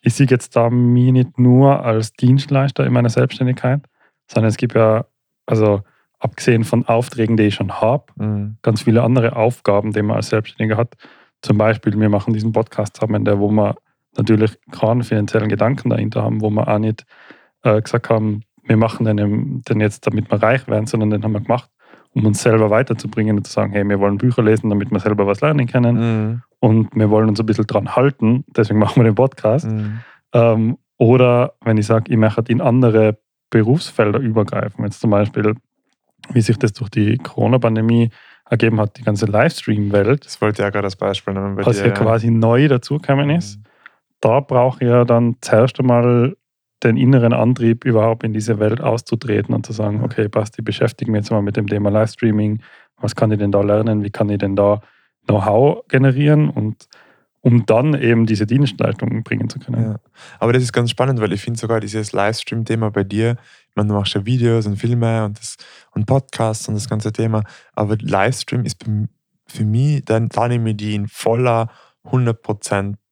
ich 0.00 0.14
sehe 0.14 0.26
jetzt 0.28 0.56
da 0.56 0.70
mich 0.70 1.12
nicht 1.12 1.38
nur 1.38 1.84
als 1.84 2.12
Dienstleister 2.14 2.84
in 2.86 2.92
meiner 2.92 3.10
Selbstständigkeit, 3.10 3.82
sondern 4.26 4.48
es 4.48 4.56
gibt 4.56 4.74
ja, 4.74 5.04
also 5.46 5.82
abgesehen 6.18 6.64
von 6.64 6.86
Aufträgen, 6.86 7.36
die 7.36 7.44
ich 7.44 7.54
schon 7.54 7.80
habe, 7.80 8.04
Mhm. 8.16 8.56
ganz 8.62 8.82
viele 8.82 9.02
andere 9.02 9.36
Aufgaben, 9.36 9.92
die 9.92 10.02
man 10.02 10.16
als 10.16 10.28
Selbstständiger 10.28 10.76
hat. 10.78 10.94
Zum 11.42 11.58
Beispiel, 11.58 11.98
wir 11.98 12.08
machen 12.08 12.32
diesen 12.32 12.52
Podcast 12.52 12.96
zusammen, 12.96 13.24
der, 13.24 13.38
wo 13.38 13.50
wir 13.50 13.74
natürlich 14.16 14.58
keinen 14.70 15.02
finanziellen 15.02 15.48
Gedanken 15.48 15.90
dahinter 15.90 16.22
haben, 16.22 16.40
wo 16.40 16.50
wir 16.50 16.68
auch 16.68 16.78
nicht 16.78 17.04
äh, 17.62 17.80
gesagt 17.80 18.10
haben, 18.10 18.42
wir 18.64 18.76
machen 18.76 19.04
den, 19.06 19.62
den 19.62 19.80
jetzt, 19.80 20.06
damit 20.06 20.30
wir 20.30 20.42
reich 20.42 20.66
werden, 20.68 20.86
sondern 20.86 21.10
den 21.10 21.24
haben 21.24 21.32
wir 21.32 21.40
gemacht, 21.40 21.70
um 22.14 22.26
uns 22.26 22.42
selber 22.42 22.70
weiterzubringen 22.70 23.38
und 23.38 23.46
zu 23.46 23.52
sagen, 23.52 23.72
hey, 23.72 23.88
wir 23.88 23.98
wollen 23.98 24.18
Bücher 24.18 24.42
lesen, 24.42 24.70
damit 24.70 24.90
wir 24.90 25.00
selber 25.00 25.26
was 25.26 25.40
lernen 25.40 25.66
können 25.66 25.96
Mhm. 25.96 26.42
und 26.60 26.94
wir 26.94 27.10
wollen 27.10 27.28
uns 27.28 27.40
ein 27.40 27.46
bisschen 27.46 27.66
dran 27.66 27.96
halten, 27.96 28.44
deswegen 28.54 28.78
machen 28.78 28.96
wir 29.02 29.04
den 29.04 29.14
Podcast. 29.14 29.66
Mhm. 29.66 30.00
Ähm, 30.34 30.78
oder 30.98 31.54
wenn 31.64 31.78
ich 31.78 31.86
sage, 31.86 32.10
ich 32.12 32.16
möchte 32.18 32.52
in 32.52 32.60
andere 32.60 33.18
Berufsfelder 33.50 34.20
übergreifen, 34.20 34.84
jetzt 34.84 35.00
zum 35.00 35.10
Beispiel, 35.10 35.54
wie 36.32 36.40
sich 36.40 36.58
das 36.58 36.72
durch 36.72 36.90
die 36.90 37.16
Corona-Pandemie 37.18 38.10
ergeben 38.48 38.78
hat, 38.80 38.96
die 38.98 39.02
ganze 39.02 39.26
Livestream-Welt, 39.26 40.24
Das 40.24 40.40
wollte 40.40 40.60
ich 40.62 40.64
ja 40.64 40.70
gerade 40.70 40.84
als 40.86 40.96
Beispiel 40.96 41.34
nehmen 41.34 41.56
was 41.56 41.78
dir. 41.78 41.86
ja 41.86 41.92
quasi 41.92 42.30
neu 42.30 42.68
dazugekommen 42.68 43.30
ist, 43.30 43.58
Mhm. 43.58 43.62
Da 44.22 44.40
brauche 44.40 44.82
ich 44.82 44.88
ja 44.90 45.04
dann 45.04 45.36
zuerst 45.42 45.78
einmal 45.78 46.34
den 46.82 46.96
inneren 46.96 47.32
Antrieb, 47.34 47.84
überhaupt 47.84 48.24
in 48.24 48.32
diese 48.32 48.58
Welt 48.58 48.80
auszutreten 48.80 49.54
und 49.54 49.66
zu 49.66 49.72
sagen, 49.72 49.98
Ja. 49.98 50.04
okay, 50.04 50.28
passt, 50.28 50.58
ich 50.58 50.64
beschäftige 50.64 51.10
mich 51.10 51.20
jetzt 51.20 51.30
mal 51.30 51.42
mit 51.42 51.56
dem 51.56 51.66
Thema 51.66 51.90
Livestreaming, 51.90 52.60
was 53.00 53.14
kann 53.14 53.30
ich 53.30 53.38
denn 53.38 53.52
da 53.52 53.60
lernen, 53.60 54.02
wie 54.02 54.10
kann 54.10 54.30
ich 54.30 54.38
denn 54.38 54.56
da 54.56 54.80
Know-how 55.26 55.86
generieren 55.88 56.48
und 56.48 56.88
um 57.40 57.66
dann 57.66 57.94
eben 58.00 58.26
diese 58.26 58.46
Dienstleistungen 58.46 59.22
bringen 59.24 59.48
zu 59.48 59.58
können. 59.58 59.82
Ja. 59.82 59.96
Aber 60.38 60.52
das 60.52 60.62
ist 60.62 60.72
ganz 60.72 60.90
spannend, 60.90 61.20
weil 61.20 61.32
ich 61.32 61.40
finde 61.42 61.58
sogar 61.58 61.80
dieses 61.80 62.12
Livestream-Thema 62.12 62.90
bei 62.90 63.02
dir, 63.04 63.36
ich 63.68 63.76
meine, 63.76 63.88
du 63.88 63.94
machst 63.94 64.14
ja 64.14 64.24
Videos 64.24 64.66
und 64.66 64.76
Filme 64.76 65.24
und, 65.24 65.38
das, 65.38 65.56
und 65.92 66.06
Podcasts 66.06 66.68
und 66.68 66.74
das 66.74 66.88
ganze 66.88 67.12
Thema, 67.12 67.42
aber 67.74 67.96
Livestream 68.00 68.64
ist 68.64 68.82
für- 68.84 69.64
mich, 69.64 70.04
dann, 70.04 70.28
da 70.28 70.48
nehme 70.48 70.70
ich 70.70 70.76
die 70.76 70.94
in 70.94 71.08
voller, 71.08 71.68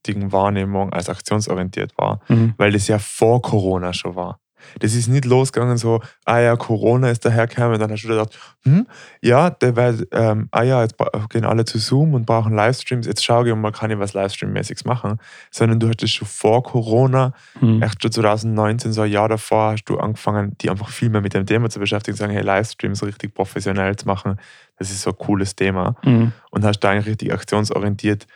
hundertprozentigen 0.07 0.33
Wahrnehmung 0.33 0.93
als 0.93 1.09
aktionsorientiert 1.09 1.93
wahr, 1.97 2.21
Mhm. 2.29 2.55
weil 2.57 2.73
das 2.73 2.89
ja 2.89 2.99
vor 2.99 3.43
Corona 3.43 3.93
schon 3.93 4.15
war. 4.17 4.39
Das 4.79 4.95
ist 4.95 5.09
nicht 5.09 5.25
losgegangen 5.25 5.79
so, 5.79 6.03
ah 6.27 6.39
ja, 6.39 6.55
Corona 6.55 7.09
ist 7.09 7.25
dahergekommen 7.25 7.73
und 7.75 7.81
dann 7.81 7.91
hast 7.91 8.03
du 8.05 8.09
gedacht, 8.09 8.39
hm, 8.63 8.87
ja, 9.23 9.49
der 9.49 9.75
wird, 9.75 10.07
ähm, 10.13 10.49
ah 10.51 10.63
ja, 10.63 10.83
jetzt 10.83 10.97
gehen 11.31 11.47
alle 11.47 11.65
zu 11.65 11.79
Zoom 11.79 12.13
und 12.13 12.27
brauchen 12.27 12.55
Livestreams, 12.55 13.07
jetzt 13.07 13.25
schau 13.25 13.43
ich 13.47 13.55
mal, 13.55 13.73
kann 13.73 13.91
ich 13.91 13.99
was 13.99 14.13
Livestream-mäßiges 14.13 14.87
machen, 14.87 15.19
sondern 15.51 15.81
du 15.81 15.89
hattest 15.89 16.13
schon 16.13 16.29
vor 16.29 16.63
Corona, 16.63 17.33
Mhm. 17.59 17.81
echt 17.83 18.03
schon 18.03 18.13
2019, 18.13 18.93
so 18.93 19.01
ein 19.01 19.11
Jahr 19.11 19.31
davor, 19.31 19.73
hast 19.73 19.85
du 19.85 19.99
angefangen, 19.99 20.55
die 20.61 20.69
einfach 20.69 20.91
viel 20.91 21.09
mehr 21.09 21.23
mit 21.23 21.33
dem 21.33 21.47
Thema 21.47 21.71
zu 21.71 21.81
beschäftigen, 21.81 22.15
zu 22.19 22.21
sagen, 22.23 22.35
hey, 22.35 22.43
Livestreams 22.43 23.03
richtig 23.03 23.33
professionell 23.35 23.97
zu 23.97 24.07
machen, 24.07 24.37
das 24.77 24.91
ist 24.91 25.01
so 25.01 25.11
ein 25.13 25.17
cooles 25.17 25.57
Thema 25.57 25.97
Mhm. 26.05 26.33
und 26.51 26.67
hast 26.67 26.81
da 26.81 26.91
eigentlich 26.91 27.07
richtig 27.07 27.33
aktionsorientiert 27.33 28.27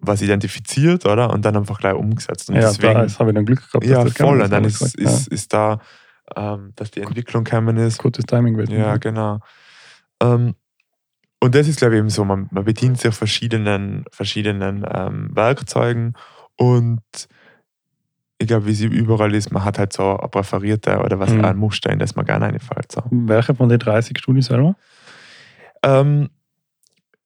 was 0.00 0.22
identifiziert, 0.22 1.06
oder? 1.06 1.30
Und 1.30 1.44
dann 1.44 1.56
einfach 1.56 1.78
gleich 1.78 1.94
umgesetzt. 1.94 2.48
Und 2.48 2.56
Ja, 2.56 2.62
deswegen, 2.68 2.94
da 2.94 3.00
habe 3.18 3.30
ich 3.30 3.34
dann 3.34 3.44
Glück 3.44 3.58
gehabt. 3.66 3.84
dass 3.84 3.90
ja, 3.90 4.04
das 4.04 4.12
voll. 4.14 4.40
Und 4.40 4.50
dann 4.50 4.64
ist, 4.64 4.80
ist, 4.80 4.94
ist, 4.96 5.28
ist 5.28 5.52
da, 5.52 5.80
ähm, 6.36 6.72
dass 6.76 6.90
die 6.90 7.00
Entwicklung 7.00 7.44
gekommen 7.44 7.76
ist. 7.76 7.98
gutes 7.98 8.24
Timing 8.24 8.54
gewesen. 8.54 8.72
Ja, 8.78 8.96
genau. 8.96 9.40
Ähm, 10.22 10.54
und 11.42 11.54
das 11.54 11.68
ist, 11.68 11.78
glaube 11.78 11.94
ich, 11.94 11.98
eben 12.00 12.10
so, 12.10 12.24
man, 12.24 12.48
man 12.50 12.64
bedient 12.64 12.98
sich 12.98 13.14
verschiedenen, 13.14 14.04
verschiedenen 14.12 14.84
ähm, 14.92 15.30
Werkzeugen 15.34 16.14
und 16.56 17.00
ich 18.38 18.46
glaube, 18.46 18.66
wie 18.66 18.72
sie 18.74 18.86
überall 18.86 19.34
ist, 19.34 19.50
man 19.52 19.64
hat 19.64 19.78
halt 19.78 19.92
so 19.92 20.18
ein 20.18 20.30
präferierte 20.30 20.98
oder 21.00 21.18
was 21.18 21.30
Mhm. 21.30 21.44
ein 21.44 21.56
Muster, 21.58 21.90
in 21.90 21.98
das 21.98 22.16
man 22.16 22.24
gerne 22.24 22.46
reinfällt. 22.46 22.90
So. 22.90 23.02
Welche 23.10 23.54
von 23.54 23.68
den 23.68 23.78
30 23.78 24.18
Studien 24.18 24.42
selber? 24.42 24.76
Ähm, 25.82 26.30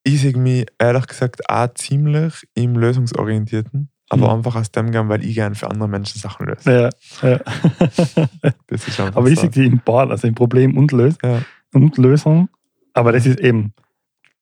ich 0.07 0.21
sehe 0.21 0.37
mich 0.37 0.65
ehrlich 0.79 1.07
gesagt 1.07 1.49
auch 1.49 1.67
ziemlich 1.73 2.47
im 2.53 2.75
Lösungsorientierten, 2.75 3.89
aber 4.09 4.27
Mhm. 4.29 4.33
einfach 4.37 4.55
aus 4.55 4.71
dem 4.71 4.91
gern, 4.91 5.09
weil 5.09 5.25
ich 5.25 5.33
gerne 5.35 5.55
für 5.55 5.69
andere 5.69 5.89
Menschen 5.89 6.19
Sachen 6.21 6.45
löse. 6.45 6.91
Ja, 7.21 7.29
ja. 7.29 7.39
Das 8.67 8.87
ist 8.87 8.99
einfach 8.99 9.15
Aber 9.17 9.27
ich 9.29 9.39
sehe 9.39 9.49
die 9.49 9.65
im 9.65 9.79
Bad, 9.83 10.11
also 10.11 10.27
im 10.27 10.35
Problem 10.35 10.77
und, 10.77 10.91
Lös 10.91 11.17
Ja. 11.23 11.41
und 11.73 11.97
Lösung. 11.97 12.49
Aber 12.93 13.11
das 13.11 13.25
ist 13.25 13.39
eben, 13.39 13.73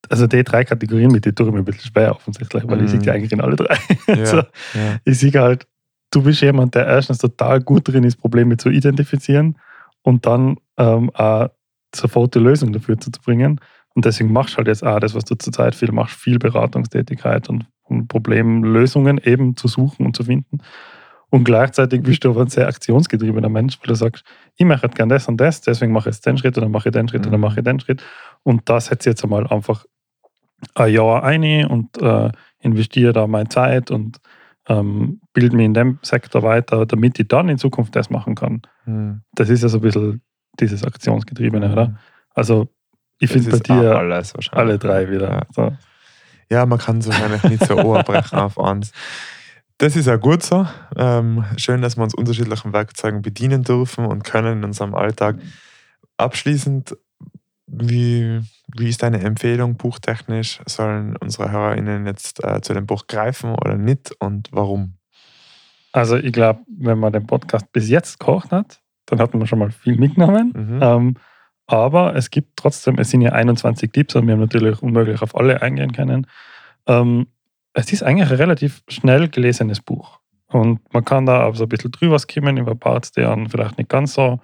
also 0.10 0.28
die 0.28 0.43
drei 0.43 0.63
Kategorien 0.65 1.12
mit, 1.12 1.26
die 1.26 1.32
tue 1.34 1.47
ich 1.47 1.54
mir 1.54 1.60
ein 1.60 1.65
bisschen 1.65 1.91
schwer 1.91 2.12
offensichtlich, 2.15 2.63
weil 2.67 2.82
ich 2.84 2.91
sehe 2.91 2.99
die 2.99 3.10
Mhm. 3.10 3.15
eigentlich 3.15 3.32
in 3.32 3.41
alle 3.41 3.56
drei. 3.56 3.78
Ja, 4.08 4.26
so, 4.26 4.38
ja. 4.38 4.99
ich 5.06 5.17
sehe 5.19 5.32
halt, 5.32 5.65
du 6.12 6.21
bist 6.23 6.41
jemand, 6.41 6.76
der 6.76 6.86
erstens 6.88 7.19
total 7.19 7.62
gut 7.62 7.88
drin 7.88 8.04
ist, 8.04 8.17
Probleme 8.17 8.58
zu 8.58 8.69
identifizieren 8.69 9.58
und 10.02 10.26
dann 10.26 10.58
ähm, 10.78 11.10
auch 11.15 11.49
sofort 11.95 12.36
die 12.36 12.39
Lösung 12.39 12.73
dafür 12.73 12.99
zu 12.99 13.12
bringen. 13.12 13.60
Und 13.95 14.06
deswegen 14.06 14.32
machst 14.34 14.53
du 14.53 14.58
halt 14.58 14.67
jetzt 14.67 14.84
auch 14.86 14.99
das, 14.99 15.13
was 15.13 15.25
du 15.25 15.36
zurzeit 15.36 15.75
viel 15.75 15.91
machst, 15.91 16.15
viel 16.15 16.39
Beratungstätigkeit 16.39 17.49
und, 17.49 17.65
und 17.84 18.08
Problemlösungen 18.08 19.19
eben 19.23 19.56
zu 19.56 19.67
suchen 19.67 20.06
und 20.06 20.15
zu 20.15 20.23
finden. 20.23 20.60
Und 21.29 21.45
gleichzeitig 21.45 22.03
bist 22.03 22.23
du 22.23 22.29
aber 22.32 22.41
ein 22.41 22.47
sehr 22.47 22.67
aktionsgetriebener 22.67 23.49
Mensch, 23.49 23.79
weil 23.79 23.88
du 23.88 23.95
sagst, 23.95 24.23
ich 24.56 24.65
mache 24.65 24.86
jetzt 24.86 24.95
gern 24.95 25.10
das 25.10 25.27
und 25.27 25.38
das, 25.38 25.62
deswegen 25.62 25.91
mache 25.91 26.10
ich 26.10 26.15
jetzt 26.15 26.25
den 26.25 26.38
Schritt 26.38 26.58
und 26.58 26.63
dann 26.63 26.71
mache 26.71 26.89
ich 26.89 26.93
den 26.93 27.08
Schritt 27.08 27.25
und 27.25 27.32
dann 27.32 27.39
Mhm. 27.39 27.47
mache 27.47 27.60
ich 27.60 27.63
den 27.63 27.79
Schritt. 27.79 28.03
Und 28.43 28.69
das 28.69 28.86
setze 28.88 29.10
ich 29.10 29.13
jetzt 29.13 29.23
einmal 29.23 29.47
einfach 29.47 29.86
ein 30.75 30.93
Jahr 30.93 31.23
ein 31.23 31.65
und 31.65 31.99
äh, 32.01 32.32
investiere 32.60 33.13
da 33.13 33.25
meine 33.27 33.49
Zeit 33.49 33.89
und 33.91 34.19
ähm, 34.69 35.19
bilde 35.34 35.56
mich 35.56 35.65
in 35.65 35.73
dem 35.73 35.99
Sektor 36.03 36.43
weiter, 36.43 36.86
damit 36.86 37.19
ich 37.19 37.27
dann 37.27 37.49
in 37.49 37.58
Zukunft 37.58 37.95
das 37.95 38.10
machen 38.10 38.36
kann. 38.36 38.62
Hm. 38.86 39.21
Das 39.34 39.49
ist 39.49 39.62
ja 39.63 39.69
so 39.69 39.79
ein 39.79 39.82
bisschen 39.82 40.21
dieses 40.60 40.84
Aktionsgetriebene, 40.84 41.71
oder? 41.71 41.99
Also 42.36 42.69
ich 43.23 43.31
finde 43.31 43.51
bei 43.51 43.59
dir 43.59 43.95
alles 43.95 44.33
alle 44.51 44.77
drei 44.77 45.09
wieder. 45.09 45.31
Ja. 45.31 45.41
So. 45.51 45.77
Ja, 46.49 46.65
man 46.65 46.77
kann 46.77 46.99
es 46.99 47.07
wahrscheinlich 47.07 47.43
nicht 47.43 47.65
so 47.65 47.77
oberbrechen 47.77 48.38
auf 48.39 48.59
eins. 48.59 48.91
Das 49.77 49.95
ist 49.95 50.07
auch 50.07 50.19
gut 50.19 50.43
so. 50.43 50.67
Ähm, 50.95 51.45
schön, 51.57 51.81
dass 51.81 51.97
wir 51.97 52.03
uns 52.03 52.13
unterschiedlichen 52.13 52.73
Werkzeugen 52.73 53.21
bedienen 53.21 53.63
dürfen 53.63 54.05
und 54.05 54.23
können 54.23 54.59
in 54.59 54.63
unserem 54.63 54.93
Alltag. 54.93 55.38
Abschließend, 56.17 56.95
wie, 57.65 58.41
wie 58.75 58.89
ist 58.89 59.01
deine 59.01 59.21
Empfehlung 59.21 59.75
buchtechnisch? 59.77 60.62
Sollen 60.67 61.17
unsere 61.17 61.51
HörerInnen 61.51 62.05
jetzt 62.05 62.43
äh, 62.43 62.62
zu 62.62 62.73
dem 62.73 62.86
Buch 62.86 63.07
greifen 63.07 63.55
oder 63.55 63.75
nicht 63.75 64.13
und 64.19 64.49
warum? 64.51 64.93
Also 65.91 66.17
ich 66.17 66.33
glaube, 66.33 66.59
wenn 66.67 66.99
man 66.99 67.13
den 67.13 67.25
Podcast 67.25 67.71
bis 67.71 67.89
jetzt 67.89 68.19
gekocht 68.19 68.51
hat, 68.51 68.79
dann 69.07 69.19
hat 69.19 69.33
man 69.33 69.47
schon 69.47 69.59
mal 69.59 69.71
viel 69.71 69.97
mitgenommen. 69.97 70.53
Mhm. 70.55 70.79
Ähm, 70.81 71.15
aber 71.67 72.15
es 72.15 72.30
gibt 72.30 72.58
trotzdem, 72.58 72.97
es 72.97 73.10
sind 73.10 73.21
ja 73.21 73.32
21 73.32 73.91
Tipps 73.91 74.15
und 74.15 74.28
wir 74.28 74.34
haben 74.34 74.41
natürlich 74.41 74.82
unmöglich 74.82 75.21
auf 75.21 75.36
alle 75.36 75.62
eingehen 75.62 75.93
können. 75.93 76.28
Ähm, 76.88 77.28
es 77.73 77.91
ist 77.91 78.04
eigentlich 78.04 78.30
ein 78.30 78.38
relativ 78.38 78.84
schnell 78.88 79.30
gelesenes 79.30 79.80
Buch. 79.80 80.19
Und 80.47 80.82
man 80.93 81.04
kann 81.04 81.26
da 81.26 81.45
auch 81.45 81.56
so 81.56 81.63
ein 81.63 81.69
bisschen 81.69 81.91
drüber 81.91 82.19
skimmen 82.19 82.58
über 82.58 82.76
Parts, 82.76 83.12
die 83.12 83.23
einen 83.23 83.49
vielleicht 83.49 83.78
nicht 83.78 83.89
ganz 83.89 84.13
so, 84.13 84.39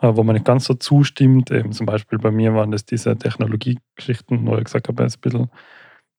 äh, 0.00 0.10
wo 0.14 0.22
man 0.22 0.34
nicht 0.34 0.44
ganz 0.44 0.64
so 0.64 0.74
zustimmt. 0.74 1.50
Eben 1.50 1.72
zum 1.72 1.86
Beispiel 1.86 2.18
bei 2.18 2.30
mir 2.30 2.54
waren 2.54 2.70
das 2.70 2.84
diese 2.84 3.16
Technologiegeschichten, 3.16 4.46
wo 4.46 4.56
ich 4.58 4.64
gesagt 4.64 4.88
habe, 4.88 5.02
jetzt 5.02 5.18
ein 5.18 5.20
bisschen, 5.22 5.50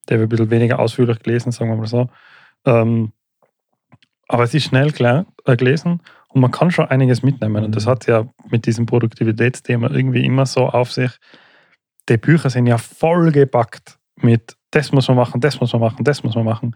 der 0.10 0.20
wird 0.20 0.28
ein 0.28 0.30
bisschen 0.30 0.52
weniger 0.52 0.80
ausführlich 0.80 1.20
gelesen, 1.20 1.52
sagen 1.52 1.70
wir 1.70 1.78
mal 1.78 1.86
so. 1.86 2.10
Ähm, 2.66 3.12
aber 4.28 4.44
es 4.44 4.54
ist 4.56 4.64
schnell 4.64 4.92
äh, 5.46 5.56
gelesen 5.56 6.02
und 6.36 6.42
man 6.42 6.52
kann 6.52 6.70
schon 6.70 6.86
einiges 6.86 7.24
mitnehmen. 7.24 7.64
Und 7.64 7.76
das 7.76 7.86
Mhm. 7.86 7.90
hat 7.90 8.08
ja 8.08 8.28
mit 8.50 8.66
diesem 8.66 8.86
Produktivitätsthema 8.86 9.90
irgendwie 9.90 10.26
immer 10.26 10.46
so 10.46 10.68
auf 10.68 10.92
sich. 10.92 11.12
Die 12.10 12.18
Bücher 12.18 12.50
sind 12.50 12.68
ja 12.68 12.78
voll 12.78 13.32
gepackt 13.32 13.98
mit 14.22 14.56
das 14.72 14.92
muss 14.92 15.08
man 15.08 15.16
machen, 15.16 15.40
das 15.40 15.62
muss 15.62 15.72
man 15.72 15.82
machen, 15.82 16.04
das 16.04 16.24
muss 16.24 16.36
man 16.36 16.44
machen. 16.44 16.76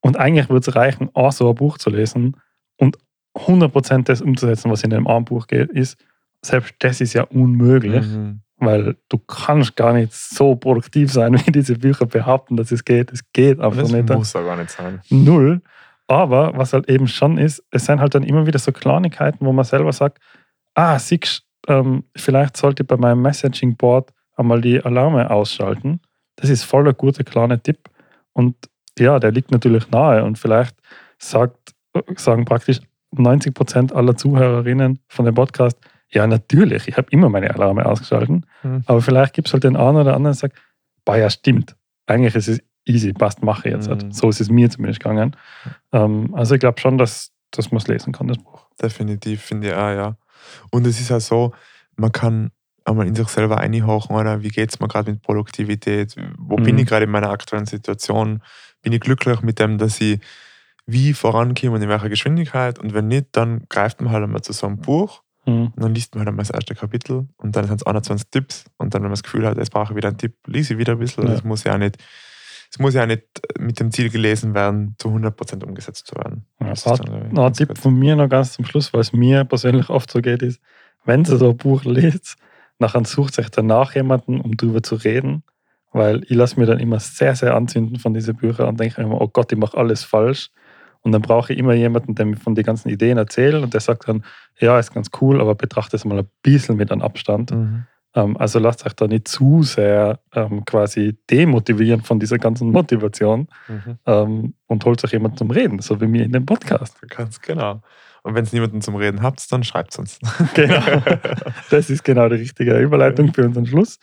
Und 0.00 0.16
eigentlich 0.16 0.48
würde 0.48 0.68
es 0.68 0.74
reichen, 0.74 1.10
auch 1.14 1.30
so 1.32 1.48
ein 1.50 1.54
Buch 1.54 1.76
zu 1.76 1.90
lesen 1.90 2.36
und 2.78 2.96
100% 3.36 4.08
das 4.08 4.22
umzusetzen, 4.22 4.70
was 4.70 4.82
in 4.82 4.90
dem 4.90 5.06
einen 5.06 5.26
Buch 5.26 5.46
geht, 5.46 5.70
ist, 5.70 5.98
selbst 6.42 6.74
das 6.78 7.00
ist 7.02 7.12
ja 7.12 7.24
unmöglich, 7.24 8.06
Mhm. 8.06 8.40
weil 8.56 8.96
du 9.10 9.18
kannst 9.18 9.76
gar 9.76 9.92
nicht 9.92 10.12
so 10.14 10.56
produktiv 10.56 11.12
sein, 11.12 11.34
wie 11.46 11.52
diese 11.52 11.74
Bücher 11.76 12.06
behaupten, 12.06 12.56
dass 12.56 12.72
es 12.72 12.84
geht. 12.84 13.12
Es 13.12 13.20
geht 13.32 13.60
einfach 13.60 13.82
Das 13.82 13.92
nicht. 13.92 14.08
muss 14.08 14.32
ja 14.32 14.42
gar 14.42 14.56
nicht 14.56 14.70
sein. 14.70 15.00
Null. 15.10 15.60
Aber 16.08 16.56
was 16.56 16.72
halt 16.72 16.88
eben 16.88 17.06
schon 17.06 17.38
ist, 17.38 17.62
es 17.70 17.84
sind 17.84 18.00
halt 18.00 18.14
dann 18.14 18.22
immer 18.22 18.46
wieder 18.46 18.58
so 18.58 18.72
Kleinigkeiten, 18.72 19.44
wo 19.44 19.52
man 19.52 19.64
selber 19.64 19.92
sagt, 19.92 20.18
ah, 20.74 20.98
siehst, 20.98 21.44
ähm, 21.68 22.04
vielleicht 22.16 22.56
sollte 22.56 22.82
ich 22.82 22.86
bei 22.86 22.96
meinem 22.96 23.22
Messaging-Board 23.22 24.10
einmal 24.36 24.60
die 24.60 24.80
Alarme 24.80 25.30
ausschalten. 25.30 26.00
Das 26.36 26.48
ist 26.48 26.64
voll 26.64 26.84
der 26.84 26.94
gute 26.94 27.24
kleine 27.24 27.60
Tipp. 27.62 27.90
Und 28.32 28.56
ja, 28.98 29.18
der 29.18 29.32
liegt 29.32 29.50
natürlich 29.50 29.90
nahe. 29.90 30.24
Und 30.24 30.38
vielleicht 30.38 30.76
sagt, 31.18 31.74
sagen 32.16 32.44
praktisch 32.44 32.80
90 33.12 33.54
Prozent 33.54 33.92
aller 33.92 34.16
Zuhörerinnen 34.16 35.00
von 35.08 35.24
dem 35.24 35.34
Podcast, 35.34 35.78
ja, 36.10 36.26
natürlich, 36.26 36.88
ich 36.88 36.96
habe 36.96 37.08
immer 37.10 37.28
meine 37.28 37.54
Alarme 37.54 37.84
ausgeschalten. 37.84 38.46
Mhm. 38.62 38.82
Aber 38.86 39.02
vielleicht 39.02 39.34
gibt 39.34 39.48
es 39.48 39.52
halt 39.52 39.64
den 39.64 39.76
einen 39.76 39.98
oder 39.98 40.14
anderen, 40.14 40.24
der 40.24 40.34
sagt, 40.34 40.56
bah, 41.04 41.16
ja, 41.16 41.28
stimmt. 41.28 41.76
Eigentlich 42.06 42.34
ist 42.34 42.48
es 42.48 42.60
easy, 42.88 43.12
passt, 43.12 43.42
mache 43.42 43.68
ich 43.68 43.74
jetzt. 43.74 43.88
Mhm. 43.88 44.12
So 44.12 44.28
ist 44.28 44.40
es 44.40 44.50
mir 44.50 44.70
zumindest 44.70 45.00
gegangen. 45.00 45.36
Ähm, 45.92 46.34
also 46.34 46.54
ich 46.54 46.60
glaube 46.60 46.80
schon, 46.80 46.98
dass, 46.98 47.32
dass 47.50 47.70
man 47.70 47.78
es 47.78 47.88
lesen 47.88 48.12
kann, 48.12 48.28
das 48.28 48.38
Buch. 48.38 48.66
Definitiv, 48.80 49.42
finde 49.42 49.68
ich 49.68 49.74
auch, 49.74 49.90
ja. 49.90 50.16
Und 50.70 50.86
es 50.86 51.00
ist 51.00 51.10
ja 51.10 51.20
so, 51.20 51.52
man 51.96 52.12
kann 52.12 52.50
einmal 52.84 53.06
in 53.06 53.14
sich 53.14 53.28
selber 53.28 53.58
einhauchen, 53.58 54.16
oder 54.16 54.42
wie 54.42 54.48
geht 54.48 54.70
es 54.70 54.80
mir 54.80 54.88
gerade 54.88 55.10
mit 55.12 55.20
Produktivität? 55.22 56.16
Wo 56.38 56.56
bin 56.56 56.74
Mhm. 56.76 56.82
ich 56.82 56.86
gerade 56.86 57.04
in 57.04 57.10
meiner 57.10 57.30
aktuellen 57.30 57.66
Situation? 57.66 58.42
Bin 58.82 58.92
ich 58.92 59.00
glücklich 59.00 59.42
mit 59.42 59.58
dem, 59.58 59.76
dass 59.78 60.00
ich 60.00 60.20
wie 60.86 61.12
vorankomme 61.12 61.72
und 61.72 61.82
in 61.82 61.88
welcher 61.90 62.08
Geschwindigkeit? 62.08 62.78
Und 62.78 62.94
wenn 62.94 63.08
nicht, 63.08 63.26
dann 63.32 63.64
greift 63.68 64.00
man 64.00 64.10
halt 64.12 64.24
einmal 64.24 64.40
zu 64.40 64.52
so 64.54 64.66
einem 64.66 64.78
Buch 64.78 65.22
Mhm. 65.44 65.72
und 65.74 65.82
dann 65.82 65.94
liest 65.94 66.14
man 66.14 66.20
halt 66.20 66.28
einmal 66.28 66.44
das 66.44 66.50
erste 66.50 66.74
Kapitel 66.74 67.26
und 67.38 67.56
dann 67.56 67.66
sind 67.66 67.80
es 67.80 67.86
21 67.86 68.28
Tipps 68.30 68.64
und 68.78 68.94
dann, 68.94 69.02
wenn 69.02 69.08
man 69.08 69.12
das 69.14 69.22
Gefühl 69.22 69.46
hat, 69.46 69.56
jetzt 69.58 69.70
brauche 69.70 69.92
ich 69.92 69.96
wieder 69.96 70.08
einen 70.08 70.18
Tipp, 70.18 70.34
lese 70.46 70.74
ich 70.74 70.78
wieder 70.78 70.92
ein 70.92 70.98
bisschen. 70.98 71.24
Ja. 71.26 71.30
Das 71.32 71.44
muss 71.44 71.64
ja 71.64 71.74
auch 71.74 71.78
nicht, 71.78 71.96
es 72.70 72.78
muss 72.78 72.94
ja 72.94 73.06
nicht 73.06 73.22
mit 73.58 73.80
dem 73.80 73.90
Ziel 73.90 74.10
gelesen 74.10 74.54
werden, 74.54 74.94
zu 74.98 75.08
100% 75.08 75.64
umgesetzt 75.64 76.06
zu 76.06 76.16
werden. 76.16 76.44
Ja, 76.60 76.68
Das 76.70 76.84
ist 76.84 76.98
dann, 77.00 77.32
Noch 77.32 77.46
ein 77.46 77.52
Tipp 77.54 77.68
gut. 77.68 77.78
von 77.78 77.98
mir 77.98 78.14
noch 78.16 78.28
ganz 78.28 78.52
zum 78.52 78.64
Schluss, 78.64 78.92
weil 78.92 79.00
es 79.00 79.12
mir 79.12 79.44
persönlich 79.44 79.88
oft 79.88 80.10
so 80.10 80.20
geht, 80.20 80.42
ist, 80.42 80.60
wenn 81.04 81.20
ihr 81.24 81.36
so 81.38 81.50
ein 81.50 81.56
Buch 81.56 81.84
lest, 81.84 82.36
nachher 82.78 83.04
sucht 83.04 83.38
euch 83.38 83.48
danach 83.50 83.94
jemanden, 83.94 84.40
um 84.40 84.56
drüber 84.56 84.82
zu 84.82 84.96
reden, 84.96 85.42
weil 85.92 86.22
ich 86.24 86.36
lasse 86.36 86.60
mir 86.60 86.66
dann 86.66 86.78
immer 86.78 87.00
sehr, 87.00 87.34
sehr 87.34 87.54
anzünden 87.56 87.98
von 87.98 88.12
diesen 88.12 88.36
Büchern 88.36 88.68
und 88.68 88.78
denke 88.78 89.00
immer, 89.00 89.20
oh 89.20 89.28
Gott, 89.28 89.50
ich 89.52 89.58
mache 89.58 89.76
alles 89.76 90.04
falsch. 90.04 90.50
Und 91.02 91.12
dann 91.12 91.22
brauche 91.22 91.52
ich 91.52 91.58
immer 91.58 91.72
jemanden, 91.74 92.14
der 92.16 92.26
mir 92.26 92.36
von 92.36 92.54
den 92.54 92.64
ganzen 92.64 92.88
Ideen 92.90 93.16
erzählt 93.18 93.54
und 93.62 93.72
der 93.72 93.80
sagt 93.80 94.08
dann, 94.08 94.24
ja, 94.58 94.78
ist 94.78 94.92
ganz 94.92 95.10
cool, 95.20 95.40
aber 95.40 95.54
betrachte 95.54 95.96
es 95.96 96.04
mal 96.04 96.18
ein 96.18 96.28
bisschen 96.42 96.76
mit 96.76 96.90
einem 96.92 97.00
Abstand. 97.02 97.52
Mhm. 97.52 97.86
Ähm, 98.18 98.36
also 98.36 98.58
lasst 98.58 98.84
euch 98.84 98.94
da 98.94 99.06
nicht 99.06 99.28
zu 99.28 99.62
sehr 99.62 100.18
ähm, 100.34 100.64
quasi 100.64 101.16
demotivieren 101.30 102.02
von 102.02 102.18
dieser 102.18 102.38
ganzen 102.38 102.70
Motivation 102.72 103.48
Mhm. 103.68 103.98
ähm, 104.06 104.54
und 104.66 104.84
holt 104.84 105.04
euch 105.04 105.12
jemanden 105.12 105.36
zum 105.36 105.50
Reden, 105.50 105.78
so 105.78 106.00
wie 106.00 106.06
mir 106.06 106.24
in 106.24 106.32
dem 106.32 106.44
Podcast. 106.44 107.00
Ganz 107.08 107.40
genau. 107.40 107.80
Und 108.24 108.34
wenn 108.34 108.42
es 108.44 108.52
niemanden 108.52 108.82
zum 108.82 108.96
Reden 108.96 109.22
habt, 109.22 109.50
dann 109.52 109.62
schreibt 109.62 109.92
es 109.92 109.98
uns. 109.98 110.18
Genau. 110.54 110.82
Das 111.70 111.90
ist 111.90 112.02
genau 112.02 112.28
die 112.28 112.36
richtige 112.36 112.76
Überleitung 112.78 113.32
für 113.32 113.44
unseren 113.44 113.66
Schluss. 113.66 113.98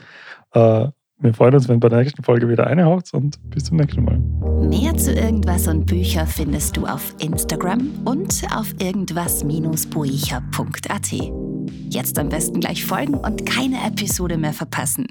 Äh, 0.54 0.88
wir 1.17 1.34
freuen 1.34 1.56
uns, 1.56 1.69
wenn 1.69 1.80
bei 1.80 1.89
der 1.89 1.99
nächsten 1.99 2.23
Folge 2.23 2.49
wieder 2.49 2.65
reinhaut 2.65 3.13
und 3.13 3.38
bis 3.49 3.65
zum 3.65 3.78
nächsten 3.78 4.04
Mal. 4.04 4.19
Mehr 4.67 4.95
zu 4.97 5.13
irgendwas 5.13 5.67
und 5.67 5.86
Bücher 5.86 6.25
findest 6.28 6.78
du 6.78 6.86
auf 6.86 7.15
Instagram 7.19 7.89
und 8.06 8.43
auf 8.56 8.73
irgendwas-buecher.at. 8.80 11.12
Jetzt 11.89 12.19
am 12.19 12.30
besten 12.30 12.60
gleich 12.60 12.86
folgen 12.86 13.15
und 13.15 13.44
keine 13.46 13.77
Episode 13.87 14.37
mehr 14.37 14.54
verpassen. 14.54 15.08